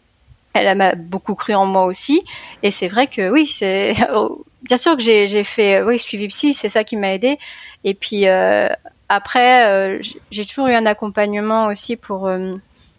elle 0.54 0.76
m'a 0.76 0.94
beaucoup 0.94 1.34
cru 1.34 1.54
en 1.54 1.66
moi 1.66 1.84
aussi. 1.84 2.22
Et 2.62 2.70
c'est 2.70 2.88
vrai 2.88 3.08
que 3.08 3.30
oui, 3.30 3.46
c'est 3.46 3.94
bien 4.62 4.76
sûr 4.76 4.96
que 4.96 5.02
j'ai 5.02 5.44
fait 5.44 5.82
oui 5.82 5.98
suivi 5.98 6.28
psy, 6.28 6.54
c'est 6.54 6.68
ça 6.68 6.84
qui 6.84 6.96
m'a 6.96 7.12
aidé. 7.12 7.38
Et 7.82 7.94
puis 7.94 8.28
euh, 8.28 8.68
après, 9.08 9.66
euh, 9.66 10.02
j'ai 10.30 10.46
toujours 10.46 10.68
eu 10.68 10.74
un 10.74 10.86
accompagnement 10.86 11.66
aussi 11.66 11.96
pour 11.96 12.26
euh, 12.26 12.54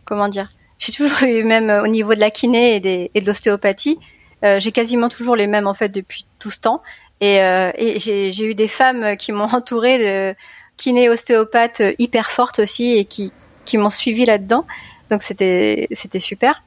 comment 0.05 0.27
dire. 0.27 0.51
J'ai 0.77 0.91
toujours 0.91 1.23
eu 1.23 1.43
même 1.43 1.69
au 1.83 1.87
niveau 1.87 2.13
de 2.13 2.19
la 2.19 2.29
kiné 2.29 2.75
et, 2.75 2.79
de 3.21 3.25
l'ostéopathie, 3.25 3.97
j'ai 4.43 4.71
quasiment 4.73 5.07
toujours 5.07 5.37
les 5.37 5.47
mêmes 5.47 5.67
en 5.67 5.73
fait 5.73 5.89
depuis 5.89 6.25
tout 6.37 6.51
ce 6.51 6.59
temps. 6.59 6.83
Et, 7.21 7.37
et 7.37 7.97
j'ai 7.97 8.43
eu 8.43 8.55
des 8.55 8.67
femmes 8.67 9.15
qui 9.15 9.31
m'ont 9.31 9.45
entourée 9.53 9.97
de 9.97 10.35
kiné 10.75 11.09
ostéopathes 11.09 11.81
hyper 11.97 12.29
fortes 12.29 12.59
aussi 12.59 12.91
et 12.97 13.05
qui 13.05 13.31
qui 13.63 13.77
m'ont 13.77 13.89
suivi 13.89 14.25
là-dedans. 14.25 14.65
Donc 15.09 15.23
c'était 15.23 15.87
c'était 15.91 16.19
super. 16.19 16.61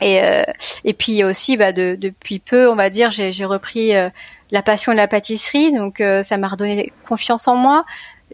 Et, 0.00 0.22
euh, 0.22 0.42
et 0.84 0.92
puis 0.92 1.24
aussi, 1.24 1.56
bah, 1.56 1.72
de, 1.72 1.96
depuis 1.98 2.38
peu, 2.38 2.68
on 2.70 2.74
va 2.74 2.90
dire, 2.90 3.10
j'ai 3.10 3.44
repris 3.44 3.94
euh, 3.94 4.08
la 4.50 4.62
passion 4.62 4.92
de 4.92 4.96
la 4.96 5.08
pâtisserie, 5.08 5.72
donc 5.72 6.00
euh, 6.00 6.22
ça 6.22 6.36
m'a 6.36 6.48
redonné 6.48 6.92
confiance 7.06 7.48
en 7.48 7.56
moi. 7.56 7.84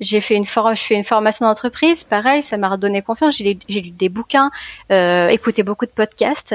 J'ai 0.01 0.21
fait 0.21 0.35
une 0.35 0.45
for 0.45 0.75
je 0.75 0.83
fais 0.83 0.95
une 0.95 1.05
formation 1.05 1.47
d'entreprise, 1.47 2.05
pareil, 2.05 2.43
ça 2.43 2.59
m'a 2.59 2.69
redonné 2.69 3.03
confiance. 3.03 3.37
J'ai 3.37 3.59
lu 3.81 3.91
des 3.91 4.11
bouquins, 4.11 4.51
écouté 4.91 5.62
beaucoup 5.62 5.87
de 5.87 5.91
podcasts 5.91 6.55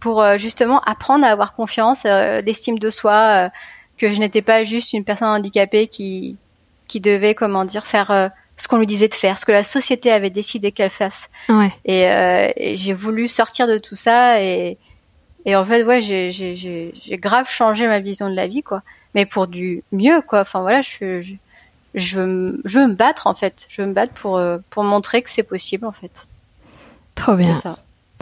pour 0.00 0.26
justement 0.36 0.80
apprendre 0.80 1.24
à 1.24 1.28
avoir 1.28 1.54
confiance, 1.54 2.02
l'estime 2.02 2.80
de 2.80 2.90
soi, 2.90 3.50
que 3.98 4.08
je 4.08 4.18
n'étais 4.18 4.42
pas 4.42 4.64
juste 4.64 4.94
une 4.94 5.04
personne 5.04 5.28
handicapée 5.28 5.86
qui 5.86 6.36
qui 6.88 6.98
devait, 6.98 7.36
comment 7.36 7.64
dire, 7.64 7.86
faire 7.86 8.32
ce 8.56 8.68
qu'on 8.68 8.78
lui 8.78 8.86
disait 8.86 9.08
de 9.08 9.14
faire, 9.14 9.38
ce 9.38 9.44
que 9.44 9.52
la 9.52 9.64
société 9.64 10.10
avait 10.10 10.30
décidé 10.30 10.72
qu'elle 10.72 10.90
fasse. 10.90 11.28
Ouais. 11.48 11.72
Et, 11.84 12.08
euh, 12.08 12.50
et 12.56 12.76
j'ai 12.76 12.92
voulu 12.92 13.28
sortir 13.28 13.66
de 13.66 13.78
tout 13.78 13.96
ça 13.96 14.40
et, 14.40 14.78
et 15.44 15.56
en 15.56 15.64
fait, 15.64 15.82
ouais, 15.84 16.00
j'ai, 16.00 16.92
grave 17.12 17.48
changé 17.48 17.86
ma 17.86 18.00
vision 18.00 18.28
de 18.28 18.34
la 18.34 18.46
vie, 18.46 18.62
quoi. 18.62 18.82
Mais 19.14 19.26
pour 19.26 19.46
du 19.46 19.82
mieux, 19.92 20.22
quoi. 20.22 20.40
Enfin 20.40 20.60
voilà, 20.60 20.82
je, 20.82 21.22
je, 21.22 21.34
je, 21.94 22.18
veux, 22.18 22.60
je 22.64 22.78
veux 22.78 22.86
me 22.86 22.94
battre 22.94 23.26
en 23.26 23.34
fait. 23.34 23.66
Je 23.68 23.82
veux 23.82 23.88
me 23.88 23.92
battre 23.92 24.14
pour, 24.14 24.38
euh, 24.38 24.58
pour 24.70 24.84
montrer 24.84 25.22
que 25.22 25.30
c'est 25.30 25.42
possible 25.42 25.86
en 25.86 25.92
fait. 25.92 26.26
Trop 27.14 27.34
bien. 27.34 27.56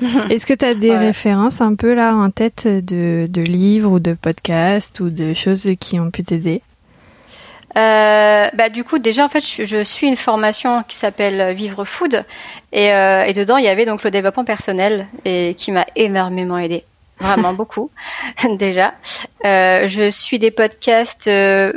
Est-ce 0.30 0.46
que 0.46 0.54
tu 0.54 0.64
as 0.64 0.74
des 0.74 0.96
références 0.96 1.60
un 1.60 1.74
peu 1.74 1.94
là 1.94 2.16
en 2.16 2.30
tête 2.30 2.66
de, 2.66 3.26
de 3.28 3.42
livres 3.42 3.92
ou 3.92 3.98
de 4.00 4.14
podcasts 4.14 5.00
ou 5.00 5.10
de 5.10 5.34
choses 5.34 5.68
qui 5.78 6.00
ont 6.00 6.10
pu 6.10 6.24
t'aider? 6.24 6.62
Euh, 7.76 8.50
bah, 8.52 8.68
du 8.68 8.84
coup, 8.84 8.98
déjà, 8.98 9.24
en 9.24 9.28
fait, 9.28 9.40
je, 9.40 9.82
suis 9.82 10.06
une 10.06 10.16
formation 10.16 10.82
qui 10.82 10.96
s'appelle 10.96 11.54
Vivre 11.54 11.84
Food. 11.84 12.24
Et, 12.72 12.92
euh, 12.92 13.24
et, 13.24 13.32
dedans, 13.32 13.56
il 13.56 13.64
y 13.64 13.68
avait 13.68 13.86
donc 13.86 14.02
le 14.02 14.10
développement 14.10 14.44
personnel 14.44 15.06
et 15.24 15.54
qui 15.56 15.72
m'a 15.72 15.86
énormément 15.96 16.58
aidé. 16.58 16.84
Vraiment 17.18 17.54
beaucoup, 17.54 17.90
déjà. 18.58 18.94
Euh, 19.44 19.86
je 19.86 20.10
suis 20.10 20.38
des 20.38 20.50
podcasts 20.50 21.30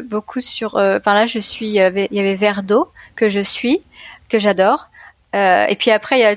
beaucoup 0.10 0.41
sur... 0.41 0.76
Enfin 0.76 1.14
là, 1.14 1.26
je 1.26 1.39
suis... 1.39 1.68
Il 1.68 1.74
y 1.74 1.82
avait, 1.82 2.10
avait 2.12 2.36
Verdo 2.36 2.89
que 3.16 3.30
je 3.30 3.41
suis, 3.41 3.82
que 4.30 4.39
j'adore. 4.39 4.89
et 5.34 5.76
puis 5.80 5.91
après, 5.91 6.20
il 6.20 6.22
y 6.22 6.26
a 6.26 6.36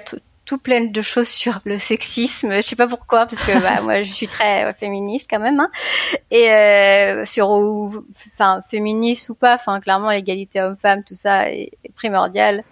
tout 0.49 0.57
plein 0.57 0.87
de 0.87 1.03
choses 1.03 1.29
sur 1.29 1.61
le 1.67 1.79
sexisme. 1.79 2.55
Je 2.55 2.61
sais 2.63 2.75
pas 2.75 2.89
pourquoi, 2.89 3.27
parce 3.27 3.45
que 3.45 3.61
bah, 3.61 3.83
moi 3.83 4.03
je 4.03 4.11
suis 4.11 4.29
très 4.29 4.65
euh, 4.65 4.73
féministe 4.73 5.29
quand 5.31 5.41
même. 5.41 5.61
Hein. 5.61 5.71
Et 6.31 6.51
euh, 6.51 7.27
sur 7.27 7.51
enfin 8.33 8.63
féministe 8.71 9.29
ou 9.29 9.35
pas, 9.35 9.57
enfin 9.57 9.79
clairement 9.79 10.11
l'égalité 10.11 10.63
homme-femme, 10.63 11.05
tout 11.05 11.15
ça 11.15 11.51
est, 11.51 11.73
primordial. 11.95 12.65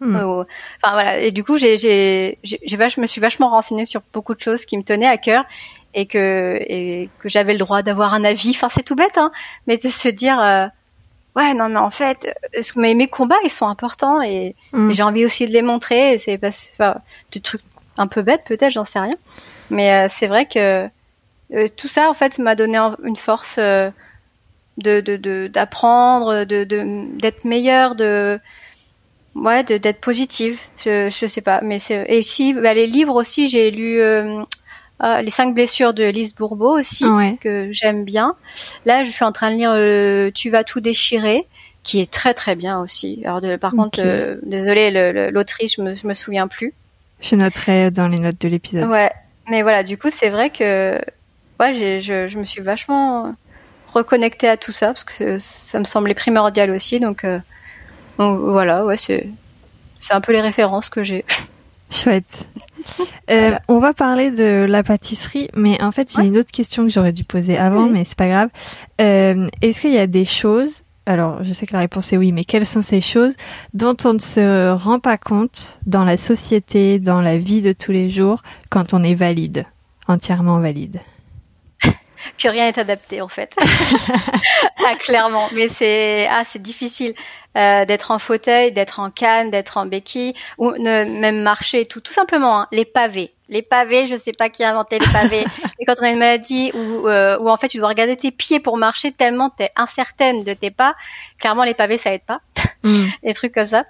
Hmm. 0.00 0.16
Enfin 0.16 0.46
voilà. 0.92 1.18
Et 1.18 1.30
du 1.30 1.44
coup, 1.44 1.58
j'ai, 1.58 1.76
j'ai, 1.76 2.38
j'ai, 2.42 2.58
je 2.66 3.00
me 3.00 3.06
suis 3.06 3.20
vachement 3.20 3.50
renseignée 3.50 3.84
sur 3.84 4.00
beaucoup 4.14 4.34
de 4.34 4.40
choses 4.40 4.64
qui 4.64 4.78
me 4.78 4.82
tenaient 4.82 5.06
à 5.06 5.18
cœur 5.18 5.44
et 5.92 6.06
que 6.06 6.58
et 6.60 7.10
que 7.18 7.28
j'avais 7.28 7.52
le 7.52 7.58
droit 7.58 7.82
d'avoir 7.82 8.14
un 8.14 8.24
avis. 8.24 8.52
Enfin 8.54 8.70
c'est 8.70 8.84
tout 8.84 8.96
bête, 8.96 9.18
hein, 9.18 9.32
mais 9.66 9.76
de 9.76 9.88
se 9.88 10.08
dire 10.08 10.40
euh, 10.40 10.66
ouais 11.36 11.54
non 11.54 11.68
mais 11.68 11.78
en 11.78 11.90
fait 11.90 12.34
mes, 12.76 12.94
mes 12.94 13.08
combats 13.08 13.38
ils 13.44 13.50
sont 13.50 13.66
importants 13.66 14.20
et, 14.22 14.54
mm. 14.72 14.92
j'ai 14.92 15.02
envie 15.02 15.24
aussi 15.24 15.46
de 15.46 15.52
les 15.52 15.62
montrer 15.62 16.18
c'est 16.18 16.38
pas 16.38 16.48
enfin, 16.48 17.00
des 17.32 17.40
trucs 17.40 17.62
un 17.96 18.06
peu 18.06 18.22
bêtes 18.22 18.44
peut-être 18.46 18.72
j'en 18.72 18.84
sais 18.84 19.00
rien 19.00 19.16
mais 19.70 19.92
euh, 19.92 20.06
c'est 20.08 20.26
vrai 20.26 20.46
que 20.46 20.88
euh, 21.54 21.66
tout 21.76 21.88
ça 21.88 22.10
en 22.10 22.14
fait 22.14 22.38
m'a 22.38 22.54
donné 22.54 22.78
une 23.02 23.16
force 23.16 23.56
euh, 23.58 23.90
de 24.78 25.48
d'apprendre 25.48 26.44
de 26.44 26.64
d'être 27.18 27.44
meilleure 27.44 27.94
de 27.94 28.38
ouais 29.34 29.64
d'être 29.64 30.00
positive 30.00 30.58
je 30.84 31.10
je 31.10 31.26
sais 31.26 31.40
pas 31.40 31.60
mais 31.62 31.78
c'est 31.78 32.06
et 32.08 32.22
si 32.22 32.54
bah, 32.54 32.74
les 32.74 32.86
livres 32.86 33.16
aussi 33.16 33.48
j'ai 33.48 33.70
lu 33.72 34.00
ah, 35.00 35.22
les 35.22 35.30
cinq 35.30 35.54
blessures 35.54 35.94
de 35.94 36.04
Lise 36.04 36.34
Bourbeau 36.34 36.76
aussi 36.78 37.04
que 37.40 37.68
j'aime 37.70 38.04
bien. 38.04 38.34
Là, 38.84 39.04
je 39.04 39.10
suis 39.10 39.24
en 39.24 39.32
train 39.32 39.52
de 39.52 39.56
lire 39.56 39.70
euh, 39.72 40.30
Tu 40.34 40.50
vas 40.50 40.64
tout 40.64 40.80
déchirer, 40.80 41.46
qui 41.84 42.00
est 42.00 42.10
très 42.10 42.34
très 42.34 42.56
bien 42.56 42.80
aussi. 42.80 43.22
Alors, 43.24 43.40
de, 43.40 43.56
par 43.56 43.72
contre, 43.72 44.00
euh, 44.02 44.36
désolé, 44.42 44.90
l'autrice, 45.30 45.74
je 45.76 45.82
me, 45.82 45.94
je 45.94 46.06
me 46.06 46.14
souviens 46.14 46.48
plus. 46.48 46.74
Je 47.20 47.36
noterai 47.36 47.90
dans 47.90 48.08
les 48.08 48.18
notes 48.18 48.40
de 48.40 48.48
l'épisode. 48.48 48.88
Ouais, 48.88 49.12
mais 49.48 49.62
voilà, 49.62 49.84
du 49.84 49.98
coup, 49.98 50.10
c'est 50.10 50.30
vrai 50.30 50.50
que 50.50 51.00
ouais, 51.60 51.72
je, 51.72 52.26
je, 52.28 52.38
me 52.38 52.44
suis 52.44 52.60
vachement 52.60 53.34
reconnectée 53.92 54.48
à 54.48 54.56
tout 54.56 54.72
ça 54.72 54.88
parce 54.88 55.04
que 55.04 55.38
ça 55.38 55.78
me 55.78 55.84
semblait 55.84 56.14
primordial 56.14 56.70
aussi. 56.70 56.98
Donc, 56.98 57.24
euh, 57.24 57.38
donc 58.18 58.40
voilà, 58.40 58.84
ouais, 58.84 58.96
c'est 58.96 59.30
un 60.10 60.20
peu 60.20 60.32
les 60.32 60.40
références 60.40 60.88
que 60.88 61.04
j'ai. 61.04 61.24
Chouette. 61.90 62.48
Euh, 63.30 63.56
on 63.68 63.78
va 63.78 63.92
parler 63.92 64.30
de 64.30 64.64
la 64.64 64.82
pâtisserie, 64.82 65.48
mais 65.54 65.82
en 65.82 65.92
fait, 65.92 66.12
j'ai 66.14 66.26
une 66.26 66.38
autre 66.38 66.50
question 66.50 66.84
que 66.84 66.90
j'aurais 66.90 67.12
dû 67.12 67.24
poser 67.24 67.58
avant, 67.58 67.88
mais 67.88 68.04
c'est 68.04 68.16
pas 68.16 68.28
grave. 68.28 68.48
Euh, 69.00 69.48
est-ce 69.62 69.82
qu'il 69.82 69.92
y 69.92 69.98
a 69.98 70.06
des 70.06 70.24
choses, 70.24 70.82
alors 71.06 71.44
je 71.44 71.52
sais 71.52 71.66
que 71.66 71.74
la 71.74 71.80
réponse 71.80 72.12
est 72.12 72.16
oui, 72.16 72.32
mais 72.32 72.44
quelles 72.44 72.66
sont 72.66 72.80
ces 72.80 73.00
choses 73.00 73.34
dont 73.74 73.96
on 74.04 74.14
ne 74.14 74.18
se 74.18 74.72
rend 74.72 74.98
pas 74.98 75.18
compte 75.18 75.78
dans 75.86 76.04
la 76.04 76.16
société, 76.16 76.98
dans 76.98 77.20
la 77.20 77.38
vie 77.38 77.60
de 77.60 77.72
tous 77.72 77.92
les 77.92 78.08
jours, 78.08 78.42
quand 78.70 78.94
on 78.94 79.02
est 79.02 79.14
valide, 79.14 79.66
entièrement 80.06 80.58
valide? 80.58 81.00
Que 82.38 82.48
rien 82.48 82.66
n'est 82.66 82.78
adapté 82.78 83.20
en 83.20 83.28
fait. 83.28 83.54
ah, 84.86 84.94
clairement, 84.98 85.48
mais 85.52 85.68
c'est 85.68 86.26
ah 86.30 86.42
c'est 86.44 86.62
difficile. 86.62 87.14
Euh, 87.56 87.84
d'être 87.86 88.12
en 88.12 88.18
fauteuil, 88.20 88.70
d'être 88.70 89.00
en 89.00 89.10
canne, 89.10 89.50
d'être 89.50 89.78
en 89.78 89.86
béquille, 89.86 90.34
ou 90.58 90.70
ne, 90.72 91.04
même 91.18 91.42
marcher, 91.42 91.86
tout, 91.86 92.00
tout 92.00 92.12
simplement. 92.12 92.60
Hein, 92.60 92.68
les 92.70 92.84
pavés, 92.84 93.32
les 93.48 93.62
pavés, 93.62 94.06
je 94.06 94.14
sais 94.14 94.32
pas 94.32 94.48
qui 94.48 94.62
a 94.62 94.70
inventé 94.70 94.98
les 94.98 95.06
pavés. 95.08 95.44
et 95.80 95.84
quand 95.84 95.94
on 95.98 96.04
a 96.04 96.10
une 96.10 96.18
maladie 96.18 96.70
où, 96.74 97.08
euh, 97.08 97.36
où 97.38 97.48
en 97.48 97.56
fait 97.56 97.68
tu 97.68 97.78
dois 97.78 97.88
regarder 97.88 98.16
tes 98.16 98.30
pieds 98.30 98.60
pour 98.60 98.76
marcher 98.76 99.10
tellement 99.10 99.50
t'es 99.50 99.70
incertaine 99.74 100.44
de 100.44 100.52
tes 100.52 100.70
pas, 100.70 100.94
clairement 101.40 101.64
les 101.64 101.74
pavés 101.74 101.96
ça 101.96 102.12
aide 102.12 102.22
pas. 102.22 102.40
Mm. 102.84 103.08
Des 103.24 103.34
trucs 103.34 103.52
comme 103.52 103.66
ça. 103.66 103.86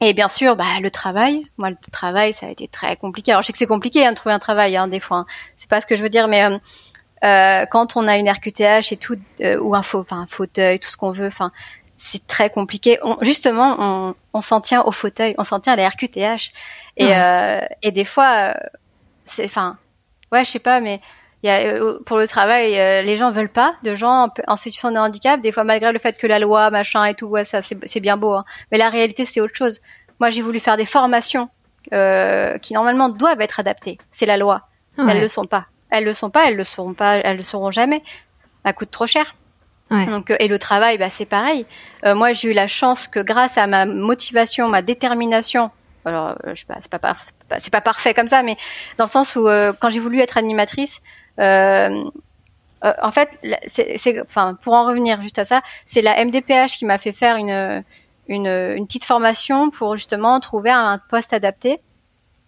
Et 0.00 0.12
bien 0.12 0.26
sûr, 0.26 0.56
bah, 0.56 0.64
le 0.82 0.90
travail. 0.90 1.46
Moi, 1.58 1.70
le 1.70 1.76
travail, 1.92 2.32
ça 2.32 2.46
a 2.46 2.50
été 2.50 2.66
très 2.66 2.96
compliqué. 2.96 3.30
Alors, 3.30 3.42
je 3.42 3.46
sais 3.46 3.52
que 3.52 3.58
c'est 3.58 3.66
compliqué 3.66 4.04
hein, 4.04 4.10
de 4.10 4.16
trouver 4.16 4.34
un 4.34 4.40
travail, 4.40 4.76
hein, 4.76 4.88
des 4.88 4.98
fois. 4.98 5.18
Hein. 5.18 5.26
C'est 5.56 5.70
pas 5.70 5.80
ce 5.80 5.86
que 5.86 5.94
je 5.94 6.02
veux 6.02 6.08
dire, 6.08 6.26
mais 6.26 6.42
euh 6.42 6.58
quand 7.22 7.96
on 7.96 8.08
a 8.08 8.16
une 8.16 8.28
RQTH 8.28 8.92
et 8.92 8.96
tout, 8.96 9.18
euh, 9.40 9.58
ou 9.58 9.74
un, 9.74 9.82
fauteuil, 9.82 10.78
tout 10.78 10.88
ce 10.88 10.96
qu'on 10.96 11.10
veut, 11.10 11.26
enfin, 11.26 11.52
c'est 11.96 12.26
très 12.26 12.50
compliqué. 12.50 12.98
justement, 13.22 13.76
on, 13.78 14.14
on 14.34 14.40
s'en 14.40 14.60
tient 14.60 14.82
au 14.82 14.92
fauteuil, 14.92 15.34
on 15.38 15.44
s'en 15.44 15.60
tient 15.60 15.72
à 15.72 15.76
la 15.76 15.88
RQTH. 15.88 16.52
Et, 16.96 17.08
euh, 17.10 17.60
et 17.82 17.90
des 17.90 18.04
fois, 18.04 18.54
euh, 18.54 18.54
c'est, 19.24 19.44
enfin, 19.44 19.76
ouais, 20.32 20.44
je 20.44 20.50
sais 20.50 20.58
pas, 20.58 20.80
mais 20.80 21.00
y 21.42 21.48
a, 21.48 21.58
euh, 21.60 21.98
pour 22.04 22.18
le 22.18 22.26
travail, 22.26 22.72
les 23.04 23.16
gens 23.16 23.30
veulent 23.30 23.48
pas 23.48 23.74
de 23.82 23.94
gens 23.94 24.30
en, 24.46 24.56
situation 24.56 24.90
de 24.90 24.96
handicap. 24.96 25.40
Des 25.40 25.52
fois, 25.52 25.64
malgré 25.64 25.92
le 25.92 25.98
fait 25.98 26.18
que 26.18 26.26
la 26.26 26.38
loi, 26.38 26.70
machin 26.70 27.04
et 27.04 27.14
tout, 27.14 27.26
ouais, 27.26 27.44
ça, 27.44 27.60
c'est 27.62 28.00
bien 28.00 28.16
beau. 28.16 28.32
Hein. 28.32 28.44
Mais 28.72 28.78
la 28.78 28.88
réalité, 28.88 29.24
c'est 29.24 29.40
autre 29.40 29.54
chose. 29.54 29.80
Moi, 30.20 30.30
j'ai 30.30 30.42
voulu 30.42 30.60
faire 30.60 30.76
des 30.76 30.86
formations 30.86 31.48
qui 31.90 32.74
normalement 32.74 33.08
doivent 33.08 33.40
être 33.40 33.60
adaptées. 33.60 33.98
C'est 34.10 34.26
la 34.26 34.36
loi. 34.36 34.62
Elles 34.98 35.20
le 35.20 35.28
sont 35.28 35.44
pas. 35.44 35.66
Elles 35.90 36.04
le 36.04 36.14
sont 36.14 36.30
pas. 36.30 36.48
Elles 36.48 36.56
le 36.56 36.64
seront 36.64 36.94
pas. 36.94 37.16
Elles 37.16 37.36
le 37.36 37.42
seront 37.42 37.70
jamais. 37.70 38.02
Ça 38.64 38.72
coûte 38.72 38.90
trop 38.90 39.06
cher. 39.06 39.34
Donc, 39.88 40.34
et 40.40 40.48
le 40.48 40.58
travail, 40.58 40.98
bah, 40.98 41.10
c'est 41.10 41.26
pareil. 41.26 41.64
moi, 42.04 42.32
j'ai 42.32 42.50
eu 42.50 42.52
la 42.52 42.66
chance 42.66 43.06
que 43.06 43.20
grâce 43.20 43.56
à 43.56 43.68
ma 43.68 43.86
motivation, 43.86 44.68
ma 44.68 44.82
détermination, 44.82 45.70
alors 46.04 46.34
je 46.44 46.54
sais 46.56 46.66
pas, 46.66 46.78
c'est 46.80 46.90
pas, 46.90 47.16
c'est 47.58 47.72
pas 47.72 47.80
parfait 47.80 48.12
comme 48.12 48.26
ça, 48.26 48.42
mais 48.42 48.56
dans 48.96 49.04
le 49.04 49.08
sens 49.08 49.36
où 49.36 49.46
quand 49.80 49.88
j'ai 49.88 50.00
voulu 50.00 50.18
être 50.18 50.38
animatrice, 50.38 51.00
euh, 51.38 52.04
euh, 52.84 52.92
en 53.02 53.10
fait, 53.10 53.38
c'est, 53.66 54.20
enfin, 54.20 54.54
pour 54.62 54.74
en 54.74 54.86
revenir 54.86 55.22
juste 55.22 55.38
à 55.38 55.44
ça, 55.44 55.62
c'est 55.86 56.02
la 56.02 56.24
MDPH 56.24 56.78
qui 56.78 56.84
m'a 56.84 56.98
fait 56.98 57.12
faire 57.12 57.36
une, 57.36 57.84
une, 58.28 58.46
une, 58.46 58.86
petite 58.86 59.04
formation 59.04 59.70
pour 59.70 59.96
justement 59.96 60.38
trouver 60.40 60.70
un 60.70 61.00
poste 61.08 61.32
adapté. 61.32 61.80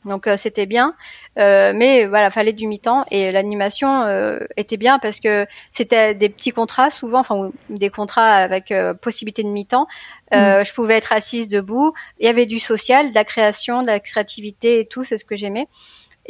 Donc 0.09 0.27
euh, 0.27 0.37
c'était 0.37 0.67
bien, 0.67 0.95
euh, 1.39 1.73
mais 1.75 2.07
voilà, 2.07 2.31
fallait 2.31 2.53
du 2.53 2.67
mi-temps 2.67 3.05
et 3.11 3.31
l'animation 3.31 4.03
euh, 4.03 4.41
était 4.57 4.77
bien 4.77 4.99
parce 4.99 5.21
que 5.21 5.47
c'était 5.71 6.15
des 6.15 6.29
petits 6.29 6.51
contrats 6.51 6.91
souvent, 6.91 7.21
enfin 7.21 7.51
des 7.71 7.91
contrats 7.91 8.35
avec 8.35 8.73
possibilité 9.01 9.43
de 9.43 9.49
mi-temps. 9.49 9.87
Mm. 10.33 10.65
Je 10.65 10.75
pouvais 10.75 10.97
être 10.97 11.13
assise 11.13 11.49
debout. 11.49 11.93
Il 12.19 12.27
y 12.27 12.29
avait 12.29 12.47
du 12.47 12.59
social, 12.59 13.11
de 13.11 13.15
la 13.15 13.25
création, 13.25 13.83
de 13.83 13.87
la 13.87 14.01
créativité 14.01 14.81
et 14.81 14.87
tout, 14.87 15.05
c'est 15.05 15.19
ce 15.19 15.25
que 15.25 15.37
j'aimais. 15.37 15.69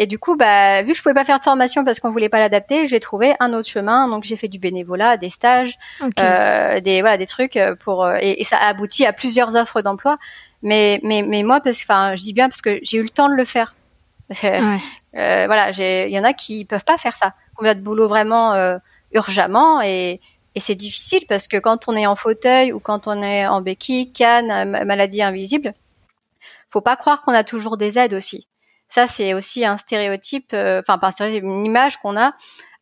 Et 0.01 0.07
du 0.07 0.19
coup, 0.19 0.37
bah, 0.37 0.83
vu 0.83 0.93
que 0.93 0.97
je 0.97 1.03
pouvais 1.03 1.15
pas 1.15 1.25
faire 1.25 1.41
de 1.41 1.45
formation 1.45 1.85
parce 1.85 1.99
qu'on 1.99 2.13
voulait 2.13 2.29
pas 2.29 2.39
l'adapter, 2.39 2.87
j'ai 2.87 3.01
trouvé 3.01 3.35
un 3.41 3.53
autre 3.53 3.69
chemin. 3.69 4.09
Donc 4.09 4.23
j'ai 4.23 4.37
fait 4.37 4.47
du 4.47 4.61
bénévolat, 4.61 5.17
des 5.17 5.29
stages, 5.29 5.77
euh, 6.21 6.81
des 6.81 7.01
voilà, 7.01 7.19
des 7.19 7.27
trucs 7.27 7.59
pour 7.81 8.05
euh, 8.05 8.17
et, 8.21 8.45
ça 8.45 8.57
a 8.59 8.69
abouti 8.69 9.05
à 9.05 9.13
plusieurs 9.13 9.57
offres 9.57 9.83
d'emploi. 9.83 10.19
Mais 10.63 11.01
mais 11.03 11.23
mais 11.23 11.43
moi, 11.43 11.61
parce 11.61 11.83
enfin, 11.83 12.17
je 12.17 12.23
dis 12.23 12.33
bien 12.33 12.49
parce 12.49 12.63
que 12.63 12.81
j'ai 12.83 12.99
eu 12.99 13.03
le 13.03 13.11
temps 13.11 13.29
de 13.29 13.35
le 13.35 13.45
faire. 13.45 13.75
Ouais. 14.43 14.79
Euh, 15.15 15.47
voilà, 15.47 15.71
il 15.71 16.11
y 16.11 16.19
en 16.19 16.25
a 16.25 16.35
qui 16.35 16.67
peuvent 16.67 16.85
pas 16.85 16.99
faire 16.99 17.17
ça. 17.17 17.33
Combien 17.57 17.75
de 17.75 17.81
boulot 17.81 18.09
vraiment 18.09 18.53
euh, 18.53 18.77
urgemment 19.13 19.81
et 19.81 20.21
et 20.55 20.61
c'est 20.61 20.75
difficile 20.75 21.25
parce 21.29 21.47
que 21.47 21.57
quand 21.57 21.89
on 21.89 21.97
est 21.97 22.07
en 22.07 22.17
fauteuil 22.17 22.73
ou 22.73 22.81
quand 22.81 23.07
on 23.07 23.23
est 23.23 23.47
en 23.47 23.61
béquille, 23.61 24.13
canne, 24.13 24.85
maladie 24.85 25.23
invisible, 25.23 25.73
faut 26.71 26.81
pas 26.81 26.97
croire 26.97 27.23
qu'on 27.23 27.33
a 27.33 27.45
toujours 27.45 27.77
des 27.77 27.99
aides 27.99 28.15
aussi. 28.15 28.49
Ça, 28.89 29.07
c'est 29.07 29.35
aussi 29.35 29.65
un 29.65 29.77
stéréotype, 29.77 30.51
euh, 30.55 30.81
enfin 30.81 30.99
pas 30.99 31.09
un 31.09 31.11
stéréotype, 31.11 31.45
une 31.45 31.65
image 31.67 31.99
qu'on 31.99 32.17
a. 32.17 32.33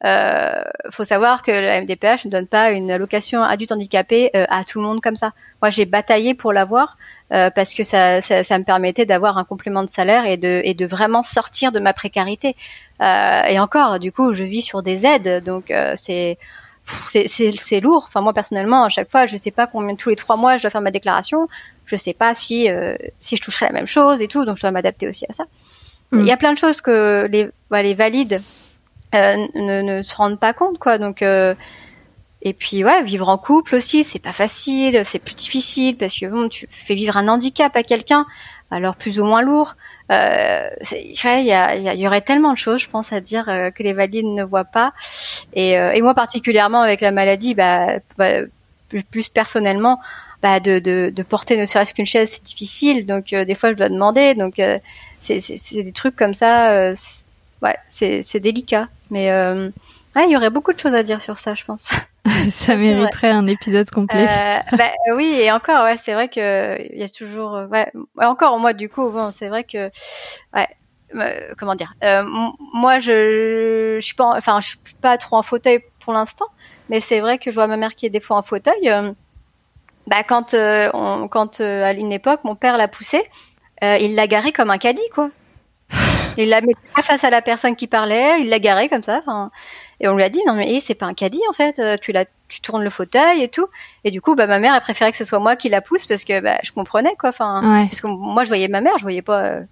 Euh, 0.04 0.62
faut 0.90 1.04
savoir 1.04 1.42
que 1.42 1.50
le 1.50 1.82
MDPH 1.82 2.26
ne 2.26 2.30
donne 2.30 2.46
pas 2.46 2.70
une 2.70 2.90
allocation 2.90 3.42
adulte 3.42 3.72
handicapé 3.72 4.30
euh, 4.36 4.46
à 4.48 4.62
tout 4.64 4.78
le 4.78 4.86
monde 4.86 5.00
comme 5.00 5.16
ça. 5.16 5.32
Moi, 5.62 5.70
j'ai 5.70 5.84
bataillé 5.84 6.34
pour 6.34 6.52
l'avoir 6.52 6.96
euh, 7.32 7.50
parce 7.50 7.74
que 7.74 7.82
ça, 7.82 8.20
ça, 8.20 8.44
ça 8.44 8.58
me 8.58 8.64
permettait 8.64 9.06
d'avoir 9.06 9.38
un 9.38 9.44
complément 9.44 9.82
de 9.82 9.88
salaire 9.88 10.26
et 10.26 10.36
de, 10.36 10.60
et 10.64 10.74
de 10.74 10.86
vraiment 10.86 11.22
sortir 11.22 11.72
de 11.72 11.80
ma 11.80 11.92
précarité. 11.92 12.56
Euh, 13.00 13.42
et 13.42 13.58
encore, 13.58 13.98
du 13.98 14.12
coup, 14.12 14.32
je 14.32 14.44
vis 14.44 14.62
sur 14.62 14.82
des 14.82 15.06
aides, 15.06 15.44
donc 15.44 15.72
c'est 15.96 16.38
c'est 17.08 17.80
lourd. 17.80 18.04
Enfin, 18.06 18.20
moi 18.20 18.32
personnellement, 18.32 18.84
à 18.84 18.88
chaque 18.88 19.10
fois, 19.10 19.26
je 19.26 19.36
sais 19.36 19.50
pas 19.50 19.66
combien 19.66 19.96
tous 19.96 20.10
les 20.10 20.16
trois 20.16 20.36
mois 20.36 20.56
je 20.56 20.62
dois 20.62 20.70
faire 20.70 20.80
ma 20.80 20.92
déclaration. 20.92 21.48
Je 21.84 21.96
sais 21.96 22.14
pas 22.14 22.32
si 22.34 22.68
si 23.20 23.36
je 23.36 23.42
toucherai 23.42 23.66
la 23.66 23.72
même 23.72 23.86
chose 23.86 24.22
et 24.22 24.28
tout, 24.28 24.44
donc 24.44 24.56
je 24.56 24.62
dois 24.62 24.70
m'adapter 24.70 25.08
aussi 25.08 25.26
à 25.28 25.32
ça. 25.32 25.44
Il 26.12 26.24
y 26.24 26.30
a 26.30 26.36
plein 26.36 26.52
de 26.52 26.58
choses 26.58 26.80
que 26.80 27.26
les, 27.30 27.48
bah, 27.70 27.82
les 27.82 27.94
valides 27.94 28.40
euh, 29.14 29.36
ne, 29.54 29.82
ne, 29.82 30.02
se 30.02 30.14
rendent 30.14 30.38
pas 30.38 30.52
compte, 30.52 30.78
quoi. 30.78 30.98
Donc, 30.98 31.22
euh, 31.22 31.54
et 32.46 32.52
puis, 32.52 32.84
ouais, 32.84 33.02
vivre 33.02 33.28
en 33.28 33.38
couple 33.38 33.74
aussi, 33.74 34.04
c'est 34.04 34.20
pas 34.20 34.32
facile, 34.32 35.00
c'est 35.04 35.18
plus 35.18 35.34
difficile 35.34 35.96
parce 35.96 36.16
que 36.16 36.26
bon, 36.26 36.48
tu 36.48 36.68
fais 36.68 36.94
vivre 36.94 37.16
un 37.16 37.26
handicap 37.26 37.74
à 37.74 37.82
quelqu'un, 37.82 38.24
alors 38.70 38.94
plus 38.94 39.18
ou 39.18 39.24
moins 39.24 39.42
lourd. 39.42 39.74
Euh, 40.12 40.68
il 40.92 41.16
y, 41.16 41.48
y, 41.48 42.00
y, 42.00 42.06
aurait 42.06 42.20
tellement 42.20 42.52
de 42.52 42.56
choses, 42.56 42.80
je 42.80 42.88
pense, 42.88 43.12
à 43.12 43.20
dire 43.20 43.48
euh, 43.48 43.72
que 43.72 43.82
les 43.82 43.92
valides 43.92 44.26
ne 44.26 44.44
voient 44.44 44.62
pas. 44.62 44.92
Et, 45.54 45.76
euh, 45.76 45.90
et 45.90 46.00
moi, 46.02 46.14
particulièrement 46.14 46.82
avec 46.82 47.00
la 47.00 47.10
maladie, 47.10 47.54
bah, 47.54 47.98
bah 48.16 48.42
plus, 49.10 49.28
personnellement, 49.28 49.98
bah, 50.40 50.60
de, 50.60 50.78
de, 50.78 51.10
de 51.12 51.22
porter 51.24 51.58
ne 51.58 51.66
serait-ce 51.66 51.94
qu'une 51.94 52.06
chaise, 52.06 52.30
c'est 52.30 52.44
difficile. 52.44 53.06
Donc, 53.06 53.34
des 53.34 53.54
fois, 53.56 53.72
je 53.72 53.76
dois 53.76 53.88
demander. 53.88 54.36
Donc, 54.36 54.60
c'est 55.20 55.72
des 55.72 55.92
trucs 55.92 56.14
comme 56.14 56.34
ça. 56.34 56.70
Euh, 56.70 56.94
ouais, 57.62 57.76
c'est 57.88 58.38
délicat. 58.38 58.86
Mais 59.10 59.32
euh, 60.16 60.22
il 60.24 60.30
y 60.30 60.36
aurait 60.36 60.50
beaucoup 60.50 60.72
de 60.72 60.78
choses 60.78 60.94
à 60.94 61.02
dire 61.02 61.20
sur 61.20 61.38
ça, 61.38 61.54
je 61.54 61.64
pense. 61.64 61.88
ça 62.50 62.76
mériterait 62.76 63.30
un 63.30 63.46
épisode 63.46 63.90
complet. 63.90 64.26
Euh, 64.28 64.76
bah, 64.76 64.90
oui, 65.14 65.26
et 65.26 65.50
encore, 65.52 65.84
ouais, 65.84 65.96
c'est 65.96 66.14
vrai 66.14 66.28
que 66.28 66.80
il 66.92 66.98
y 66.98 67.02
a 67.02 67.08
toujours, 67.08 67.60
ouais, 67.70 67.90
encore 68.18 68.58
moi 68.58 68.72
du 68.72 68.88
coup, 68.88 69.10
bon, 69.10 69.30
c'est 69.32 69.48
vrai 69.48 69.64
que, 69.64 69.90
ouais, 70.54 70.68
comment 71.58 71.74
dire, 71.74 71.94
moi 72.72 72.98
je, 72.98 73.96
je 74.00 74.04
suis 74.04 74.16
pas, 74.16 74.36
enfin, 74.36 74.60
je 74.60 74.68
suis 74.68 74.78
pas 75.00 75.18
trop 75.18 75.36
en 75.36 75.42
fauteuil 75.42 75.80
pour 76.00 76.12
l'instant, 76.12 76.46
mais 76.88 77.00
c'est 77.00 77.20
vrai 77.20 77.38
que 77.38 77.50
je 77.50 77.56
vois 77.56 77.66
ma 77.66 77.76
mère 77.76 77.94
qui 77.94 78.06
est 78.06 78.10
des 78.10 78.20
fois 78.20 78.36
en 78.36 78.42
fauteuil. 78.42 79.14
bah 80.06 80.22
quand, 80.24 80.54
on, 80.54 81.28
quand 81.28 81.60
à 81.60 81.92
une 81.92 82.12
époque, 82.12 82.40
mon 82.44 82.54
père 82.54 82.76
l'a 82.76 82.88
poussée 82.88 83.24
euh, 83.82 83.98
il 84.00 84.14
l'a 84.14 84.26
garé 84.26 84.52
comme 84.52 84.70
un 84.70 84.78
caddie, 84.78 85.08
quoi. 85.14 85.30
il 86.38 86.48
la 86.48 86.60
mis 86.60 86.74
pas 86.94 87.02
face 87.02 87.24
à 87.24 87.30
la 87.30 87.42
personne 87.42 87.76
qui 87.76 87.86
parlait, 87.86 88.40
il 88.40 88.48
l'a 88.48 88.58
garé 88.58 88.88
comme 88.88 89.02
ça. 89.02 89.22
Et 90.00 90.08
on 90.08 90.16
lui 90.16 90.22
a 90.22 90.28
dit 90.28 90.40
non 90.46 90.54
mais 90.54 90.74
eh, 90.74 90.80
c'est 90.80 90.94
pas 90.94 91.06
un 91.06 91.14
caddie 91.14 91.42
en 91.48 91.52
fait, 91.52 91.78
euh, 91.78 91.96
tu 92.00 92.12
la, 92.12 92.24
tu 92.48 92.60
tournes 92.60 92.82
le 92.82 92.90
fauteuil 92.90 93.42
et 93.42 93.48
tout. 93.48 93.66
Et 94.04 94.10
du 94.10 94.20
coup 94.20 94.34
bah 94.34 94.46
ma 94.46 94.58
mère 94.58 94.74
a 94.74 94.80
préféré 94.80 95.10
que 95.10 95.16
ce 95.16 95.24
soit 95.24 95.38
moi 95.38 95.56
qui 95.56 95.68
la 95.68 95.80
pousse 95.80 96.06
parce 96.06 96.24
que 96.24 96.40
bah, 96.40 96.58
je 96.62 96.72
comprenais 96.72 97.14
quoi. 97.18 97.30
Enfin 97.30 97.60
parce 97.86 98.00
que 98.00 98.06
moi 98.06 98.44
je 98.44 98.48
voyais 98.48 98.68
ma 98.68 98.80
mère, 98.80 98.98
je 98.98 99.02
voyais 99.02 99.22
pas. 99.22 99.42
Euh, 99.44 99.62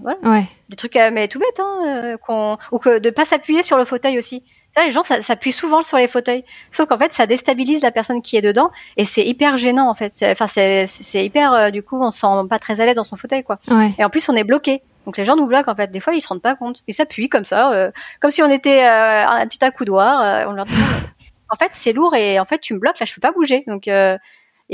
voilà. 0.00 0.18
Ouais. 0.24 0.44
Des 0.68 0.76
trucs 0.76 0.94
mais 1.12 1.28
tout 1.28 1.38
bête 1.38 1.60
hein, 1.60 2.16
qu'on 2.24 2.58
ou 2.70 2.78
que 2.78 2.98
de 2.98 3.10
pas 3.10 3.24
s'appuyer 3.24 3.62
sur 3.62 3.78
le 3.78 3.84
fauteuil 3.84 4.18
aussi. 4.18 4.42
Là, 4.76 4.86
les 4.86 4.90
gens 4.90 5.02
s'appuient 5.02 5.52
souvent 5.52 5.82
sur 5.82 5.98
les 5.98 6.08
fauteuils, 6.08 6.44
sauf 6.70 6.88
qu'en 6.88 6.96
fait, 6.96 7.12
ça 7.12 7.26
déstabilise 7.26 7.82
la 7.82 7.90
personne 7.90 8.22
qui 8.22 8.38
est 8.38 8.42
dedans 8.42 8.70
et 8.96 9.04
c'est 9.04 9.24
hyper 9.24 9.58
gênant 9.58 9.90
en 9.90 9.94
fait. 9.94 10.14
Enfin, 10.22 10.46
c'est 10.46 11.24
hyper 11.24 11.52
euh, 11.52 11.70
du 11.70 11.82
coup, 11.82 12.02
on 12.02 12.10
se 12.10 12.20
sent 12.20 12.48
pas 12.48 12.58
très 12.58 12.80
à 12.80 12.86
l'aise 12.86 12.96
dans 12.96 13.04
son 13.04 13.16
fauteuil 13.16 13.44
quoi. 13.44 13.58
Et 13.98 14.04
en 14.04 14.08
plus, 14.08 14.28
on 14.30 14.34
est 14.34 14.44
bloqué. 14.44 14.82
Donc 15.06 15.16
les 15.16 15.24
gens 15.24 15.36
nous 15.36 15.46
bloquent 15.46 15.70
en 15.70 15.74
fait. 15.74 15.90
Des 15.90 16.00
fois, 16.00 16.14
ils 16.14 16.20
se 16.20 16.28
rendent 16.28 16.42
pas 16.42 16.54
compte. 16.54 16.82
Ils 16.86 16.94
s'appuient 16.94 17.28
comme 17.28 17.44
ça, 17.44 17.72
euh, 17.72 17.90
comme 18.20 18.30
si 18.30 18.42
on 18.42 18.50
était 18.50 18.84
euh, 18.84 19.26
un 19.26 19.46
petit 19.46 19.64
accoudoir. 19.64 20.46
on 20.48 20.52
leur 20.52 20.66
dit 20.66 20.74
en 21.50 21.56
fait, 21.56 21.70
c'est 21.72 21.92
lourd 21.92 22.14
et 22.14 22.38
en 22.38 22.44
fait, 22.44 22.58
tu 22.58 22.74
me 22.74 22.78
bloques 22.78 22.98
là, 23.00 23.06
je 23.06 23.14
peux 23.14 23.20
pas 23.20 23.32
bouger. 23.32 23.64
Donc 23.66 23.88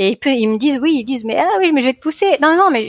et 0.01 0.17
ils 0.25 0.47
me 0.47 0.57
disent 0.57 0.79
oui, 0.81 0.93
ils 0.99 1.03
disent 1.03 1.25
mais 1.25 1.37
ah 1.37 1.57
oui, 1.59 1.73
mais 1.73 1.81
je 1.81 1.87
vais 1.87 1.93
te 1.93 1.99
pousser. 1.99 2.37
Non 2.41 2.55
non, 2.55 2.69
mais 2.71 2.87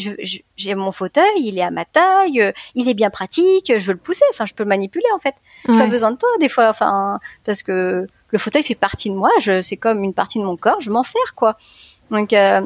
j'ai 0.57 0.75
mon 0.77 0.93
fauteuil, 0.93 1.25
il 1.39 1.59
est 1.59 1.63
à 1.63 1.73
ma 1.73 1.85
taille, 1.85 2.41
euh, 2.41 2.53
il 2.77 2.89
est 2.89 2.95
bien 2.95 3.11
pratique, 3.11 3.73
je 3.77 3.85
veux 3.85 3.95
le 3.95 3.99
pousser. 3.99 4.25
Enfin, 4.31 4.47
je 4.47 4.55
peux 4.55 4.63
le 4.63 4.69
manipuler 4.69 5.07
en 5.13 5.19
fait. 5.19 5.35
J'ai 5.67 5.77
pas 5.77 5.89
besoin 5.89 6.13
de 6.13 6.17
toi 6.17 6.29
des 6.39 6.49
fois. 6.49 6.69
Enfin, 6.69 7.19
parce 7.45 7.65
que 7.65 8.07
le 8.29 8.39
fauteuil 8.39 8.63
fait 8.63 8.77
partie 8.77 9.11
de 9.11 9.17
moi. 9.17 9.31
Je, 9.41 9.61
c'est 9.61 9.77
comme 9.77 10.05
une 10.05 10.15
partie 10.15 10.39
de 10.39 10.45
mon 10.45 10.57
corps. 10.57 10.81
Je 10.81 10.93
m'en 10.93 11.03
sers 11.03 11.35
quoi. 11.35 11.57
Donc 12.13 12.33
euh, 12.33 12.61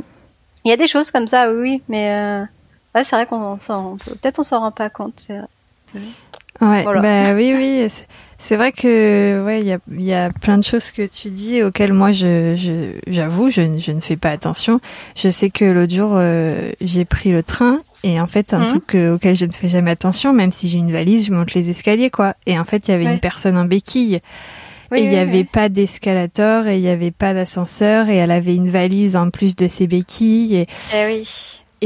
il 0.65 0.69
y 0.69 0.73
a 0.73 0.77
des 0.77 0.89
choses 0.89 1.11
comme 1.11 1.27
ça, 1.27 1.51
oui, 1.51 1.83
mais 1.89 2.13
euh, 2.13 2.45
ouais, 2.95 3.05
c'est 3.05 3.17
vrai 3.17 3.27
qu'on 3.27 3.59
s'en, 3.61 3.97
peut-être 3.97 4.39
on 4.39 4.43
s'en 4.43 4.61
rend 4.61 4.73
pas 4.73 4.91
compte. 4.91 5.15
C'est 5.17 5.39
vrai. 5.39 5.49
Ouais, 6.61 6.85
bah 6.85 7.35
oui, 7.35 7.53
oui. 7.57 7.89
C'est 8.39 8.57
vrai 8.57 8.73
que 8.73 9.43
ouais, 9.45 9.61
il 9.61 9.67
y 9.67 9.73
a, 9.73 9.79
y 9.91 10.13
a 10.13 10.31
plein 10.31 10.59
de 10.59 10.65
choses 10.65 10.91
que 10.91 11.07
tu 11.07 11.31
dis 11.31 11.63
auxquelles 11.63 11.95
moi 11.95 12.13
je 12.13 12.99
j'avoue 13.07 13.49
je, 13.49 13.79
je, 13.79 13.93
ne 13.93 14.01
fais 14.01 14.17
pas 14.17 14.31
attention. 14.31 14.81
Je 15.17 15.31
sais 15.31 15.49
que 15.49 15.65
l'autre 15.65 15.95
jour 15.95 16.11
euh, 16.13 16.71
j'ai 16.83 17.07
pris 17.07 17.33
le 17.33 17.43
train 17.43 17.81
et 18.03 18.21
en 18.21 18.27
fait 18.27 18.53
un 18.53 18.61
mhm. 18.61 18.67
truc 18.67 18.97
auquel 19.15 19.35
je 19.35 19.47
ne 19.47 19.53
fais 19.53 19.69
jamais 19.69 19.93
attention, 19.93 20.35
même 20.35 20.53
si 20.53 20.69
j'ai 20.69 20.79
une 20.79 20.93
valise, 20.93 21.27
je 21.27 21.33
monte 21.33 21.55
les 21.55 21.71
escaliers 21.71 22.11
quoi. 22.11 22.35
Et 22.45 22.59
en 22.59 22.65
fait 22.65 22.87
il 22.87 22.91
y 22.91 22.95
avait 22.95 23.07
une 23.07 23.21
personne 23.21 23.57
en 23.57 23.65
béquille. 23.65 24.21
et 24.95 25.03
il 25.03 25.09
n'y 25.09 25.17
avait 25.17 25.45
pas 25.45 25.71
d'escalator 25.71 26.67
et 26.67 26.77
il 26.77 26.83
n'y 26.83 26.89
avait 26.89 27.13
pas 27.13 27.33
d'ascenseur 27.33 28.11
et 28.11 28.17
elle 28.17 28.31
avait 28.31 28.55
une 28.55 28.69
valise 28.69 29.17
en 29.17 29.31
plus 29.31 29.57
de 29.57 29.69
ses 29.69 29.87
béquilles. 29.87 30.57
Et, 30.57 30.69
eh 30.95 31.07
oui. 31.07 31.29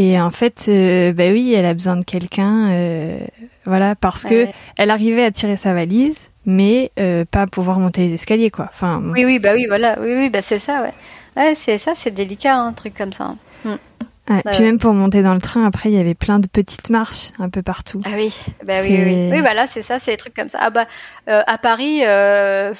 Et 0.01 0.21
en 0.21 0.31
fait, 0.31 0.67
euh, 0.69 1.13
bah 1.13 1.25
oui, 1.33 1.55
elle 1.55 1.67
a 1.67 1.75
besoin 1.75 1.97
de 1.97 2.05
quelqu'un, 2.05 2.71
euh, 2.71 3.19
voilà, 3.65 3.97
parce 3.97 4.23
que 4.23 4.47
elle 4.77 4.93
arrivait 4.93 5.25
à 5.25 5.33
tirer 5.33 5.57
sa 5.57 5.75
valise, 5.75 6.31
mais 6.47 6.93
euh, 7.01 7.25
pas 7.29 7.49
pouvoir 7.49 7.81
monter 7.81 8.03
les 8.03 8.15
escaliers, 8.15 8.51
quoi. 8.51 8.69
Enfin. 8.73 9.03
Oui, 9.05 9.25
oui, 9.25 9.41
bah 9.41 9.55
oui, 9.55 9.67
voilà, 9.67 9.99
oui, 10.01 10.15
oui, 10.15 10.31
bah 10.31 10.41
c'est 10.41 10.61
ça, 10.61 10.83
ouais. 10.83 10.93
Ouais, 11.37 11.57
c'est 11.57 11.79
ça, 11.79 11.95
c'est 11.97 12.13
délicat, 12.13 12.55
un 12.55 12.75
truc 12.75 12.95
comme 12.97 13.13
ça. 13.13 13.35
Mm. 13.65 13.75
Ouais, 14.29 14.43
puis 14.53 14.63
même 14.63 14.79
pour 14.79 14.93
monter 14.95 15.23
dans 15.23 15.35
le 15.35 15.41
train, 15.41 15.65
après, 15.65 15.91
il 15.91 15.97
y 15.97 16.01
avait 16.01 16.15
plein 16.15 16.39
de 16.39 16.47
petites 16.47 16.91
marches 16.91 17.31
un 17.39 17.49
peu 17.49 17.63
partout. 17.63 18.03
Ah 18.05 18.11
oui, 18.15 18.35
bah 18.65 18.75
oui, 18.83 19.01
oui. 19.05 19.29
Oui, 19.33 19.43
bah 19.43 19.55
là, 19.55 19.67
c'est 19.67 19.83
ça, 19.83 19.99
c'est 19.99 20.11
des 20.11 20.17
trucs 20.17 20.35
comme 20.35 20.49
ça. 20.49 20.59
Ah 20.61 20.71
bah, 20.71 20.87
euh, 21.29 21.43
à 21.47 21.59
Paris, 21.59 22.05
euh... 22.05 22.75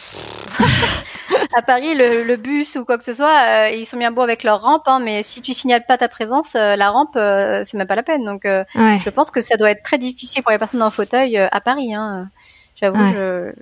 à 1.57 1.63
Paris, 1.63 1.95
le, 1.95 2.25
le, 2.25 2.37
bus 2.37 2.77
ou 2.77 2.85
quoi 2.85 2.99
que 2.99 3.05
ce 3.05 3.15
soit, 3.15 3.47
euh, 3.49 3.71
ils 3.71 3.87
sont 3.87 3.97
bien 3.97 4.11
beaux 4.11 4.23
avec 4.23 4.43
leur 4.43 4.61
rampe, 4.61 4.87
hein, 4.87 5.01
mais 5.03 5.23
si 5.23 5.41
tu 5.41 5.53
signales 5.55 5.85
pas 5.87 5.97
ta 5.97 6.09
présence, 6.09 6.55
euh, 6.55 6.77
la 6.77 6.91
rampe, 6.91 7.15
c'est 7.15 7.75
même 7.75 7.87
pas 7.87 7.97
la 7.97 8.03
peine. 8.03 8.25
Donc, 8.25 8.43
je 8.45 9.11
pense 9.11 9.31
que 9.31 9.41
ça 9.41 9.57
doit 9.57 9.71
être 9.71 9.83
très 9.83 9.99
difficile 9.99 10.43
pour 10.43 10.53
les 10.53 10.59
personnes 10.59 10.83
en 10.83 10.91
fauteuil 10.91 11.39
à 11.39 11.61
Paris. 11.61 11.95
Hein. 11.95 12.29
J'avoue, 12.81 13.05
je, 13.07 13.17
euh, 13.17 13.53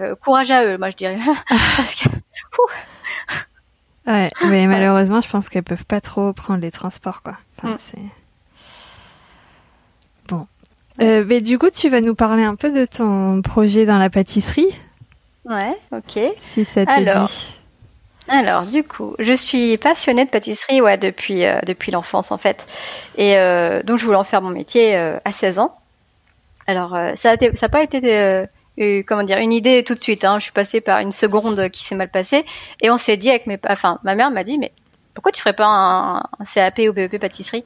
euh, 0.00 0.14
courage 0.14 0.50
à 0.50 0.64
eux, 0.64 0.78
moi 0.78 0.90
je 0.90 0.96
dirais. 0.96 1.18
Parce 1.48 1.94
que, 1.96 2.08
ouais, 4.06 4.30
mais 4.44 4.66
malheureusement, 4.66 5.20
je 5.20 5.28
pense 5.28 5.48
qu'elles 5.48 5.62
peuvent 5.62 5.84
pas 5.84 6.00
trop 6.00 6.32
prendre 6.32 6.60
les 6.60 6.70
transports, 6.70 7.22
quoi. 7.22 7.36
Enfin, 7.58 7.74
mm. 7.74 8.02
Euh, 11.00 11.24
mais 11.26 11.40
du 11.40 11.58
coup, 11.58 11.70
tu 11.70 11.88
vas 11.88 12.00
nous 12.00 12.14
parler 12.14 12.42
un 12.42 12.54
peu 12.54 12.72
de 12.72 12.84
ton 12.84 13.42
projet 13.42 13.84
dans 13.84 13.98
la 13.98 14.10
pâtisserie. 14.10 14.74
Ouais, 15.44 15.76
ok. 15.92 16.18
Si 16.36 16.64
ça 16.64 16.86
te 16.86 16.90
alors, 16.90 17.26
dit. 17.26 17.54
Alors, 18.28 18.62
du 18.64 18.82
coup, 18.82 19.14
je 19.18 19.32
suis 19.32 19.76
passionnée 19.76 20.24
de 20.24 20.30
pâtisserie, 20.30 20.80
ouais, 20.80 20.98
depuis 20.98 21.44
euh, 21.44 21.60
depuis 21.64 21.92
l'enfance 21.92 22.32
en 22.32 22.38
fait, 22.38 22.66
et 23.16 23.36
euh, 23.36 23.82
donc 23.82 23.98
je 23.98 24.04
voulais 24.04 24.16
en 24.16 24.24
faire 24.24 24.42
mon 24.42 24.50
métier 24.50 24.96
euh, 24.96 25.18
à 25.24 25.32
16 25.32 25.60
ans. 25.60 25.72
Alors, 26.66 26.96
euh, 26.96 27.12
ça 27.14 27.36
n'a 27.36 27.68
pas 27.68 27.82
été 27.82 28.00
comment 29.06 29.22
dire 29.22 29.38
une 29.38 29.52
idée 29.52 29.84
tout 29.84 29.94
de 29.94 30.00
suite. 30.02 30.24
Hein. 30.24 30.38
Je 30.38 30.44
suis 30.44 30.52
passée 30.52 30.80
par 30.80 30.98
une 31.00 31.12
seconde 31.12 31.70
qui 31.70 31.84
s'est 31.84 31.94
mal 31.94 32.10
passée, 32.10 32.44
et 32.82 32.90
on 32.90 32.98
s'est 32.98 33.16
dit 33.16 33.30
avec 33.30 33.46
mes, 33.46 33.58
enfin, 33.68 33.98
ma 34.04 34.14
mère 34.14 34.30
m'a 34.30 34.44
dit, 34.44 34.58
mais 34.58 34.72
pourquoi 35.14 35.32
tu 35.32 35.40
ferais 35.40 35.54
pas 35.54 35.66
un, 35.66 36.16
un 36.16 36.44
CAP 36.52 36.80
ou 36.88 36.92
BEP 36.92 37.18
pâtisserie? 37.18 37.64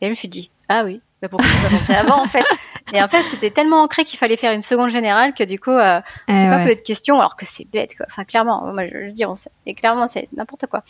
Et 0.00 0.06
je 0.06 0.10
me 0.10 0.14
suis 0.14 0.28
dit, 0.28 0.50
ah 0.68 0.82
oui, 0.84 1.00
mais 1.22 1.28
pourquoi 1.28 1.48
j'ai 1.48 1.68
pas 1.68 1.78
pensé 1.78 1.94
avant 1.94 2.20
en 2.22 2.26
fait? 2.26 2.44
Et 2.92 3.02
en 3.02 3.08
fait, 3.08 3.22
c'était 3.22 3.50
tellement 3.50 3.82
ancré 3.82 4.04
qu'il 4.04 4.18
fallait 4.18 4.36
faire 4.36 4.52
une 4.52 4.62
seconde 4.62 4.90
générale 4.90 5.32
que 5.34 5.42
du 5.42 5.58
coup, 5.58 5.70
euh, 5.70 6.00
Eh 6.28 6.34
c'est 6.34 6.48
pas 6.48 6.58
ouais. 6.58 6.64
peu 6.66 6.74
de 6.74 6.80
questions, 6.80 7.18
alors 7.18 7.34
que 7.34 7.46
c'est 7.46 7.64
bête 7.68 7.96
quoi. 7.96 8.06
Enfin, 8.08 8.24
clairement, 8.24 8.72
moi 8.72 8.86
je, 8.86 9.08
je 9.08 9.10
dis, 9.12 9.24
on 9.24 9.36
sait, 9.36 9.50
et 9.64 9.74
clairement 9.74 10.06
c'est 10.06 10.28
n'importe 10.36 10.66
quoi. 10.66 10.84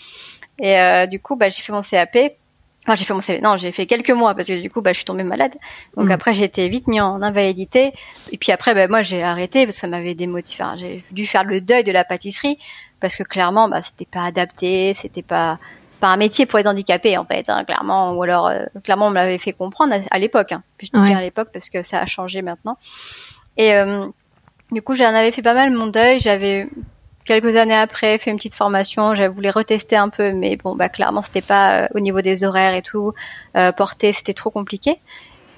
Et 0.59 0.79
euh, 0.79 1.07
du 1.07 1.21
coup, 1.21 1.37
bah 1.37 1.49
j'ai 1.49 1.63
fait 1.63 1.73
mon 1.73 1.83
CAP. 1.83 2.17
Enfin, 2.87 2.95
j'ai 2.95 3.05
fait 3.05 3.15
mon. 3.15 3.21
Non, 3.43 3.57
j'ai 3.57 3.73
fait 3.73 3.87
quelques 3.87 4.11
mois 4.11 4.35
parce 4.35 4.47
que 4.49 4.61
du 4.63 4.71
coup, 4.71 4.81
bah 4.81 4.93
je 4.93 4.99
suis 4.99 5.05
tombée 5.05 5.25
malade. 5.25 5.53
Donc 5.97 6.07
Mm. 6.07 6.11
après, 6.13 6.35
j'ai 6.35 6.45
été 6.45 6.69
vite 6.69 6.87
mis 6.87 7.01
en 7.01 7.21
invalidité. 7.21 7.93
Et 8.31 8.39
puis 8.39 8.53
après, 8.53 8.75
bah 8.75 8.87
moi 8.87 9.03
j'ai 9.03 9.23
arrêté 9.23 9.65
parce 9.67 9.77
que 9.77 9.81
ça 9.81 9.89
m'avait 9.89 10.15
démotivé. 10.15 10.63
Enfin, 10.65 10.77
j'ai 10.77 11.03
dû 11.11 11.27
faire 11.27 11.43
le 11.45 11.61
deuil 11.61 11.83
de 11.85 11.91
la 11.93 12.05
pâtisserie 12.05 12.59
parce 13.01 13.17
que 13.17 13.25
clairement, 13.25 13.69
bah 13.69 13.83
c'était 13.83 14.05
pas 14.07 14.23
adapté, 14.25 14.93
c'était 14.93 15.23
pas 15.23 15.59
pas 15.99 16.09
un 16.09 16.17
métier 16.19 16.45
pour 16.47 16.59
les 16.59 16.69
handicapés 16.69 17.17
en 17.17 17.25
fait, 17.25 17.49
hein, 17.49 17.65
clairement, 17.65 18.13
ou 18.13 18.23
alors 18.23 18.49
euh, 18.49 18.67
clairement 18.85 19.07
on 19.07 19.11
me 19.11 19.15
l'avait 19.15 19.39
fait 19.39 19.53
comprendre 19.55 19.95
à, 19.95 19.99
à 20.11 20.19
l'époque. 20.19 20.53
Hein. 20.53 20.63
Puis 20.77 20.91
je 20.95 21.01
Ouais. 21.01 21.15
à 21.15 21.21
l'époque 21.23 21.49
parce 21.53 21.71
que 21.71 21.83
ça 21.83 22.01
a 22.01 22.07
changé 22.07 22.43
maintenant. 22.43 22.77
Et 23.57 23.73
euh, 23.75 24.07
du 24.71 24.83
coup, 24.83 24.95
j'en 24.95 25.07
avais 25.15 25.33
fait 25.33 25.41
pas 25.43 25.55
mal 25.55 25.71
mon 25.71 25.87
deuil. 25.87 26.21
J'avais 26.21 26.69
quelques 27.27 27.57
années 27.57 27.75
après 27.75 28.19
fait 28.19 28.31
une 28.31 28.37
petite 28.37 28.55
formation. 28.55 29.15
J'avais 29.15 29.29
voulu 29.29 29.51
retester 29.51 29.97
un 29.97 30.09
peu, 30.09 30.33
mais 30.33 30.57
bon, 30.57 30.75
bah 30.75 30.89
clairement 30.89 31.23
c'était 31.23 31.43
pas 31.43 31.83
euh, 31.83 31.89
au 31.95 32.01
niveau 32.01 32.21
des 32.21 32.45
horaires 32.45 32.75
et 32.75 32.83
tout. 32.83 33.13
Euh, 33.57 33.73
porter, 33.73 34.13
c'était 34.13 34.35
trop 34.35 34.51
compliqué. 34.51 34.99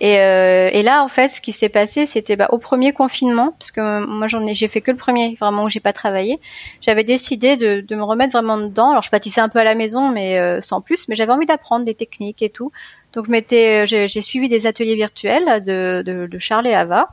Et, 0.00 0.20
euh, 0.20 0.70
et 0.72 0.82
là, 0.82 1.02
en 1.02 1.08
fait, 1.08 1.28
ce 1.28 1.40
qui 1.40 1.50
s'est 1.50 1.68
passé, 1.68 2.06
c'était 2.06 2.36
bah, 2.36 2.46
au 2.52 2.58
premier 2.58 2.92
confinement, 2.92 3.52
parce 3.58 3.72
que 3.72 3.80
euh, 3.80 4.06
moi 4.06 4.28
j'en 4.28 4.46
ai, 4.46 4.54
j'ai 4.54 4.68
fait 4.68 4.80
que 4.80 4.92
le 4.92 4.96
premier, 4.96 5.34
vraiment 5.40 5.64
où 5.64 5.68
j'ai 5.68 5.80
pas 5.80 5.92
travaillé. 5.92 6.38
J'avais 6.80 7.02
décidé 7.02 7.56
de, 7.56 7.80
de 7.80 7.96
me 7.96 8.04
remettre 8.04 8.32
vraiment 8.32 8.58
dedans. 8.58 8.90
Alors 8.90 9.02
je 9.02 9.10
pâtissais 9.10 9.40
un 9.40 9.48
peu 9.48 9.58
à 9.58 9.64
la 9.64 9.74
maison, 9.74 10.08
mais 10.08 10.38
euh, 10.38 10.60
sans 10.62 10.80
plus. 10.80 11.08
Mais 11.08 11.16
j'avais 11.16 11.32
envie 11.32 11.46
d'apprendre 11.46 11.84
des 11.84 11.94
techniques 11.94 12.42
et 12.42 12.50
tout. 12.50 12.70
Donc 13.12 13.26
je 13.26 13.32
euh, 13.32 13.86
j'ai, 13.86 14.06
j'ai 14.06 14.22
suivi 14.22 14.48
des 14.48 14.66
ateliers 14.66 14.94
virtuels 14.94 15.64
de, 15.64 16.02
de, 16.06 16.26
de 16.26 16.38
Charles 16.38 16.68
et 16.68 16.74
Ava. 16.74 17.08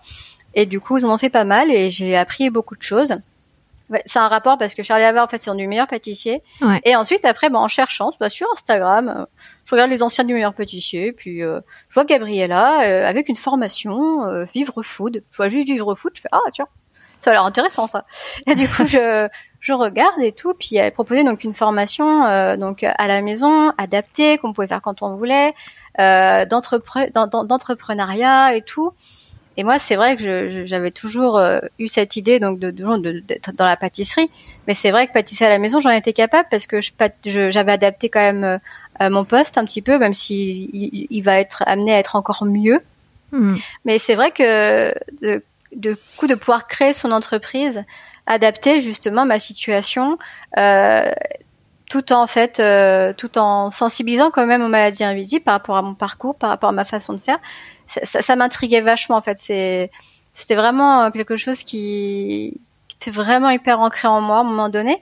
Et 0.53 0.65
du 0.65 0.79
coup, 0.79 0.97
ils 0.97 1.05
en 1.05 1.13
ont 1.13 1.17
fait 1.17 1.29
pas 1.29 1.43
mal 1.43 1.71
et 1.71 1.89
j'ai 1.89 2.15
appris 2.15 2.49
beaucoup 2.49 2.75
de 2.75 2.83
choses. 2.83 3.15
C'est 4.05 4.19
un 4.19 4.27
rapport 4.27 4.57
parce 4.57 4.73
que 4.73 4.81
Charlie 4.83 5.03
Ava, 5.03 5.23
en 5.23 5.27
fait, 5.27 5.37
c'est 5.37 5.49
un 5.51 5.55
du 5.55 5.67
meilleur 5.67 5.87
pâtissier. 5.87 6.41
Ouais. 6.61 6.81
Et 6.85 6.95
ensuite, 6.95 7.23
après, 7.23 7.49
bah, 7.49 7.59
en 7.59 7.67
cherchant, 7.67 8.11
bah, 8.19 8.29
sur 8.29 8.47
Instagram, 8.51 9.09
euh, 9.09 9.25
je 9.65 9.71
regarde 9.75 9.91
les 9.91 10.01
anciens 10.01 10.23
du 10.23 10.33
meilleur 10.33 10.53
pâtissier, 10.55 11.11
puis 11.11 11.43
euh, 11.43 11.59
je 11.89 11.93
vois 11.93 12.05
Gabriella 12.05 12.81
euh, 12.83 13.07
avec 13.07 13.29
une 13.29 13.35
formation 13.35 14.23
euh, 14.25 14.45
vivre 14.55 14.81
food. 14.81 15.21
Je 15.31 15.37
vois 15.37 15.49
juste 15.49 15.67
vivre 15.67 15.93
food, 15.93 16.13
je 16.15 16.21
fais 16.21 16.29
ah 16.31 16.39
tiens, 16.51 16.67
ça 17.21 17.29
a 17.29 17.33
l'air 17.33 17.45
intéressant 17.45 17.87
ça. 17.87 18.05
Et 18.47 18.55
du 18.55 18.67
coup, 18.67 18.85
je 18.87 19.27
je 19.59 19.73
regarde 19.73 20.19
et 20.21 20.31
tout, 20.31 20.53
puis 20.53 20.75
elle 20.75 20.91
proposait 20.91 21.23
donc 21.23 21.43
une 21.43 21.53
formation 21.55 22.25
euh, 22.25 22.55
donc 22.55 22.83
à 22.83 23.07
la 23.07 23.21
maison, 23.21 23.71
adaptée, 23.79 24.37
qu'on 24.37 24.53
pouvait 24.53 24.67
faire 24.67 24.81
quand 24.81 25.01
on 25.01 25.15
voulait, 25.15 25.53
euh, 25.99 26.45
d'entrepre- 26.45 27.11
d'en- 27.13 27.25
d'en- 27.27 27.43
d'entrepreneuriat 27.43 28.55
et 28.55 28.61
tout. 28.61 28.93
Et 29.57 29.63
moi, 29.63 29.79
c'est 29.79 29.95
vrai 29.95 30.17
que 30.17 30.65
j'avais 30.65 30.91
toujours 30.91 31.37
euh, 31.37 31.59
eu 31.79 31.87
cette 31.87 32.15
idée 32.17 32.39
donc 32.39 32.59
de 32.59 32.71
de- 32.71 32.97
de- 32.97 33.19
d'être 33.19 33.53
dans 33.53 33.65
la 33.65 33.77
pâtisserie, 33.77 34.29
mais 34.67 34.73
c'est 34.73 34.91
vrai 34.91 35.07
que 35.07 35.13
pâtisser 35.13 35.45
à 35.45 35.49
la 35.49 35.59
maison, 35.59 35.79
j'en 35.79 35.91
étais 35.91 36.13
capable 36.13 36.47
parce 36.51 36.67
que 36.67 36.81
je 36.81 36.91
pât- 36.91 37.13
je- 37.25 37.51
j'avais 37.51 37.71
adapté 37.71 38.09
quand 38.09 38.19
même 38.19 38.59
euh, 39.01 39.09
mon 39.09 39.23
poste 39.25 39.57
un 39.57 39.65
petit 39.65 39.81
peu, 39.81 39.97
même 39.97 40.13
si 40.13 40.69
il, 40.73 41.07
il 41.09 41.21
va 41.21 41.39
être 41.39 41.63
amené 41.67 41.93
à 41.93 41.99
être 41.99 42.15
encore 42.15 42.45
mieux. 42.45 42.81
Mm. 43.31 43.55
Mais 43.85 43.97
c'est 43.99 44.15
vrai 44.15 44.31
que 44.31 44.93
de, 45.21 45.43
de 45.75 45.97
coup 46.17 46.27
de 46.27 46.35
pouvoir 46.35 46.67
créer 46.67 46.93
son 46.93 47.11
entreprise, 47.11 47.83
adapter 48.27 48.81
justement 48.81 49.25
ma 49.25 49.39
situation, 49.39 50.17
euh, 50.57 51.11
tout 51.89 52.11
en 52.11 52.27
fait, 52.27 52.59
euh, 52.59 53.13
tout 53.13 53.37
en 53.37 53.71
sensibilisant 53.71 54.31
quand 54.31 54.45
même 54.45 54.63
aux 54.63 54.67
maladies 54.69 55.03
invisibles 55.03 55.43
par 55.43 55.53
rapport 55.53 55.77
à 55.77 55.81
mon 55.81 55.93
parcours, 55.93 56.35
par 56.35 56.49
rapport 56.49 56.69
à 56.69 56.73
ma 56.73 56.85
façon 56.85 57.13
de 57.13 57.19
faire, 57.19 57.39
ça, 57.87 58.05
ça, 58.05 58.21
ça 58.21 58.35
m'intriguait 58.35 58.81
vachement 58.81 59.17
en 59.17 59.21
fait. 59.21 59.37
C'est, 59.39 59.91
c'était 60.33 60.55
vraiment 60.55 61.09
quelque 61.11 61.37
chose 61.37 61.63
qui, 61.63 62.59
qui 62.87 62.97
était 63.01 63.11
vraiment 63.11 63.49
hyper 63.49 63.79
ancré 63.79 64.07
en 64.07 64.21
moi 64.21 64.37
à 64.37 64.39
un 64.41 64.43
moment 64.43 64.69
donné. 64.69 65.01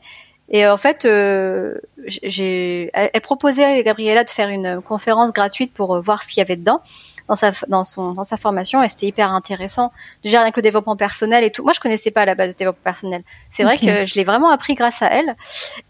Et 0.49 0.67
en 0.67 0.77
fait, 0.77 1.05
euh, 1.05 1.75
j'ai, 2.05 2.89
elle, 2.93 3.09
elle 3.13 3.21
proposait 3.21 3.81
Gabriella 3.83 4.23
de 4.23 4.29
faire 4.29 4.49
une 4.49 4.81
conférence 4.81 5.31
gratuite 5.31 5.73
pour 5.73 5.95
euh, 5.95 6.01
voir 6.01 6.21
ce 6.21 6.27
qu'il 6.27 6.39
y 6.39 6.41
avait 6.41 6.57
dedans 6.57 6.81
dans 7.27 7.35
sa 7.35 7.51
dans 7.67 7.83
son 7.83 8.11
dans 8.11 8.23
sa 8.23 8.37
formation 8.37 8.83
et 8.83 8.89
c'était 8.89 9.07
hyper 9.07 9.31
intéressant 9.31 9.93
déjà 10.23 10.41
avec 10.41 10.57
le 10.57 10.61
développement 10.61 10.97
personnel 10.97 11.45
et 11.45 11.51
tout 11.51 11.63
moi 11.63 11.71
je 11.73 11.79
connaissais 11.79 12.11
pas 12.11 12.23
à 12.23 12.25
la 12.25 12.35
base 12.35 12.49
le 12.49 12.53
développement 12.55 12.83
personnel 12.83 13.23
c'est 13.49 13.63
vrai 13.63 13.77
que 13.77 14.05
je 14.05 14.15
l'ai 14.15 14.25
vraiment 14.25 14.49
appris 14.49 14.75
grâce 14.75 15.01
à 15.01 15.07
elle 15.07 15.37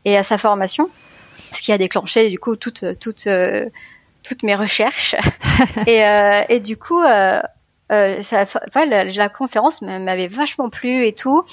et 0.06 0.16
à 0.16 0.22
sa 0.22 0.38
formation 0.38 0.90
ce 1.52 1.62
qui 1.64 1.72
a 1.72 1.78
déclenché 1.80 2.30
du 2.30 2.38
coup 2.38 2.56
toutes 2.56 3.00
toutes 3.00 3.26
euh, 3.26 3.68
toutes 4.24 4.44
mes 4.44 4.56
recherches. 4.56 5.16
Et 5.88 6.04
euh, 6.06 6.42
et 6.50 6.60
du 6.60 6.78
coup 6.78 7.00
euh, 7.00 7.42
euh, 7.92 8.22
ça, 8.22 8.42
enfin, 8.68 8.86
la, 8.86 9.04
la 9.04 9.30
conférence 9.30 9.82
m'avait 9.82 10.28
vachement 10.28 10.70
plu 10.70 11.06
et 11.06 11.14
tout. 11.14 11.44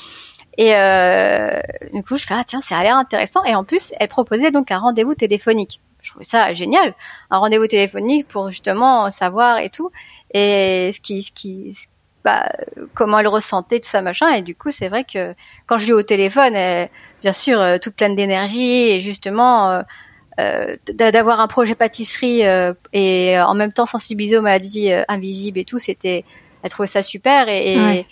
Et 0.59 0.75
euh, 0.75 1.61
du 1.93 2.03
coup 2.03 2.17
je 2.17 2.27
fais 2.27 2.35
ah 2.35 2.45
tiens 2.47 2.61
ça 2.61 2.79
a 2.79 2.83
l'air 2.83 2.97
intéressant. 2.97 3.45
Et 3.45 3.55
en 3.55 3.65
plus 3.65 3.93
elle 3.99 4.09
proposait 4.09 4.51
donc 4.51 4.71
un 4.71 4.79
rendez-vous 4.79 5.15
téléphonique. 5.15 5.81
Je 6.03 6.11
trouvais 6.11 6.25
ça 6.25 6.55
génial. 6.55 6.95
Un 7.31 7.39
rendez-vous 7.39 7.67
téléphonique 7.67 8.27
pour 8.29 8.51
justement 8.51 9.11
savoir 9.11 9.59
et 9.59 9.69
tout. 9.71 9.91
Et 10.33 10.91
ce 10.93 11.01
qui 11.01 11.23
ce 11.23 11.33
qui 11.33 11.75
ce- 11.75 11.87
bah, 12.25 12.51
comment 12.95 13.19
elle 13.19 13.29
ressentait 13.29 13.81
tout 13.81 13.89
ça 13.89 14.03
machin. 14.03 14.29
Et 14.35 14.43
du 14.43 14.55
coup 14.55 14.71
c'est 14.71 14.89
vrai 14.89 15.05
que 15.05 15.35
quand 15.67 15.79
je 15.79 15.87
l'ai 15.87 15.93
au 15.93 16.03
téléphone 16.03 16.55
elle, 16.55 16.89
bien 17.23 17.33
sûr 17.33 17.61
euh, 17.61 17.79
toute 17.79 17.95
pleine 17.97 18.15
d'énergie 18.15 18.91
et 18.91 19.01
justement 19.01 19.71
euh, 19.71 19.83
euh, 20.39 20.77
d'a- 20.93 21.11
d'avoir 21.11 21.41
un 21.41 21.49
projet 21.49 21.75
pâtisserie 21.75 22.47
euh, 22.47 22.73
et 22.93 23.39
en 23.41 23.55
même 23.55 23.73
temps 23.73 23.87
sensibiliser 23.87 24.39
aux 24.39 24.43
maladies 24.43 24.93
euh, 24.93 25.03
invisibles 25.09 25.59
et 25.59 25.65
tout 25.65 25.79
c'était 25.79 26.25
elle 26.63 26.71
trouvait 26.71 26.87
ça 26.87 27.03
super 27.03 27.49
et, 27.49 27.73
et, 27.75 27.79
Ouais. 27.79 28.07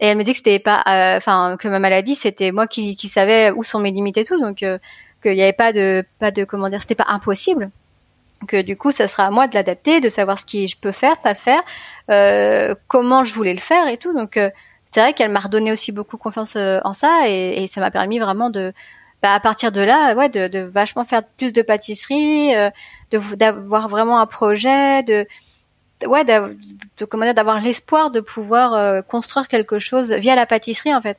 et 0.00 0.06
elle 0.06 0.16
me 0.16 0.22
dit 0.22 0.32
que 0.32 0.38
c'était 0.38 0.58
pas 0.58 0.82
euh, 0.86 1.16
enfin 1.16 1.56
que 1.58 1.66
ma 1.68 1.78
maladie 1.78 2.14
c'était 2.14 2.52
moi 2.52 2.66
qui, 2.66 2.94
qui 2.96 3.08
savais 3.08 3.50
où 3.50 3.62
sont 3.64 3.80
mes 3.80 3.90
limites 3.90 4.16
et 4.18 4.24
tout 4.24 4.40
donc 4.40 4.62
euh, 4.62 4.78
qu'il 5.22 5.32
n'y 5.34 5.42
avait 5.42 5.52
pas 5.52 5.72
de 5.72 6.04
pas 6.20 6.30
de 6.30 6.44
comment 6.44 6.68
dire 6.68 6.80
c'était 6.80 6.94
pas 6.94 7.06
impossible 7.08 7.70
que 8.46 8.60
du 8.62 8.76
coup 8.76 8.92
ça 8.92 9.08
sera 9.08 9.24
à 9.24 9.30
moi 9.30 9.48
de 9.48 9.54
l'adapter 9.54 10.00
de 10.00 10.08
savoir 10.08 10.38
ce 10.38 10.44
qui 10.44 10.68
je 10.68 10.76
peux 10.78 10.92
faire 10.92 11.16
pas 11.18 11.34
faire 11.34 11.62
euh, 12.10 12.74
comment 12.86 13.24
je 13.24 13.34
voulais 13.34 13.54
le 13.54 13.60
faire 13.60 13.88
et 13.88 13.96
tout 13.96 14.12
donc 14.12 14.36
euh, 14.36 14.50
c'est 14.92 15.00
vrai 15.00 15.14
qu'elle 15.14 15.30
m'a 15.30 15.40
redonné 15.40 15.72
aussi 15.72 15.90
beaucoup 15.92 16.16
confiance 16.16 16.54
euh, 16.56 16.78
en 16.84 16.92
ça 16.92 17.28
et, 17.28 17.62
et 17.62 17.66
ça 17.66 17.80
m'a 17.80 17.90
permis 17.90 18.18
vraiment 18.18 18.50
de 18.50 18.72
bah, 19.22 19.30
à 19.32 19.40
partir 19.40 19.72
de 19.72 19.80
là 19.80 20.14
ouais 20.14 20.28
de, 20.28 20.48
de 20.48 20.60
vachement 20.60 21.04
faire 21.04 21.22
plus 21.38 21.52
de 21.52 21.62
pâtisserie 21.62 22.54
euh, 22.54 22.70
d'avoir 23.10 23.88
vraiment 23.88 24.20
un 24.20 24.26
projet 24.26 25.02
de 25.02 25.26
ouais 26.06 26.24
de 26.24 27.04
comment 27.06 27.24
dire 27.24 27.34
d'avoir 27.34 27.60
l'espoir 27.60 28.10
de 28.10 28.20
pouvoir 28.20 28.74
euh, 28.74 29.02
construire 29.02 29.48
quelque 29.48 29.78
chose 29.78 30.12
via 30.12 30.34
la 30.34 30.46
pâtisserie 30.46 30.94
en 30.94 31.00
fait. 31.00 31.18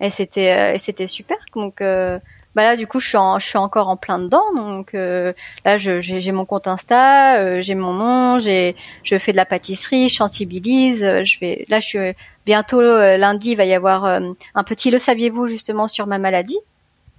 Et 0.00 0.10
c'était 0.10 0.74
euh, 0.74 0.78
c'était 0.78 1.06
super. 1.06 1.38
Donc 1.54 1.80
euh, 1.80 2.18
bah 2.54 2.64
là 2.64 2.76
du 2.76 2.86
coup 2.86 3.00
je 3.00 3.08
suis 3.08 3.16
en, 3.16 3.38
je 3.38 3.46
suis 3.46 3.58
encore 3.58 3.88
en 3.88 3.96
plein 3.96 4.18
dedans. 4.18 4.52
Donc 4.54 4.94
euh, 4.94 5.32
là 5.64 5.78
j'ai 5.78 6.32
mon 6.32 6.44
compte 6.44 6.66
Insta 6.66 7.38
euh, 7.38 7.62
j'ai 7.62 7.74
mon 7.74 7.92
nom 7.92 8.38
j'ai 8.38 8.76
je 9.02 9.18
fais 9.18 9.32
de 9.32 9.36
la 9.36 9.46
pâtisserie 9.46 10.08
je 10.08 10.16
sensibilise 10.16 11.04
euh, 11.04 11.24
je 11.24 11.38
vais 11.40 11.64
là 11.68 11.80
je 11.80 11.86
suis 11.86 11.98
bientôt 12.46 12.80
euh, 12.80 13.16
lundi 13.16 13.52
il 13.52 13.56
va 13.56 13.64
y 13.64 13.74
avoir 13.74 14.04
euh, 14.04 14.20
un 14.54 14.64
petit 14.64 14.90
le 14.90 14.98
saviez-vous 14.98 15.46
justement 15.46 15.86
sur 15.86 16.06
ma 16.06 16.18
maladie 16.18 16.58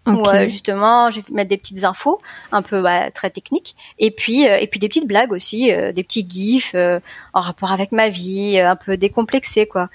où 0.08 0.12
Ok. 0.12 0.28
euh, 0.34 0.48
justement 0.48 1.12
je 1.12 1.22
vais 1.22 1.26
mettre 1.32 1.50
des 1.50 1.58
petites 1.58 1.84
infos 1.84 2.18
un 2.52 2.62
peu 2.64 2.82
bah, 2.82 3.12
très 3.12 3.30
techniques 3.30 3.76
et 4.00 4.10
puis 4.10 4.48
euh, 4.48 4.58
et 4.58 4.66
puis 4.68 4.80
des 4.80 4.88
petites 4.88 5.08
blagues 5.08 5.32
aussi 5.32 5.72
euh, 5.72 5.92
des 5.92 6.04
petits 6.04 6.26
gifs 6.28 6.72
euh, 6.74 7.00
en 7.34 7.42
rapport 7.42 7.72
avec 7.72 7.92
ma 7.92 8.10
vie 8.10 8.58
euh, 8.58 8.70
un 8.72 8.76
peu 8.76 8.98
décomplexés 8.98 9.68
quoi 9.68 9.90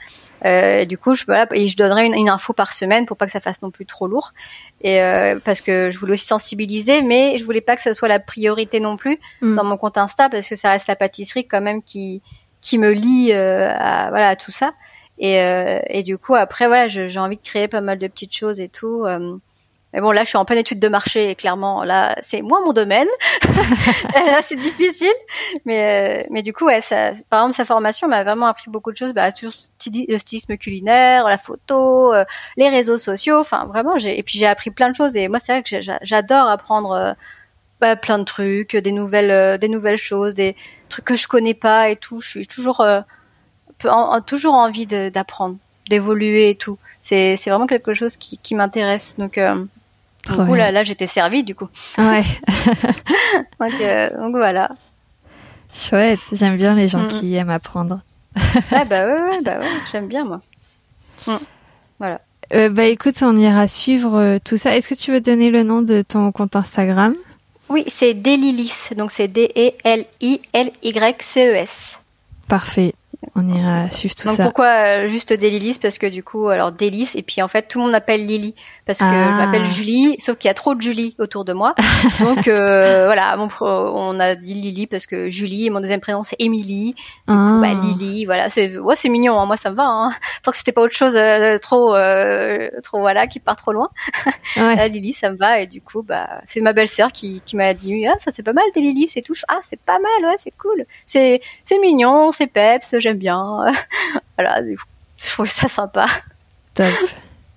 euh, 0.44 0.84
du 0.84 0.96
coup 0.96 1.14
je 1.14 1.24
voilà 1.24 1.46
et 1.52 1.66
je 1.66 1.76
donnerai 1.76 2.06
une, 2.06 2.14
une 2.14 2.28
info 2.28 2.52
par 2.52 2.72
semaine 2.72 3.04
pour 3.04 3.16
pas 3.16 3.26
que 3.26 3.32
ça 3.32 3.40
fasse 3.40 3.62
non 3.62 3.70
plus 3.72 3.84
trop 3.86 4.06
lourd 4.06 4.32
et 4.80 5.02
euh, 5.02 5.40
parce 5.44 5.60
que 5.60 5.90
je 5.90 5.98
voulais 5.98 6.12
aussi 6.12 6.26
sensibiliser 6.26 7.02
mais 7.02 7.36
je 7.38 7.44
voulais 7.44 7.60
pas 7.60 7.74
que 7.74 7.82
ça 7.82 7.92
soit 7.92 8.06
la 8.08 8.20
priorité 8.20 8.78
non 8.78 8.96
plus 8.96 9.18
Mm. 9.40 9.56
dans 9.56 9.64
mon 9.64 9.76
compte 9.76 9.98
Insta 9.98 10.28
parce 10.28 10.48
que 10.48 10.54
ça 10.54 10.70
reste 10.70 10.86
la 10.86 10.94
pâtisserie 10.96 11.46
quand 11.48 11.60
même 11.62 11.82
qui 11.82 12.22
qui 12.60 12.78
me 12.78 12.92
lie 12.92 13.32
euh, 13.32 13.70
à 13.74 14.08
voilà 14.10 14.28
à 14.28 14.36
tout 14.36 14.52
ça 14.52 14.72
et, 15.18 15.40
euh, 15.40 15.80
et 15.88 16.02
du 16.04 16.16
coup 16.18 16.34
après 16.36 16.66
voilà 16.68 16.86
j'ai 16.86 17.18
envie 17.18 17.36
de 17.38 17.42
créer 17.42 17.66
pas 17.66 17.80
mal 17.80 17.98
de 17.98 18.06
petites 18.06 18.36
choses 18.36 18.60
et 18.60 18.68
tout 18.68 19.04
euh, 19.06 19.36
Mais 19.96 20.02
bon, 20.02 20.10
là, 20.10 20.24
je 20.24 20.28
suis 20.28 20.36
en 20.36 20.44
pleine 20.44 20.58
étude 20.58 20.78
de 20.78 20.88
marché 20.88 21.30
et 21.30 21.34
clairement, 21.34 21.82
là, 21.82 22.18
c'est 22.20 22.42
moins 22.42 22.62
mon 22.62 22.74
domaine. 22.74 23.08
là, 24.14 24.40
c'est 24.46 24.56
difficile. 24.56 25.08
Mais, 25.64 26.20
euh, 26.20 26.26
mais 26.30 26.42
du 26.42 26.52
coup, 26.52 26.66
ouais, 26.66 26.82
ça, 26.82 27.12
par 27.30 27.40
exemple, 27.40 27.54
sa 27.54 27.64
formation 27.64 28.06
m'a 28.06 28.22
vraiment 28.22 28.46
appris 28.46 28.68
beaucoup 28.68 28.92
de 28.92 28.96
choses 28.98 29.14
bah, 29.14 29.30
sur 29.30 29.48
le 29.48 30.18
stylisme 30.18 30.58
culinaire, 30.58 31.26
la 31.26 31.38
photo, 31.38 32.12
euh, 32.12 32.26
les 32.58 32.68
réseaux 32.68 32.98
sociaux. 32.98 33.40
Enfin, 33.40 33.64
vraiment, 33.64 33.96
j'ai, 33.96 34.18
et 34.18 34.22
puis 34.22 34.38
j'ai 34.38 34.46
appris 34.46 34.70
plein 34.70 34.90
de 34.90 34.94
choses. 34.94 35.16
Et 35.16 35.28
moi, 35.28 35.38
c'est 35.38 35.52
vrai 35.52 35.62
que 35.62 35.80
j'adore 36.02 36.46
apprendre 36.46 36.92
euh, 36.92 37.12
bah, 37.80 37.96
plein 37.96 38.18
de 38.18 38.24
trucs, 38.24 38.76
des 38.76 38.92
nouvelles, 38.92 39.58
des 39.58 39.68
nouvelles 39.68 39.96
choses, 39.96 40.34
des 40.34 40.56
trucs 40.90 41.06
que 41.06 41.16
je 41.16 41.26
connais 41.26 41.54
pas 41.54 41.88
et 41.88 41.96
tout. 41.96 42.20
Je 42.20 42.28
suis 42.28 42.46
toujours, 42.46 42.86
toujours 44.26 44.52
envie 44.52 44.84
d'apprendre, 44.84 45.56
d'évoluer 45.88 46.50
et 46.50 46.54
tout. 46.54 46.76
C'est, 47.00 47.36
vraiment 47.46 47.66
quelque 47.66 47.94
chose 47.94 48.18
qui, 48.18 48.36
qui 48.36 48.54
m'intéresse. 48.54 49.16
Donc, 49.16 49.40
du 50.28 50.36
coup, 50.36 50.54
là, 50.54 50.70
là 50.70 50.84
j'étais 50.84 51.06
servie, 51.06 51.44
du 51.44 51.54
coup. 51.54 51.68
Ouais. 51.98 52.22
Euh, 53.80 54.10
donc, 54.16 54.36
voilà. 54.36 54.70
Chouette, 55.74 56.20
j'aime 56.32 56.56
bien 56.56 56.74
les 56.74 56.88
gens 56.88 57.02
mm. 57.02 57.08
qui 57.08 57.34
aiment 57.34 57.50
apprendre. 57.50 58.00
ah 58.70 58.84
bah 58.84 59.06
ouais, 59.06 59.40
bah 59.42 59.58
ouais, 59.58 59.66
j'aime 59.90 60.08
bien 60.08 60.24
moi. 60.24 60.40
Mm. 61.26 61.36
Voilà. 61.98 62.20
Euh, 62.54 62.68
bah 62.68 62.84
écoute, 62.84 63.16
on 63.22 63.36
ira 63.36 63.66
suivre 63.66 64.16
euh, 64.18 64.38
tout 64.42 64.56
ça. 64.56 64.76
Est-ce 64.76 64.88
que 64.88 64.94
tu 64.94 65.10
veux 65.12 65.20
donner 65.20 65.50
le 65.50 65.64
nom 65.64 65.82
de 65.82 66.02
ton 66.02 66.30
compte 66.32 66.54
Instagram? 66.56 67.14
Oui, 67.68 67.84
c'est 67.88 68.14
Delilis, 68.14 68.90
donc 68.96 69.10
c'est 69.10 69.26
D-E-L-I-L-Y-C-E-S. 69.28 69.68
Parfait. 72.48 72.94
On 73.34 73.48
ira 73.48 73.90
suivre 73.90 74.14
tout 74.14 74.28
Donc 74.28 74.36
ça. 74.36 74.44
pourquoi 74.44 74.66
euh, 74.66 75.08
juste 75.08 75.32
Délice 75.32 75.78
Parce 75.78 75.98
que 75.98 76.06
du 76.06 76.22
coup, 76.22 76.48
alors 76.48 76.70
Délice, 76.70 77.16
et 77.16 77.22
puis 77.22 77.42
en 77.42 77.48
fait, 77.48 77.62
tout 77.62 77.78
le 77.78 77.84
monde 77.84 77.92
m'appelle 77.92 78.26
Lily. 78.26 78.54
Parce 78.86 79.00
que 79.00 79.04
je 79.04 79.10
ah. 79.10 79.44
m'appelle 79.46 79.66
Julie, 79.66 80.14
sauf 80.20 80.38
qu'il 80.38 80.46
y 80.46 80.50
a 80.50 80.54
trop 80.54 80.76
de 80.76 80.80
Julie 80.80 81.16
autour 81.18 81.44
de 81.44 81.52
moi. 81.52 81.74
Donc 82.20 82.46
euh, 82.46 83.06
voilà, 83.06 83.36
mon, 83.36 83.48
on 83.60 84.20
a 84.20 84.36
dit 84.36 84.54
Lily 84.54 84.86
parce 84.86 85.06
que 85.06 85.28
Julie, 85.28 85.66
et 85.66 85.70
mon 85.70 85.80
deuxième 85.80 86.00
prénom 86.00 86.22
c'est 86.22 86.36
Émilie. 86.38 86.94
Ah. 87.26 87.58
Bah, 87.60 87.74
Lily, 87.74 88.26
voilà, 88.26 88.48
c'est 88.48 88.78
ouais, 88.78 88.94
c'est 88.94 89.08
mignon, 89.08 89.40
hein, 89.40 89.46
moi 89.46 89.56
ça 89.56 89.70
me 89.70 89.74
va. 89.74 89.86
Hein. 89.86 90.12
Tant 90.44 90.52
que 90.52 90.56
c'était 90.56 90.70
pas 90.70 90.82
autre 90.82 90.94
chose 90.94 91.16
euh, 91.16 91.58
trop, 91.58 91.96
euh, 91.96 92.70
trop 92.84 93.00
voilà, 93.00 93.26
qui 93.26 93.40
part 93.40 93.56
trop 93.56 93.72
loin. 93.72 93.90
Ouais. 94.56 94.88
Lily, 94.88 95.12
ça 95.12 95.30
me 95.30 95.36
va, 95.36 95.60
et 95.60 95.66
du 95.66 95.82
coup, 95.82 96.02
bah, 96.02 96.40
c'est 96.46 96.60
ma 96.60 96.72
belle-sœur 96.72 97.12
qui, 97.12 97.42
qui 97.44 97.56
m'a 97.56 97.74
dit, 97.74 98.06
ah 98.06 98.14
ça 98.18 98.30
c'est 98.32 98.42
pas 98.42 98.52
mal 98.52 98.64
des 98.74 98.80
Lily, 98.80 99.08
c'est 99.08 99.20
tout. 99.20 99.34
Ah 99.48 99.58
c'est 99.62 99.80
pas 99.80 99.98
mal, 99.98 100.30
ouais, 100.30 100.36
c'est 100.38 100.56
cool. 100.56 100.86
C'est 101.04 101.40
c'est 101.64 101.78
mignon, 101.78 102.30
c'est 102.30 102.46
peps, 102.46 102.94
j'aime 103.00 103.18
bien. 103.18 103.66
voilà, 104.38 104.62
je 105.16 105.30
trouve 105.32 105.46
ça 105.46 105.66
sympa. 105.66 106.06
Top, 106.74 106.86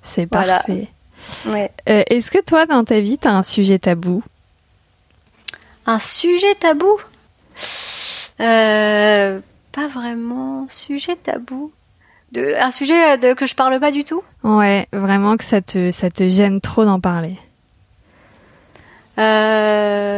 c'est 0.02 0.26
parfait. 0.26 0.90
Ouais. 1.46 1.72
Euh, 1.88 2.04
Est-ce 2.08 2.32
que 2.32 2.44
toi, 2.44 2.66
dans 2.66 2.84
ta 2.84 3.00
vie, 3.00 3.18
tu 3.18 3.28
as 3.28 3.34
un 3.36 3.44
sujet 3.44 3.80
tabou 3.80 4.24
Un 5.86 6.00
sujet 6.00 6.56
tabou? 6.56 7.00
Euh, 8.40 9.40
Pas 9.72 9.88
vraiment. 9.88 10.68
Sujet 10.70 11.16
tabou 11.16 11.72
de, 12.32 12.56
Un 12.60 12.72
sujet 12.72 13.18
de, 13.18 13.34
que 13.34 13.46
je 13.46 13.56
parle 13.56 13.80
pas 13.80 13.92
du 13.92 14.04
tout? 14.04 14.24
Ouais, 14.44 14.88
vraiment 14.94 15.38
que 15.38 15.44
ça 15.44 15.62
te, 15.62 15.92
ça 15.92 16.10
te 16.10 16.28
gêne 16.30 16.62
trop 16.62 16.86
d'en 16.86 17.00
parler. 17.00 17.38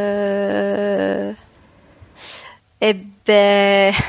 Euh... 0.02 1.32
Eh 2.80 2.96
ben... 3.26 3.94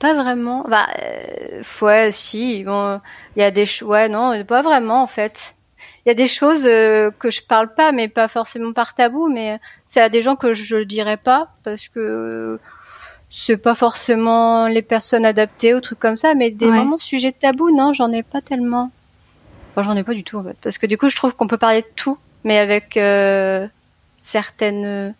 Pas 0.00 0.12
vraiment. 0.14 0.64
Bah, 0.68 0.86
euh, 1.02 1.62
ouais, 1.80 2.10
si. 2.12 2.62
Bon, 2.64 3.00
il 3.36 3.40
y 3.40 3.42
a 3.42 3.50
des 3.50 3.64
ouais, 3.82 4.08
non, 4.10 4.44
pas 4.44 4.60
vraiment 4.60 5.02
en 5.02 5.06
fait 5.06 5.54
il 6.04 6.08
y 6.08 6.12
a 6.12 6.14
des 6.14 6.26
choses 6.26 6.66
euh, 6.66 7.10
que 7.18 7.30
je 7.30 7.42
parle 7.42 7.74
pas, 7.74 7.92
mais 7.92 8.08
pas 8.08 8.28
forcément 8.28 8.72
par 8.72 8.94
tabou, 8.94 9.28
mais 9.28 9.58
c'est 9.88 10.00
à 10.00 10.08
des 10.08 10.22
gens 10.22 10.36
que 10.36 10.52
je 10.54 10.76
dirais 10.78 11.16
pas 11.16 11.48
parce 11.64 11.88
que 11.88 12.58
c'est 13.30 13.56
pas 13.56 13.74
forcément 13.74 14.68
les 14.68 14.82
personnes 14.82 15.26
adaptées 15.26 15.74
ou 15.74 15.80
trucs 15.80 15.98
comme 15.98 16.16
ça, 16.16 16.34
mais 16.34 16.50
des 16.50 16.66
moments 16.66 16.98
sujets 16.98 17.32
tabous, 17.32 17.74
non, 17.74 17.92
j'en 17.92 18.10
ai 18.12 18.22
pas 18.22 18.40
tellement. 18.40 18.90
Enfin, 19.72 19.82
j'en 19.82 19.96
ai 19.96 20.02
pas 20.02 20.14
du 20.14 20.24
tout 20.24 20.38
en 20.38 20.44
fait, 20.44 20.56
parce 20.62 20.78
que 20.78 20.86
du 20.86 20.96
coup, 20.96 21.08
je 21.08 21.16
trouve 21.16 21.34
qu'on 21.34 21.46
peut 21.46 21.58
parler 21.58 21.82
de 21.82 21.88
tout, 21.94 22.18
mais 22.44 22.58
avec 22.58 22.96
euh, 22.96 23.66
certaines 24.18 25.14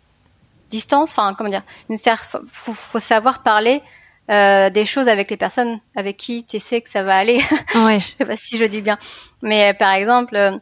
distances. 0.71 1.11
Enfin, 1.11 1.35
comment 1.37 1.49
dire, 1.49 1.63
une 1.89 1.97
certaine, 1.97 2.41
faut, 2.51 2.73
faut 2.73 2.99
savoir 2.99 3.43
parler. 3.43 3.81
Euh, 4.29 4.69
des 4.69 4.85
choses 4.85 5.07
avec 5.07 5.31
les 5.31 5.37
personnes 5.37 5.79
avec 5.95 6.15
qui 6.17 6.45
tu 6.45 6.59
sais 6.59 6.81
que 6.81 6.89
ça 6.89 7.01
va 7.01 7.17
aller. 7.17 7.39
Ouais. 7.73 7.99
je 7.99 8.05
sais 8.15 8.25
pas 8.25 8.37
si 8.37 8.57
je 8.57 8.65
dis 8.65 8.81
bien, 8.81 8.99
mais 9.41 9.73
par 9.73 9.91
exemple, 9.93 10.35
euh, 10.35 10.55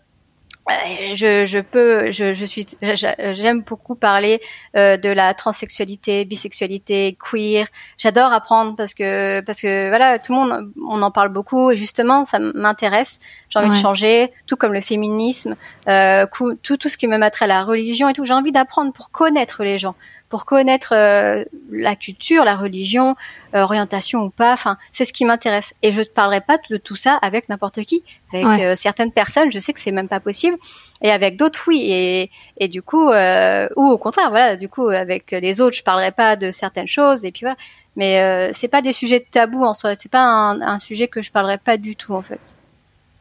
je, 1.14 1.46
je 1.46 1.60
peux, 1.60 2.12
je, 2.12 2.34
je 2.34 2.46
suis, 2.46 2.68
j'aime 2.82 3.62
beaucoup 3.62 3.96
parler 3.96 4.42
euh, 4.76 4.98
de 4.98 5.10
la 5.10 5.34
transsexualité, 5.34 6.26
bisexualité, 6.26 7.18
queer. 7.20 7.68
J'adore 7.98 8.34
apprendre 8.34 8.76
parce 8.76 8.94
que 8.94 9.42
parce 9.42 9.62
que 9.62 9.90
voilà, 9.90 10.20
tout 10.20 10.34
le 10.34 10.40
monde, 10.40 10.72
on 10.88 11.02
en 11.02 11.12
parle 11.12 11.30
beaucoup 11.30 11.72
et 11.72 11.76
justement, 11.76 12.26
ça 12.26 12.40
m'intéresse. 12.40 13.20
J'ai 13.50 13.60
envie 13.60 13.70
de 13.70 13.76
changer, 13.76 14.32
tout 14.46 14.58
comme 14.58 14.74
le 14.74 14.82
féminisme, 14.82 15.56
euh, 15.88 16.26
tout 16.34 16.58
tout 16.78 16.90
ce 16.90 16.98
qui 16.98 17.08
me 17.08 17.18
mettrait 17.18 17.48
la 17.48 17.64
religion 17.64 18.10
et 18.10 18.14
tout. 18.14 18.26
J'ai 18.26 18.34
envie 18.34 18.52
d'apprendre 18.52 18.92
pour 18.92 19.10
connaître 19.10 19.64
les 19.64 19.78
gens 19.78 19.96
pour 20.30 20.46
connaître 20.46 20.94
euh, 20.94 21.46
la 21.72 21.96
culture, 21.96 22.44
la 22.44 22.56
religion, 22.56 23.16
euh, 23.56 23.62
orientation 23.62 24.24
ou 24.24 24.30
pas. 24.30 24.54
Enfin, 24.54 24.78
c'est 24.92 25.06
ce 25.06 25.14
qui 25.14 25.26
m'intéresse. 25.26 25.74
Et 25.84 25.92
je 25.92 26.00
ne 26.00 26.06
parlerai 26.06 26.42
pas 26.42 26.58
de 26.70 26.78
tout 26.78 26.96
ça 26.96 27.18
avec 27.22 27.48
n'importe 27.50 27.82
qui. 27.84 28.04
Avec 28.34 28.62
euh, 28.62 28.76
certaines 28.76 29.12
personnes, 29.12 29.52
je 29.52 29.60
sais 29.60 29.74
que 29.74 29.80
c'est 29.80 29.92
même 29.92 30.10
pas 30.10 30.20
possible. 30.20 30.58
Et 31.02 31.12
avec 31.12 31.38
d'autres, 31.38 31.64
oui. 31.68 31.82
Et, 31.90 32.32
et 32.58 32.68
du 32.68 32.82
coup, 32.82 33.10
ou 33.10 33.90
au 33.90 33.98
contraire, 33.98 34.30
voilà. 34.30 34.58
Du 34.58 34.68
coup, 34.68 34.88
avec 34.90 35.32
les 35.32 35.62
autres, 35.62 35.76
je 35.76 35.84
parlerai 35.84 36.12
pas 36.12 36.36
de 36.36 36.52
certaines 36.52 36.88
choses. 36.88 37.24
Et 37.24 37.32
puis 37.32 37.42
voilà. 37.42 37.58
Mais 37.96 38.52
c'est 38.54 38.68
pas 38.68 38.82
des 38.82 38.94
sujets 38.94 39.26
tabous 39.32 39.64
en 39.64 39.74
soi. 39.74 39.94
C'est 39.98 40.12
pas 40.12 40.24
un, 40.24 40.62
un, 40.62 40.80
sujet 40.80 41.08
que 41.08 41.22
je 41.22 41.32
parlerai 41.32 41.58
pas 41.58 41.78
du 41.78 41.96
tout 41.96 42.14
en 42.14 42.22
fait. 42.22 42.40